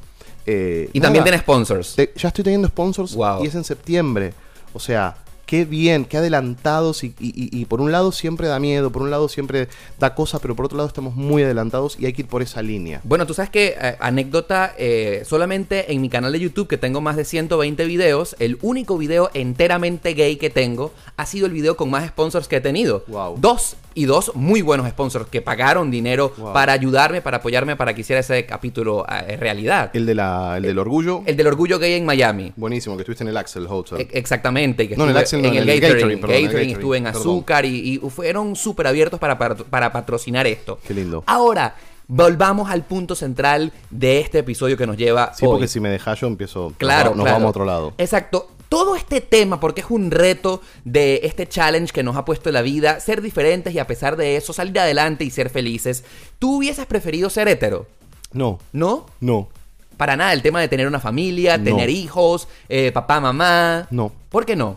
Eh, 0.45 0.89
Y 0.93 0.99
nada, 0.99 1.07
también 1.07 1.23
tiene 1.23 1.39
sponsors. 1.39 1.95
te- 1.95 2.13
ya 2.15 2.27
estoy 2.29 2.43
teniendo 2.43 2.67
sponsors 2.67 3.15
Wow. 3.15 3.43
y 3.43 3.47
es 3.47 3.55
en 3.55 3.63
septiembre. 3.63 4.33
O 4.73 4.79
sea, 4.79 5.15
qué 5.47 5.65
bien, 5.65 6.05
qué 6.05 6.17
adelantados. 6.17 7.03
Y, 7.03 7.15
y- 7.19 7.65
por 7.65 7.81
un 7.81 7.91
lado 7.91 8.11
siempre 8.11 8.47
da 8.47 8.59
miedo, 8.59 8.91
por 8.91 9.01
un 9.01 9.09
lado 9.09 9.27
siempre 9.29 9.67
da 9.97 10.13
cosa, 10.13 10.37
pero 10.39 10.55
por 10.55 10.65
otro 10.65 10.77
lado 10.77 10.87
estamos 10.87 11.15
muy 11.15 11.41
adelantados 11.41 11.97
y 11.99 12.05
hay 12.05 12.13
que 12.13 12.21
ir 12.21 12.27
por 12.27 12.43
esa 12.43 12.61
línea. 12.61 13.01
Bueno, 13.03 13.25
tú 13.25 13.33
sabes 13.33 13.49
que, 13.49 13.75
eh, 13.81 13.95
anécdota, 13.99 14.75
eh, 14.77 15.23
solamente 15.25 15.91
en 15.91 16.01
mi 16.01 16.09
canal 16.09 16.31
de 16.31 16.39
YouTube, 16.39 16.67
que 16.67 16.77
tengo 16.77 17.01
más 17.01 17.15
de 17.15 17.25
120 17.25 17.85
videos, 17.85 18.35
el 18.39 18.59
único 18.61 18.97
video 18.97 19.31
enteramente 19.33 20.13
gay 20.13 20.35
que 20.35 20.49
tengo 20.51 20.93
ha 21.15 21.25
sido 21.25 21.47
el 21.47 21.53
video 21.53 21.75
con 21.77 21.89
más 21.89 22.07
sponsors 22.07 22.47
que 22.47 22.57
he 22.57 22.61
tenido. 22.61 23.03
Wow. 23.07 23.37
Dos 23.39 23.75
y 23.97 24.05
dos 24.05 24.31
muy 24.35 24.61
buenos 24.61 24.87
sponsors 24.89 25.27
que 25.27 25.41
pagaron 25.41 25.89
dinero 25.91 26.31
Wow. 26.37 26.53
para 26.53 26.73
ayudarme, 26.73 27.21
para 27.21 27.37
apoyarme, 27.37 27.75
para 27.75 27.93
que 27.95 28.01
hiciera 28.01 28.19
ese 28.19 28.45
capítulo 28.45 29.05
eh, 29.09 29.37
realidad. 29.37 29.89
El, 29.93 30.01
El, 30.01 30.05
de 30.05 30.15
la, 30.15 30.53
el 30.57 30.63
del 30.63 30.77
orgullo, 30.79 31.23
del 31.25 31.47
orgullo 31.47 31.79
gay 31.79 31.93
en 31.93 32.05
Miami. 32.05 32.53
buenísimo, 32.55 32.95
que 32.95 33.01
estuviste 33.01 33.23
en 33.23 33.29
el 33.29 33.37
Axel 33.37 33.65
Hotel. 33.67 34.01
E- 34.01 34.09
Exactamente, 34.11 34.83
y 34.83 34.87
que 34.89 34.95
No, 34.97 35.05
en 35.05 35.09
el 35.09 35.17
Axel 35.17 35.41
no, 35.41 35.47
en 35.47 35.55
el, 35.55 35.63
en 35.63 35.69
el 35.69 35.75
el 35.75 35.81
Gathering, 35.81 36.21
Gathering, 36.21 36.69
estuve 36.69 36.97
en 36.97 37.03
perdón. 37.05 37.21
Azúcar 37.21 37.65
y, 37.65 37.95
y 37.95 37.97
fueron 38.09 38.55
súper 38.55 38.87
abiertos 38.87 39.19
para, 39.19 39.37
para, 39.37 39.55
para 39.55 39.91
patrocinar 39.91 40.45
esto. 40.47 40.79
Qué 40.87 40.93
lindo. 40.93 41.23
Ahora, 41.25 41.75
volvamos 42.07 42.69
al 42.69 42.83
punto 42.83 43.15
central 43.15 43.71
de 43.89 44.19
este 44.19 44.39
episodio 44.39 44.77
que 44.77 44.87
nos 44.87 44.95
lleva 44.97 45.33
Sí, 45.33 45.45
hoy. 45.45 45.51
porque 45.53 45.67
si 45.67 45.79
me 45.79 45.89
dejas 45.89 46.19
yo 46.19 46.27
empiezo. 46.27 46.71
Claro, 46.77 47.09
nos, 47.09 47.11
va- 47.11 47.15
nos 47.17 47.23
claro. 47.25 47.35
vamos 47.35 47.47
a 47.47 47.49
otro 47.49 47.65
lado. 47.65 47.93
Exacto. 47.97 48.49
Todo 48.69 48.95
este 48.97 49.21
tema, 49.21 49.59
porque 49.59 49.81
es 49.81 49.87
un 49.89 50.11
reto 50.11 50.61
de 50.83 51.21
este 51.23 51.47
challenge 51.47 51.93
que 51.93 52.03
nos 52.03 52.17
ha 52.17 52.25
puesto 52.25 52.51
la 52.51 52.61
vida, 52.61 52.99
ser 52.99 53.21
diferentes 53.21 53.73
y 53.73 53.79
a 53.79 53.87
pesar 53.87 54.17
de 54.17 54.35
eso 54.35 54.51
salir 54.51 54.77
adelante 54.79 55.23
y 55.23 55.29
ser 55.29 55.49
felices. 55.49 56.03
¿Tú 56.37 56.57
hubieses 56.57 56.85
preferido 56.85 57.29
ser 57.29 57.47
hetero? 57.47 57.87
No, 58.33 58.59
¿No? 58.73 59.05
no, 59.21 59.49
Para 59.95 60.15
nada, 60.17 60.33
el 60.33 60.41
tema 60.41 60.59
de 60.61 60.67
tener 60.67 60.85
una 60.85 60.99
familia, 60.99 61.57
No. 61.57 61.63
tener 61.63 61.89
hijos, 61.89 62.47
eh, 62.69 62.91
papá, 62.93 63.19
mamá. 63.21 63.87
no. 63.89 64.11
¿Por 64.29 64.45
qué 64.45 64.55
no? 64.55 64.75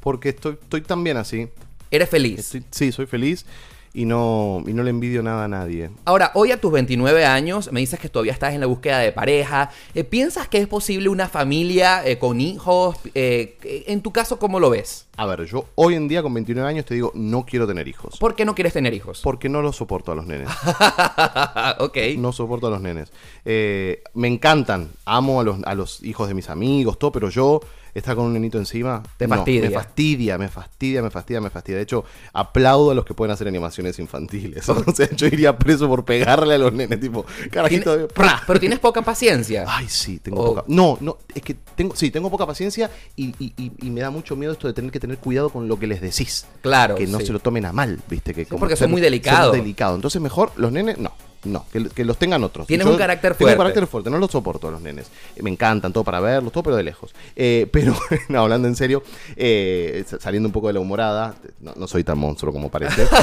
Porque 0.00 0.30
estoy, 0.30 0.58
estoy 0.60 0.80
tan 0.82 1.02
bien 1.04 1.16
así. 1.16 1.48
Eres 1.90 2.08
feliz. 2.10 2.40
Estoy- 2.40 2.64
sí, 2.70 2.92
soy 2.92 3.06
feliz 3.06 3.46
y 3.92 4.04
no, 4.04 4.62
y 4.66 4.72
no 4.72 4.82
le 4.82 4.90
envidio 4.90 5.22
nada 5.22 5.44
a 5.44 5.48
nadie. 5.48 5.90
Ahora, 6.04 6.30
hoy 6.34 6.52
a 6.52 6.60
tus 6.60 6.70
29 6.70 7.24
años, 7.24 7.72
me 7.72 7.80
dices 7.80 7.98
que 7.98 8.08
todavía 8.08 8.32
estás 8.32 8.54
en 8.54 8.60
la 8.60 8.66
búsqueda 8.66 8.98
de 8.98 9.10
pareja. 9.10 9.70
Eh, 9.94 10.04
¿Piensas 10.04 10.46
que 10.48 10.58
es 10.58 10.68
posible 10.68 11.08
una 11.08 11.28
familia 11.28 12.06
eh, 12.06 12.18
con 12.18 12.40
hijos? 12.40 12.96
Eh, 13.14 13.56
en 13.88 14.00
tu 14.00 14.12
caso, 14.12 14.38
¿cómo 14.38 14.60
lo 14.60 14.70
ves? 14.70 15.06
A 15.16 15.26
ver, 15.26 15.44
yo 15.44 15.66
hoy 15.74 15.96
en 15.96 16.06
día 16.06 16.22
con 16.22 16.32
29 16.32 16.68
años 16.68 16.84
te 16.84 16.94
digo, 16.94 17.10
no 17.14 17.44
quiero 17.44 17.66
tener 17.66 17.88
hijos. 17.88 18.16
¿Por 18.18 18.36
qué 18.36 18.44
no 18.44 18.54
quieres 18.54 18.72
tener 18.72 18.94
hijos? 18.94 19.20
Porque 19.22 19.48
no 19.48 19.60
los 19.60 19.76
soporto 19.76 20.12
a 20.12 20.14
los 20.14 20.26
nenes. 20.26 20.48
ok. 21.78 21.96
No 22.16 22.32
soporto 22.32 22.68
a 22.68 22.70
los 22.70 22.80
nenes. 22.80 23.12
Me 23.44 24.28
encantan, 24.28 24.90
amo 25.04 25.40
a 25.40 25.44
los, 25.44 25.62
a 25.64 25.74
los 25.74 26.02
hijos 26.04 26.28
de 26.28 26.34
mis 26.34 26.48
amigos, 26.48 26.98
todo, 26.98 27.10
pero 27.10 27.28
yo 27.28 27.60
estar 27.94 28.14
con 28.16 28.26
un 28.26 28.32
nenito 28.32 28.58
encima. 28.58 29.02
Te 29.16 29.26
no, 29.26 29.36
fastidia. 29.36 29.68
me 29.68 29.70
fastidia, 29.74 30.38
me 30.38 30.48
fastidia, 30.48 31.02
me 31.02 31.10
fastidia, 31.10 31.40
me 31.40 31.50
fastidia. 31.50 31.76
De 31.78 31.82
hecho, 31.82 32.04
aplaudo 32.32 32.90
a 32.90 32.94
los 32.94 33.04
que 33.04 33.14
pueden 33.14 33.32
hacer 33.32 33.48
animaciones 33.48 33.98
infantiles. 33.98 34.68
o 34.68 34.84
sea, 34.94 35.08
yo 35.10 35.26
iría 35.26 35.56
preso 35.58 35.88
por 35.88 36.04
pegarle 36.04 36.54
a 36.54 36.58
los 36.58 36.72
nenes, 36.72 37.00
tipo, 37.00 37.24
carajito, 37.50 38.08
¡pra! 38.08 38.42
Pero 38.46 38.60
tienes 38.60 38.78
poca 38.78 39.02
paciencia. 39.02 39.64
Ay, 39.66 39.88
sí, 39.88 40.18
tengo 40.18 40.40
O- 40.42 40.46
poca. 40.54 40.64
No, 40.68 40.98
no, 41.00 41.18
es 41.34 41.42
que 41.42 41.54
tengo, 41.54 41.94
sí, 41.96 42.10
tengo 42.10 42.30
poca 42.30 42.46
paciencia 42.46 42.90
y, 43.16 43.34
y- 43.38 43.52
y- 43.56 43.72
y 43.82 43.90
me 43.90 44.00
da 44.00 44.10
mucho 44.10 44.36
miedo 44.36 44.52
esto 44.52 44.66
de 44.66 44.72
tener 44.72 44.90
que 44.90 45.00
tener 45.00 45.18
cuidado 45.18 45.50
con 45.50 45.68
lo 45.68 45.78
que 45.78 45.86
les 45.86 46.00
decís. 46.00 46.46
Claro, 46.62 46.94
Que 46.94 47.06
no 47.06 47.18
sí. 47.20 47.26
se 47.26 47.32
lo 47.32 47.38
tomen 47.40 47.64
a 47.66 47.72
mal, 47.72 48.00
viste, 48.08 48.34
que 48.34 48.46
como 48.46 48.60
porque 48.60 48.76
son 48.76 48.90
muy 48.90 49.00
delicados. 49.00 49.54
Delicados. 49.54 49.96
Entonces, 49.96 50.20
mejor 50.20 50.52
los 50.56 50.70
nenes, 50.72 50.98
no. 50.98 51.12
No, 51.44 51.64
que, 51.72 51.88
que 51.88 52.04
los 52.04 52.18
tengan 52.18 52.44
otros. 52.44 52.66
Tienes 52.66 52.86
Yo 52.86 52.92
un 52.92 52.98
carácter 52.98 53.32
Tengo 53.34 53.46
fuerte. 53.46 53.54
un 53.54 53.58
carácter 53.62 53.86
fuerte, 53.86 54.10
no 54.10 54.18
los 54.18 54.30
soporto 54.30 54.68
a 54.68 54.70
los 54.72 54.82
nenes. 54.82 55.10
Eh, 55.36 55.42
Me 55.42 55.48
encantan, 55.50 55.90
todo 55.92 56.04
para 56.04 56.20
verlos, 56.20 56.52
todo, 56.52 56.62
pero 56.62 56.76
de 56.76 56.82
lejos. 56.82 57.14
Eh, 57.34 57.66
pero, 57.72 57.94
no, 58.28 58.40
hablando 58.42 58.68
en 58.68 58.76
serio, 58.76 59.02
eh, 59.36 60.04
sa- 60.06 60.20
saliendo 60.20 60.48
un 60.48 60.52
poco 60.52 60.66
de 60.66 60.74
la 60.74 60.80
humorada, 60.80 61.34
no, 61.60 61.72
no 61.76 61.86
soy 61.88 62.04
tan 62.04 62.18
monstruo 62.18 62.52
como 62.52 62.70
parece. 62.70 63.06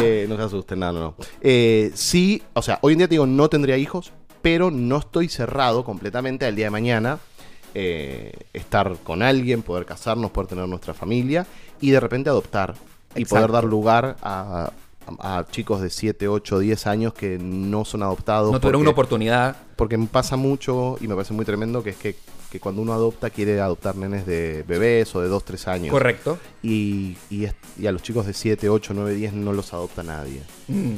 Eh, 0.00 0.26
no 0.28 0.36
se 0.36 0.42
asusten, 0.42 0.78
no, 0.78 0.92
no, 0.92 1.00
no. 1.00 1.14
Sí, 1.94 2.42
o 2.54 2.62
sea, 2.62 2.78
hoy 2.82 2.92
en 2.94 2.98
día 3.00 3.08
te 3.08 3.14
digo, 3.14 3.26
no 3.26 3.48
tendría 3.50 3.76
hijos, 3.76 4.12
pero 4.42 4.70
no 4.70 4.98
estoy 4.98 5.28
cerrado 5.28 5.84
completamente 5.84 6.46
al 6.46 6.56
día 6.56 6.66
de 6.66 6.70
mañana. 6.70 7.18
estar 7.74 8.96
con 9.04 9.22
alguien, 9.22 9.62
poder 9.62 9.84
casarnos, 9.86 10.30
poder 10.30 10.48
tener 10.48 10.66
nuestra 10.68 10.94
familia 10.94 11.46
y 11.80 11.90
de 11.90 12.00
repente 12.00 12.30
adoptar 12.30 12.74
y 13.14 13.22
Exacto. 13.22 13.36
poder 13.36 13.52
dar 13.52 13.64
lugar 13.64 14.16
a, 14.22 14.72
a- 15.18 15.44
chicos 15.50 15.80
de 15.80 15.90
7, 15.90 16.28
8, 16.28 16.58
10 16.58 16.86
años 16.86 17.12
que 17.14 17.38
no 17.38 17.84
son 17.84 18.02
adoptados. 18.02 18.52
No 18.52 18.60
tuvieron 18.60 18.80
porque- 18.80 18.82
una 18.82 18.90
oportunidad. 18.92 19.56
porque 19.76 19.96
me 19.98 20.06
pasa 20.06 20.36
mucho 20.36 20.96
y 21.00 21.08
me 21.08 21.14
parece 21.14 21.32
muy 21.34 21.44
tremendo 21.44 21.82
que 21.82 21.90
es 21.90 21.96
que, 21.96 22.16
que 22.50 22.60
cuando 22.60 22.82
uno 22.82 22.92
adopta 22.92 23.30
quiere 23.30 23.60
adoptar 23.60 23.96
nenes 23.96 24.26
de 24.26 24.64
bebés 24.66 25.14
o 25.14 25.20
de 25.20 25.28
2, 25.28 25.44
3 25.44 25.68
años. 25.68 25.90
Correcto. 25.90 26.38
Y, 26.62 27.16
y, 27.30 27.44
es- 27.44 27.54
y 27.78 27.86
a 27.86 27.92
los 27.92 28.02
chicos 28.02 28.26
de 28.26 28.34
7, 28.34 28.68
8, 28.68 28.92
9, 28.94 29.14
10 29.14 29.32
no 29.32 29.52
los 29.52 29.72
adopta 29.72 30.02
nadie. 30.02 30.42
Mm, 30.68 30.94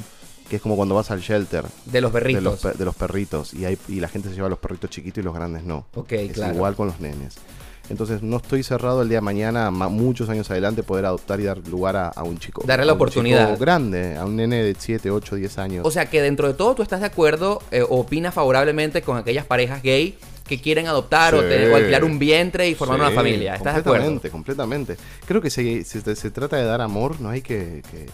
Que 0.49 0.57
es 0.57 0.63
como 0.63 0.77
cuando 0.77 0.95
vas 0.95 1.11
al 1.11 1.21
shelter 1.21 1.65
De 1.87 2.01
los 2.03 2.13
de 2.13 2.21
berritos. 2.21 2.43
los, 2.43 2.61
pe- 2.61 2.73
de 2.77 2.85
los 2.85 2.95
perritos 2.95 3.55
y, 3.55 3.65
hay, 3.65 3.79
y 3.89 4.01
la 4.01 4.09
gente 4.09 4.29
se 4.29 4.35
lleva 4.35 4.49
a 4.49 4.51
los 4.51 4.59
perritos 4.59 4.91
chiquitos 4.91 5.23
y 5.23 5.25
los 5.25 5.35
grandes 5.35 5.65
no. 5.65 5.87
Ok, 5.95 6.13
es 6.13 6.33
claro. 6.33 6.55
igual 6.55 6.75
con 6.75 6.89
los 6.89 7.01
nenes. 7.01 7.37
Entonces 7.93 8.23
no 8.23 8.39
estoy 8.39 8.63
cerrado 8.65 9.03
el 9.03 9.09
día 9.09 9.19
de 9.19 9.23
mañana, 9.23 9.71
ma- 9.71 9.89
muchos 9.89 10.29
años 10.31 10.51
adelante, 10.51 10.83
poder 10.83 11.05
adoptar 11.05 11.39
y 11.41 11.45
dar 11.45 11.59
lugar 11.69 11.95
a, 11.97 12.09
a 12.09 12.23
un 12.25 12.39
chico. 12.39 12.63
Darle 12.67 12.87
la 12.87 12.95
un 12.95 12.97
chico 12.99 13.05
oportunidad. 13.05 13.59
grande, 13.59 14.17
a 14.17 14.25
un 14.25 14.35
nene 14.37 14.63
de 14.65 14.75
7, 14.77 15.11
8, 15.11 15.37
10 15.37 15.59
años. 15.59 15.87
O 15.87 15.91
sea 15.91 16.07
que 16.07 16.21
dentro 16.23 16.49
de 16.49 16.55
todo 16.55 16.75
tú 16.75 16.83
estás 16.83 17.01
de 17.01 17.07
acuerdo 17.07 17.63
eh, 17.71 17.83
o 17.83 18.01
opinas 18.01 18.35
favorablemente 18.35 19.03
con 19.03 19.17
aquellas 19.19 19.45
parejas 19.47 19.83
gay 19.83 20.17
que 20.49 20.61
quieren 20.61 20.87
adoptar 20.89 21.35
o, 21.35 21.41
tener- 21.43 21.71
o 21.71 21.77
alquilar 21.77 22.03
un 22.03 22.19
vientre 22.19 22.69
y 22.69 22.75
formar 22.75 22.99
Sí, 22.99 23.05
una 23.07 23.11
familia. 23.15 23.55
¿Estás 23.55 23.75
de 23.75 23.81
acuerdo? 23.81 24.07
Completamente, 24.07 24.97
completamente. 24.97 24.97
Creo 25.27 25.41
que 25.41 25.51
si, 25.51 25.85
se, 25.85 26.17
se 26.17 26.31
trata 26.31 26.57
de 26.57 26.65
dar 26.65 26.81
amor, 26.81 27.21
no 27.21 27.29
hay 27.29 27.43
que- 27.43 27.83
que 27.91 28.07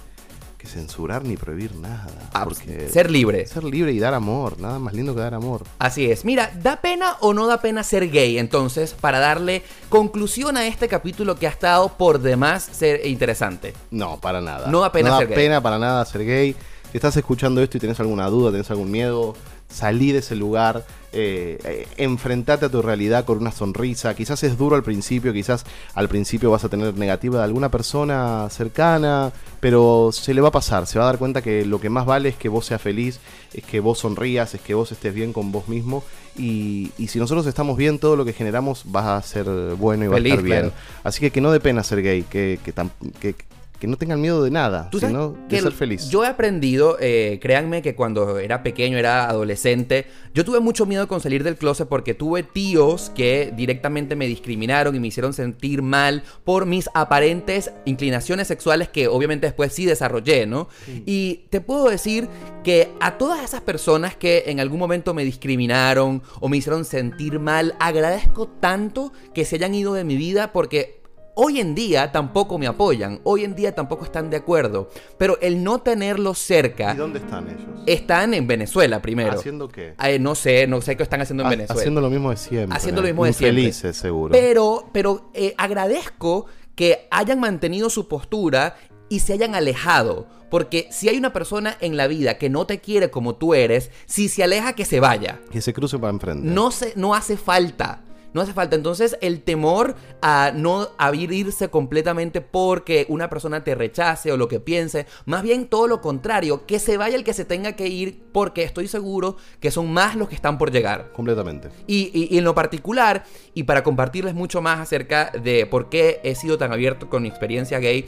censurar 0.68 1.24
ni 1.24 1.36
prohibir 1.36 1.74
nada. 1.74 2.06
Ah, 2.32 2.44
porque 2.44 2.88
Ser 2.88 3.10
libre. 3.10 3.46
ser 3.46 3.64
libre 3.64 3.92
y 3.92 3.98
dar 3.98 4.14
amor, 4.14 4.60
nada 4.60 4.78
más 4.78 4.94
lindo 4.94 5.14
que 5.14 5.20
dar 5.20 5.34
amor. 5.34 5.64
Así 5.78 6.10
es. 6.10 6.24
Mira, 6.24 6.52
¿da 6.62 6.80
pena 6.80 7.16
o 7.20 7.34
no 7.34 7.46
da 7.46 7.60
pena 7.60 7.82
ser 7.82 8.08
gay? 8.10 8.38
Entonces, 8.38 8.94
para 8.94 9.18
darle 9.18 9.62
conclusión 9.88 10.56
a 10.56 10.66
este 10.66 10.86
capítulo 10.88 11.36
que 11.36 11.46
ha 11.46 11.50
estado 11.50 11.88
por 11.96 12.20
demás 12.20 12.68
ser 12.70 13.06
interesante. 13.06 13.74
No, 13.90 14.20
para 14.20 14.40
nada. 14.40 14.68
No 14.68 14.80
da 14.80 14.92
pena 14.92 15.10
no 15.10 15.18
ser 15.18 15.28
gay. 15.28 15.36
pena 15.36 15.60
para 15.60 15.78
nada 15.78 16.04
ser 16.04 16.24
gay. 16.24 16.54
Si 16.92 16.96
estás 16.96 17.16
escuchando 17.16 17.62
esto 17.62 17.76
y 17.76 17.80
tenés 17.80 17.98
alguna 18.00 18.28
duda, 18.28 18.50
tenés 18.50 18.70
algún 18.70 18.90
miedo, 18.90 19.34
salí 19.68 20.12
de 20.12 20.20
ese 20.20 20.34
lugar, 20.36 20.86
eh, 21.12 21.58
eh, 21.64 21.86
enfrentate 21.96 22.66
a 22.66 22.68
tu 22.68 22.82
realidad 22.82 23.24
con 23.24 23.38
una 23.38 23.52
sonrisa. 23.52 24.14
Quizás 24.14 24.42
es 24.44 24.58
duro 24.58 24.76
al 24.76 24.82
principio, 24.82 25.32
quizás 25.32 25.64
al 25.94 26.08
principio 26.08 26.50
vas 26.50 26.64
a 26.64 26.68
tener 26.68 26.94
negativa 26.96 27.38
de 27.38 27.44
alguna 27.44 27.70
persona 27.70 28.48
cercana, 28.50 29.32
pero 29.60 30.10
se 30.12 30.34
le 30.34 30.40
va 30.40 30.48
a 30.48 30.52
pasar, 30.52 30.86
se 30.86 30.98
va 30.98 31.04
a 31.04 31.08
dar 31.08 31.18
cuenta 31.18 31.42
que 31.42 31.64
lo 31.64 31.80
que 31.80 31.90
más 31.90 32.06
vale 32.06 32.28
es 32.30 32.36
que 32.36 32.48
vos 32.48 32.66
seas 32.66 32.80
feliz, 32.82 33.20
es 33.54 33.64
que 33.64 33.80
vos 33.80 33.98
sonrías, 33.98 34.54
es 34.54 34.60
que 34.60 34.74
vos 34.74 34.92
estés 34.92 35.14
bien 35.14 35.32
con 35.32 35.50
vos 35.52 35.68
mismo. 35.68 36.04
Y, 36.36 36.92
y 36.98 37.08
si 37.08 37.18
nosotros 37.18 37.46
estamos 37.46 37.76
bien, 37.76 37.98
todo 37.98 38.14
lo 38.14 38.24
que 38.24 38.32
generamos 38.32 38.84
va 38.94 39.16
a 39.16 39.22
ser 39.22 39.44
bueno 39.76 40.04
y 40.04 40.08
va 40.08 40.16
a 40.16 40.18
estar 40.34 40.42
bien. 40.44 40.60
claro. 40.60 40.72
Así 41.02 41.20
que 41.20 41.30
que 41.32 41.40
no 41.40 41.50
dé 41.50 41.58
pena 41.58 41.82
ser 41.82 42.02
gay, 42.02 42.22
que, 42.22 42.60
que- 42.64 43.34
que 43.78 43.86
no 43.86 43.96
tengan 43.96 44.20
miedo 44.20 44.42
de 44.42 44.50
nada, 44.50 44.90
sino 44.92 45.36
de 45.48 45.60
ser 45.60 45.72
feliz. 45.72 46.08
Yo 46.10 46.24
he 46.24 46.26
aprendido, 46.26 46.96
eh, 47.00 47.38
créanme 47.40 47.82
que 47.82 47.94
cuando 47.94 48.38
era 48.38 48.62
pequeño, 48.62 48.98
era 48.98 49.28
adolescente, 49.28 50.06
yo 50.34 50.44
tuve 50.44 50.60
mucho 50.60 50.86
miedo 50.86 51.06
con 51.06 51.20
salir 51.20 51.44
del 51.44 51.56
closet 51.56 51.88
porque 51.88 52.14
tuve 52.14 52.42
tíos 52.42 53.10
que 53.14 53.52
directamente 53.56 54.16
me 54.16 54.26
discriminaron 54.26 54.94
y 54.94 55.00
me 55.00 55.08
hicieron 55.08 55.32
sentir 55.32 55.82
mal 55.82 56.22
por 56.44 56.66
mis 56.66 56.88
aparentes 56.94 57.70
inclinaciones 57.84 58.48
sexuales 58.48 58.88
que 58.88 59.08
obviamente 59.08 59.46
después 59.46 59.72
sí 59.72 59.84
desarrollé, 59.84 60.46
¿no? 60.46 60.68
Y 61.06 61.46
te 61.50 61.60
puedo 61.60 61.88
decir 61.88 62.28
que 62.64 62.90
a 63.00 63.16
todas 63.16 63.44
esas 63.44 63.60
personas 63.60 64.16
que 64.16 64.44
en 64.46 64.60
algún 64.60 64.78
momento 64.78 65.14
me 65.14 65.24
discriminaron 65.24 66.22
o 66.40 66.48
me 66.48 66.56
hicieron 66.56 66.84
sentir 66.84 67.38
mal, 67.38 67.74
agradezco 67.78 68.48
tanto 68.48 69.12
que 69.34 69.44
se 69.44 69.56
hayan 69.56 69.74
ido 69.74 69.94
de 69.94 70.04
mi 70.04 70.16
vida 70.16 70.52
porque 70.52 70.98
Hoy 71.40 71.60
en 71.60 71.76
día 71.76 72.10
tampoco 72.10 72.58
me 72.58 72.66
apoyan, 72.66 73.20
hoy 73.22 73.44
en 73.44 73.54
día 73.54 73.72
tampoco 73.72 74.04
están 74.04 74.28
de 74.28 74.38
acuerdo, 74.38 74.90
pero 75.18 75.38
el 75.40 75.62
no 75.62 75.78
tenerlos 75.78 76.36
cerca 76.40 76.94
¿Y 76.94 76.96
dónde 76.96 77.20
están 77.20 77.46
ellos? 77.46 77.60
están 77.86 78.34
en 78.34 78.48
Venezuela 78.48 79.00
primero. 79.00 79.38
¿Haciendo 79.38 79.68
qué? 79.68 79.94
Eh, 80.02 80.18
no 80.18 80.34
sé, 80.34 80.66
no 80.66 80.80
sé 80.80 80.96
qué 80.96 81.04
están 81.04 81.20
haciendo 81.20 81.44
en 81.44 81.46
Ha- 81.46 81.50
Venezuela. 81.50 81.80
Haciendo 81.80 82.00
lo 82.00 82.10
mismo 82.10 82.30
de 82.30 82.36
siempre. 82.38 82.76
Haciendo 82.76 83.02
lo 83.02 83.06
mismo 83.06 83.24
de 83.24 83.32
siempre. 83.34 83.60
Infelices, 83.62 83.96
seguro. 83.96 84.32
Pero, 84.32 84.88
pero 84.92 85.30
eh, 85.32 85.54
agradezco 85.58 86.46
que 86.74 87.06
hayan 87.12 87.38
mantenido 87.38 87.88
su 87.88 88.08
postura 88.08 88.76
y 89.08 89.20
se 89.20 89.32
hayan 89.34 89.54
alejado. 89.54 90.26
Porque 90.50 90.88
si 90.90 91.08
hay 91.08 91.18
una 91.18 91.32
persona 91.32 91.76
en 91.80 91.96
la 91.96 92.08
vida 92.08 92.36
que 92.38 92.50
no 92.50 92.66
te 92.66 92.80
quiere 92.80 93.10
como 93.12 93.36
tú 93.36 93.54
eres, 93.54 93.92
si 94.06 94.28
se 94.28 94.42
aleja, 94.42 94.72
que 94.72 94.84
se 94.84 94.98
vaya. 94.98 95.38
Que 95.52 95.60
se 95.60 95.72
cruce 95.72 95.98
para 96.00 96.10
enfrente. 96.12 96.48
No, 96.48 96.72
se, 96.72 96.94
no 96.96 97.14
hace 97.14 97.36
falta. 97.36 98.02
No 98.34 98.40
hace 98.42 98.52
falta. 98.52 98.76
Entonces, 98.76 99.16
el 99.20 99.42
temor 99.42 99.94
a 100.22 100.52
no 100.54 100.88
abrirse 100.98 101.68
completamente 101.70 102.40
porque 102.40 103.06
una 103.08 103.28
persona 103.30 103.64
te 103.64 103.74
rechace 103.74 104.30
o 104.32 104.36
lo 104.36 104.48
que 104.48 104.60
piense, 104.60 105.06
más 105.24 105.42
bien 105.42 105.66
todo 105.68 105.86
lo 105.88 106.00
contrario, 106.00 106.66
que 106.66 106.78
se 106.78 106.96
vaya 106.96 107.16
el 107.16 107.24
que 107.24 107.32
se 107.32 107.44
tenga 107.44 107.72
que 107.76 107.88
ir 107.88 108.22
porque 108.32 108.62
estoy 108.62 108.86
seguro 108.88 109.36
que 109.60 109.70
son 109.70 109.92
más 109.92 110.14
los 110.16 110.28
que 110.28 110.34
están 110.34 110.58
por 110.58 110.70
llegar. 110.70 111.10
Completamente. 111.12 111.68
Y, 111.86 112.10
y- 112.12 112.28
y 112.34 112.38
en 112.38 112.44
lo 112.44 112.54
particular, 112.54 113.24
y 113.54 113.62
para 113.64 113.82
compartirles 113.82 114.34
mucho 114.34 114.60
más 114.62 114.78
acerca 114.80 115.30
de 115.30 115.66
por 115.66 115.88
qué 115.88 116.20
he 116.22 116.34
sido 116.34 116.58
tan 116.58 116.72
abierto 116.72 117.08
con 117.08 117.22
mi 117.22 117.28
experiencia 117.28 117.78
gay, 117.78 118.06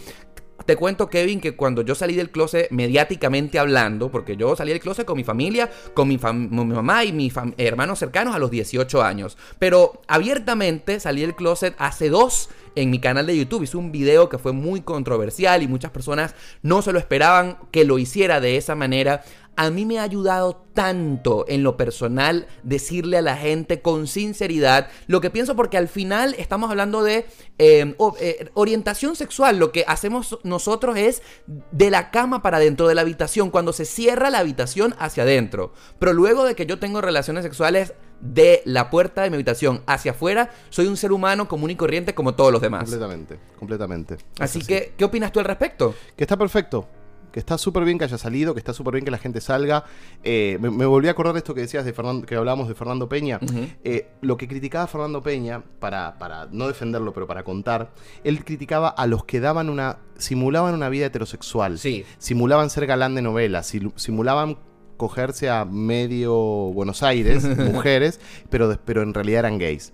te 0.70 0.76
cuento, 0.76 1.08
Kevin, 1.08 1.40
que 1.40 1.56
cuando 1.56 1.82
yo 1.82 1.96
salí 1.96 2.14
del 2.14 2.30
closet 2.30 2.70
mediáticamente 2.70 3.58
hablando, 3.58 4.08
porque 4.10 4.36
yo 4.36 4.54
salí 4.54 4.70
del 4.70 4.78
closet 4.80 5.04
con 5.04 5.16
mi 5.16 5.24
familia, 5.24 5.68
con 5.94 6.06
mi, 6.06 6.16
fam- 6.16 6.48
mi 6.48 6.64
mamá 6.64 7.04
y 7.04 7.12
mis 7.12 7.34
hermanos 7.56 7.98
cercanos 7.98 8.36
a 8.36 8.38
los 8.38 8.52
18 8.52 9.02
años. 9.02 9.36
Pero 9.58 10.00
abiertamente 10.06 11.00
salí 11.00 11.22
del 11.22 11.34
closet 11.34 11.74
hace 11.78 12.08
dos 12.08 12.50
en 12.76 12.88
mi 12.90 13.00
canal 13.00 13.26
de 13.26 13.36
YouTube. 13.36 13.64
Hice 13.64 13.76
un 13.76 13.90
video 13.90 14.28
que 14.28 14.38
fue 14.38 14.52
muy 14.52 14.80
controversial 14.80 15.60
y 15.62 15.66
muchas 15.66 15.90
personas 15.90 16.36
no 16.62 16.82
se 16.82 16.92
lo 16.92 17.00
esperaban 17.00 17.58
que 17.72 17.84
lo 17.84 17.98
hiciera 17.98 18.40
de 18.40 18.56
esa 18.56 18.76
manera. 18.76 19.24
A 19.60 19.68
mí 19.68 19.84
me 19.84 19.98
ha 19.98 20.04
ayudado 20.04 20.64
tanto 20.72 21.44
en 21.46 21.62
lo 21.62 21.76
personal 21.76 22.46
decirle 22.62 23.18
a 23.18 23.20
la 23.20 23.36
gente 23.36 23.82
con 23.82 24.06
sinceridad 24.06 24.88
lo 25.06 25.20
que 25.20 25.28
pienso 25.28 25.54
porque 25.54 25.76
al 25.76 25.86
final 25.86 26.34
estamos 26.38 26.70
hablando 26.70 27.02
de 27.02 27.26
eh, 27.58 27.94
eh, 28.20 28.50
orientación 28.54 29.16
sexual. 29.16 29.58
Lo 29.58 29.70
que 29.70 29.84
hacemos 29.86 30.38
nosotros 30.44 30.96
es 30.96 31.20
de 31.46 31.90
la 31.90 32.10
cama 32.10 32.40
para 32.40 32.58
dentro 32.58 32.88
de 32.88 32.94
la 32.94 33.02
habitación, 33.02 33.50
cuando 33.50 33.74
se 33.74 33.84
cierra 33.84 34.30
la 34.30 34.38
habitación 34.38 34.94
hacia 34.98 35.24
adentro. 35.24 35.74
Pero 35.98 36.14
luego 36.14 36.44
de 36.44 36.54
que 36.54 36.64
yo 36.64 36.78
tengo 36.78 37.02
relaciones 37.02 37.44
sexuales 37.44 37.92
de 38.22 38.62
la 38.64 38.88
puerta 38.88 39.24
de 39.24 39.28
mi 39.28 39.34
habitación 39.34 39.82
hacia 39.86 40.12
afuera, 40.12 40.52
soy 40.70 40.86
un 40.86 40.96
ser 40.96 41.12
humano 41.12 41.48
común 41.48 41.68
y 41.68 41.76
corriente 41.76 42.14
como 42.14 42.34
todos 42.34 42.50
los 42.50 42.62
demás. 42.62 42.84
Completamente. 42.84 43.38
Completamente. 43.58 44.16
Así 44.38 44.60
Es 44.60 44.66
que, 44.66 44.94
¿qué 44.96 45.04
opinas 45.04 45.32
tú 45.32 45.38
al 45.38 45.44
respecto? 45.44 45.94
Que 46.16 46.24
está 46.24 46.38
perfecto. 46.38 46.88
Que 47.32 47.38
está 47.40 47.56
súper 47.58 47.84
bien 47.84 47.96
que 47.98 48.04
haya 48.04 48.18
salido, 48.18 48.54
que 48.54 48.58
está 48.60 48.72
súper 48.72 48.94
bien 48.94 49.04
que 49.04 49.10
la 49.10 49.18
gente 49.18 49.40
salga. 49.40 49.84
Eh, 50.24 50.58
me, 50.60 50.70
me 50.70 50.84
volví 50.86 51.08
a 51.08 51.12
acordar 51.12 51.32
de 51.34 51.38
esto 51.38 51.54
que 51.54 51.60
decías 51.60 51.84
de 51.84 51.92
Fernando, 51.92 52.26
que 52.26 52.34
hablábamos 52.34 52.68
de 52.68 52.74
Fernando 52.74 53.08
Peña. 53.08 53.38
Eh, 53.84 54.08
lo 54.20 54.36
que 54.36 54.48
criticaba 54.48 54.86
Fernando 54.86 55.22
Peña, 55.22 55.62
para, 55.78 56.18
para 56.18 56.46
no 56.50 56.66
defenderlo, 56.66 57.12
pero 57.12 57.26
para 57.26 57.44
contar, 57.44 57.90
él 58.24 58.44
criticaba 58.44 58.88
a 58.88 59.06
los 59.06 59.24
que 59.24 59.40
daban 59.40 59.70
una. 59.70 59.98
simulaban 60.18 60.74
una 60.74 60.88
vida 60.88 61.06
heterosexual. 61.06 61.78
Sí. 61.78 62.04
Simulaban 62.18 62.68
ser 62.70 62.86
galán 62.86 63.14
de 63.14 63.22
novelas, 63.22 63.72
silu- 63.74 63.92
simulaban 63.96 64.58
cogerse 64.96 65.48
a 65.48 65.64
medio 65.64 66.34
Buenos 66.34 67.02
Aires, 67.02 67.44
mujeres, 67.72 68.20
pero, 68.50 68.76
pero 68.84 69.02
en 69.02 69.14
realidad 69.14 69.40
eran 69.40 69.58
gays. 69.58 69.92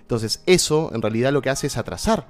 Entonces, 0.00 0.42
eso 0.46 0.90
en 0.94 1.02
realidad 1.02 1.32
lo 1.32 1.42
que 1.42 1.50
hace 1.50 1.66
es 1.66 1.76
atrasar. 1.76 2.26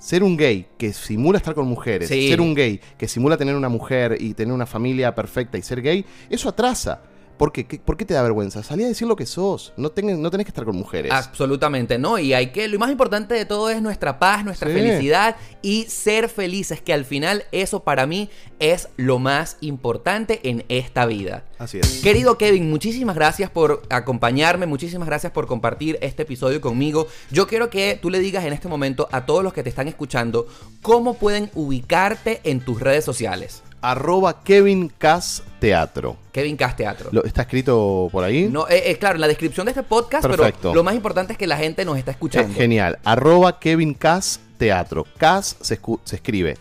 Ser 0.00 0.24
un 0.24 0.36
gay 0.36 0.66
que 0.78 0.92
simula 0.92 1.38
estar 1.38 1.54
con 1.54 1.68
mujeres, 1.68 2.08
Sí. 2.08 2.28
ser 2.28 2.40
un 2.40 2.54
gay 2.54 2.80
que 2.98 3.06
simula 3.06 3.36
tener 3.36 3.54
una 3.54 3.68
mujer 3.68 4.16
y 4.18 4.34
tener 4.34 4.52
una 4.52 4.66
familia 4.66 5.14
perfecta 5.14 5.58
y 5.58 5.62
ser 5.62 5.82
gay, 5.82 6.04
eso 6.30 6.48
atrasa. 6.48 7.02
¿Por 7.40 7.52
qué? 7.52 7.64
¿Qué- 7.66 7.78
¿Por 7.78 7.96
qué 7.96 8.04
te 8.04 8.12
da 8.12 8.22
vergüenza? 8.22 8.62
Salí 8.62 8.84
a 8.84 8.86
decir 8.88 9.08
lo 9.08 9.16
que 9.16 9.24
sos. 9.24 9.72
No, 9.78 9.90
tenés- 9.90 10.18
no 10.18 10.30
tenés 10.30 10.44
que 10.44 10.50
estar 10.50 10.66
con 10.66 10.76
mujeres. 10.76 11.10
Absolutamente, 11.10 11.96
¿no? 11.98 12.18
Y 12.18 12.34
hay 12.34 12.48
que, 12.48 12.68
lo 12.68 12.78
más 12.78 12.90
importante 12.90 13.32
de 13.34 13.46
todo 13.46 13.70
es 13.70 13.80
nuestra 13.80 14.18
paz, 14.18 14.44
nuestra 14.44 14.68
Sí. 14.68 14.74
felicidad 14.74 15.36
y 15.62 15.84
ser 15.84 16.28
felices, 16.28 16.82
que 16.82 16.92
al 16.92 17.06
final 17.06 17.44
eso 17.50 17.82
para 17.82 18.06
mí 18.06 18.28
es 18.58 18.88
lo 18.98 19.18
más 19.18 19.56
importante 19.62 20.40
en 20.50 20.66
esta 20.68 21.06
vida. 21.06 21.44
Así 21.58 21.78
es. 21.78 22.00
Querido 22.02 22.36
Kevin, 22.36 22.68
muchísimas 22.68 23.16
gracias 23.16 23.48
por 23.48 23.82
acompañarme, 23.88 24.66
muchísimas 24.66 25.08
gracias 25.08 25.32
por 25.32 25.46
compartir 25.46 25.98
este 26.02 26.24
episodio 26.24 26.60
conmigo. 26.60 27.06
Yo 27.30 27.46
quiero 27.46 27.70
que 27.70 27.98
tú 28.02 28.10
le 28.10 28.18
digas 28.18 28.44
en 28.44 28.52
este 28.52 28.68
momento 28.68 29.08
a 29.12 29.24
todos 29.24 29.42
los 29.42 29.54
que 29.54 29.62
te 29.62 29.70
están 29.70 29.88
escuchando 29.88 30.46
cómo 30.82 31.14
pueden 31.14 31.50
ubicarte 31.54 32.40
en 32.44 32.60
tus 32.60 32.80
redes 32.80 33.02
sociales. 33.04 33.62
Arroba 33.82 34.42
Kevin 34.42 34.88
Cas 34.98 35.42
Teatro. 35.58 36.16
Kevin 36.32 36.56
Cast 36.56 36.76
Teatro. 36.76 37.08
Lo- 37.12 37.24
¿Está 37.24 37.42
escrito 37.42 38.08
por 38.12 38.24
ahí? 38.24 38.48
No, 38.50 38.68
eh, 38.68 38.82
eh, 38.90 38.96
claro, 38.98 39.16
en 39.16 39.20
la 39.20 39.28
descripción 39.28 39.66
de 39.66 39.70
este 39.72 39.82
podcast, 39.82 40.26
Perfecto. 40.26 40.58
pero 40.62 40.74
lo 40.74 40.84
más 40.84 40.94
importante 40.94 41.32
es 41.32 41.38
que 41.38 41.46
la 41.46 41.56
gente 41.56 41.84
nos 41.84 41.98
está 41.98 42.10
escuchando. 42.12 42.54
genial. 42.54 42.98
Arroba 43.04 43.58
Kevin 43.58 43.94
Cas 43.94 44.40
Teatro. 44.58 45.06
Cas 45.18 45.56
se, 45.60 45.78
se 46.04 46.16
escribe 46.16 46.56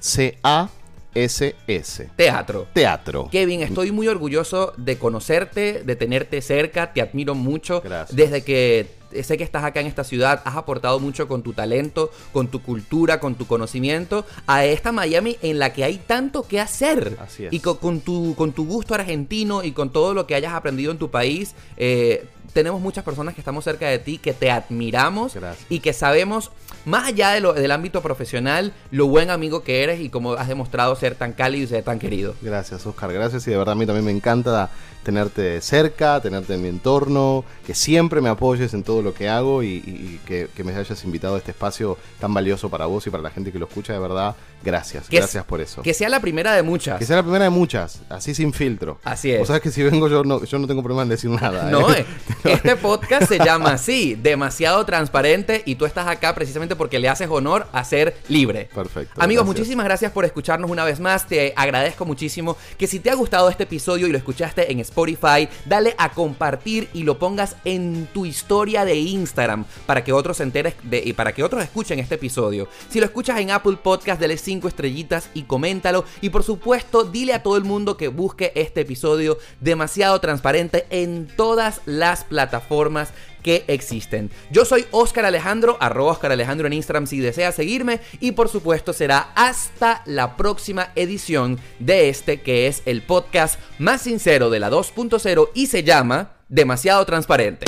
C-A-S-S. 1.13 2.09
Teatro. 2.15 2.67
Teatro. 2.73 3.29
Kevin, 3.31 3.61
estoy 3.61 3.91
muy 3.91 4.07
orgulloso 4.07 4.73
de 4.77 4.97
conocerte, 4.97 5.83
de 5.83 5.95
tenerte 5.95 6.41
cerca, 6.41 6.93
te 6.93 7.01
admiro 7.01 7.35
mucho. 7.35 7.81
Gracias. 7.81 8.15
Desde 8.15 8.43
que 8.43 8.87
sé 9.23 9.37
que 9.37 9.43
estás 9.43 9.63
acá 9.63 9.79
en 9.79 9.87
esta 9.87 10.03
ciudad, 10.03 10.41
has 10.45 10.55
aportado 10.55 10.99
mucho 10.99 11.27
con 11.27 11.43
tu 11.43 11.53
talento, 11.53 12.11
con 12.31 12.47
tu 12.47 12.61
cultura, 12.61 13.19
con 13.19 13.35
tu 13.35 13.47
conocimiento 13.47 14.25
a 14.47 14.65
esta 14.65 14.91
Miami 14.91 15.37
en 15.41 15.59
la 15.59 15.73
que 15.73 15.83
hay 15.83 15.97
tanto 15.97 16.47
que 16.47 16.59
hacer. 16.59 17.17
Así 17.19 17.45
es. 17.45 17.53
Y 17.53 17.59
con, 17.59 17.77
con 17.77 18.01
tu, 18.01 18.35
con 18.35 18.51
tu 18.51 18.65
gusto 18.65 18.95
argentino 18.95 19.63
y 19.63 19.71
con 19.71 19.91
todo 19.91 20.13
lo 20.13 20.27
que 20.27 20.35
hayas 20.35 20.53
aprendido 20.53 20.91
en 20.91 20.97
tu 20.97 21.09
país, 21.09 21.55
eh, 21.77 22.27
tenemos 22.53 22.81
muchas 22.81 23.03
personas 23.03 23.35
que 23.35 23.41
estamos 23.41 23.63
cerca 23.63 23.87
de 23.87 23.99
ti, 23.99 24.17
que 24.17 24.33
te 24.33 24.51
admiramos 24.51 25.35
Gracias. 25.35 25.65
y 25.69 25.79
que 25.79 25.93
sabemos, 25.93 26.51
más 26.85 27.07
allá 27.07 27.31
de 27.31 27.41
lo- 27.41 27.53
del 27.53 27.71
ámbito 27.71 28.01
profesional, 28.01 28.73
lo 28.91 29.07
buen 29.07 29.29
amigo 29.29 29.63
que 29.63 29.83
eres 29.83 29.99
y 29.99 30.09
como 30.09 30.33
has 30.33 30.47
demostrado 30.47 30.95
ser 30.95 31.15
tan 31.15 31.33
cálido 31.33 31.63
y 31.63 31.67
ser 31.67 31.83
tan 31.83 31.99
querido. 31.99 32.35
Gracias, 32.41 32.85
Oscar. 32.85 33.11
Gracias. 33.13 33.45
Y 33.47 33.51
de 33.51 33.57
verdad 33.57 33.73
a 33.73 33.75
mí 33.75 33.85
también 33.85 34.05
me 34.05 34.11
encanta 34.11 34.69
tenerte 35.03 35.61
cerca, 35.61 36.19
tenerte 36.21 36.53
en 36.55 36.61
mi 36.61 36.67
entorno, 36.67 37.43
que 37.65 37.73
siempre 37.73 38.21
me 38.21 38.29
apoyes 38.29 38.73
en 38.73 38.83
todo 38.83 39.01
lo 39.01 39.13
que 39.13 39.29
hago 39.29 39.63
y, 39.63 39.67
y- 39.67 39.79
y 40.15 40.19
que, 40.25 40.49
que 40.55 40.63
me 40.63 40.73
hayas 40.75 41.03
invitado 41.03 41.35
a 41.35 41.37
este 41.37 41.51
espacio 41.51 41.97
tan 42.19 42.33
valioso 42.33 42.69
para 42.69 42.85
vos 42.85 43.07
y 43.07 43.09
para 43.09 43.23
la 43.23 43.29
gente 43.31 43.51
que 43.51 43.59
lo 43.59 43.65
escucha. 43.67 43.93
De 43.93 43.99
verdad, 43.99 44.35
gracias. 44.63 45.07
Que 45.07 45.17
es- 45.17 45.21
gracias 45.23 45.43
por 45.45 45.61
eso. 45.61 45.81
Que 45.81 45.93
sea 45.93 46.09
la 46.09 46.19
primera 46.19 46.53
de 46.53 46.63
muchas. 46.63 46.99
Que 46.99 47.05
sea 47.05 47.17
la 47.17 47.23
primera 47.23 47.45
de 47.45 47.49
muchas, 47.49 48.01
así 48.09 48.33
sin 48.35 48.53
filtro. 48.53 48.99
Así 49.03 49.31
es. 49.31 49.41
O 49.41 49.45
sabes 49.45 49.61
que 49.61 49.71
si 49.71 49.83
vengo 49.83 50.07
yo 50.07 50.23
no, 50.23 50.43
yo 50.43 50.59
no 50.59 50.67
tengo 50.67 50.81
problema 50.83 51.03
en 51.03 51.09
decir 51.09 51.29
nada. 51.29 51.69
No, 51.69 51.91
¿eh? 51.93 52.05
eh, 52.43 52.51
este 52.53 52.75
podcast 52.75 53.27
se 53.27 53.37
llama 53.39 53.71
así, 53.73 54.15
demasiado 54.15 54.85
transparente 54.85 55.63
y 55.65 55.75
tú 55.75 55.85
estás 55.85 56.07
acá 56.07 56.33
precisamente 56.35 56.75
porque 56.75 56.99
le 56.99 57.09
haces 57.09 57.27
honor 57.29 57.67
a 57.71 57.83
ser 57.83 58.17
libre. 58.27 58.69
Perfecto, 58.73 59.21
Amigos, 59.21 59.43
gracias. 59.45 59.59
muchísimas 59.59 59.85
gracias 59.85 60.11
por 60.11 60.25
escucharnos 60.25 60.69
una 60.69 60.83
vez 60.83 60.99
más. 60.99 61.27
Te 61.27 61.53
agradezco 61.55 62.05
muchísimo 62.05 62.57
que 62.77 62.87
si 62.87 62.99
te 62.99 63.09
ha 63.09 63.15
gustado 63.15 63.49
este 63.49 63.63
episodio 63.63 64.07
y 64.07 64.11
lo 64.11 64.17
escuchaste 64.17 64.71
en 64.71 64.79
Spotify, 64.79 65.47
dale 65.65 65.95
a 65.97 66.11
compartir 66.11 66.89
y 66.93 67.03
lo 67.03 67.17
pongas 67.19 67.55
en 67.65 68.07
tu 68.13 68.25
historia 68.25 68.85
de 68.85 68.95
Instagram 68.95 69.65
para 69.85 70.03
que 70.03 70.13
otros 70.13 70.37
se 70.37 70.43
enteren 70.43 70.73
de, 70.83 71.01
y 71.03 71.13
para 71.13 71.33
que 71.33 71.43
otros 71.43 71.63
escuchen 71.63 71.99
este 71.99 72.15
episodio. 72.15 72.67
Si 72.89 72.99
lo 72.99 73.05
escuchas 73.05 73.39
en 73.39 73.51
Apple 73.51 73.77
Podcast, 73.81 74.19
dale 74.21 74.37
5 74.49 74.67
estrellitas 74.67 75.29
y 75.35 75.43
coméntalo. 75.43 76.05
Y 76.21 76.31
por 76.31 76.43
supuesto, 76.43 77.03
dile 77.03 77.33
a 77.35 77.43
todo 77.43 77.55
el 77.55 77.65
mundo 77.65 77.97
que 77.97 78.07
busque 78.07 78.51
este 78.55 78.81
episodio 78.81 79.37
demasiado 79.61 80.19
transparente 80.19 80.87
en 80.89 81.27
todas 81.27 81.81
las 81.85 82.23
plataformas 82.23 83.13
que 83.43 83.63
existen. 83.67 84.31
Yo 84.49 84.65
soy 84.65 84.87
Oscar 84.89 85.25
Alejandro, 85.25 85.77
arroba 85.79 86.13
Oscar 86.13 86.31
Alejandro 86.31 86.65
en 86.65 86.73
Instagram 86.73 87.05
si 87.05 87.19
deseas 87.19 87.53
seguirme 87.53 88.01
y 88.19 88.31
por 88.31 88.49
supuesto 88.49 88.91
será 88.91 89.31
hasta 89.35 90.01
la 90.07 90.35
próxima 90.35 90.91
edición 90.95 91.59
de 91.77 92.09
este 92.09 92.41
que 92.41 92.65
es 92.65 92.81
el 92.87 93.03
podcast 93.03 93.59
más 93.77 94.01
sincero 94.01 94.49
de 94.49 94.59
la 94.59 94.71
2.0 94.71 95.49
y 95.53 95.67
se 95.67 95.83
llama 95.83 96.31
Demasiado 96.49 97.05
Transparente. 97.05 97.67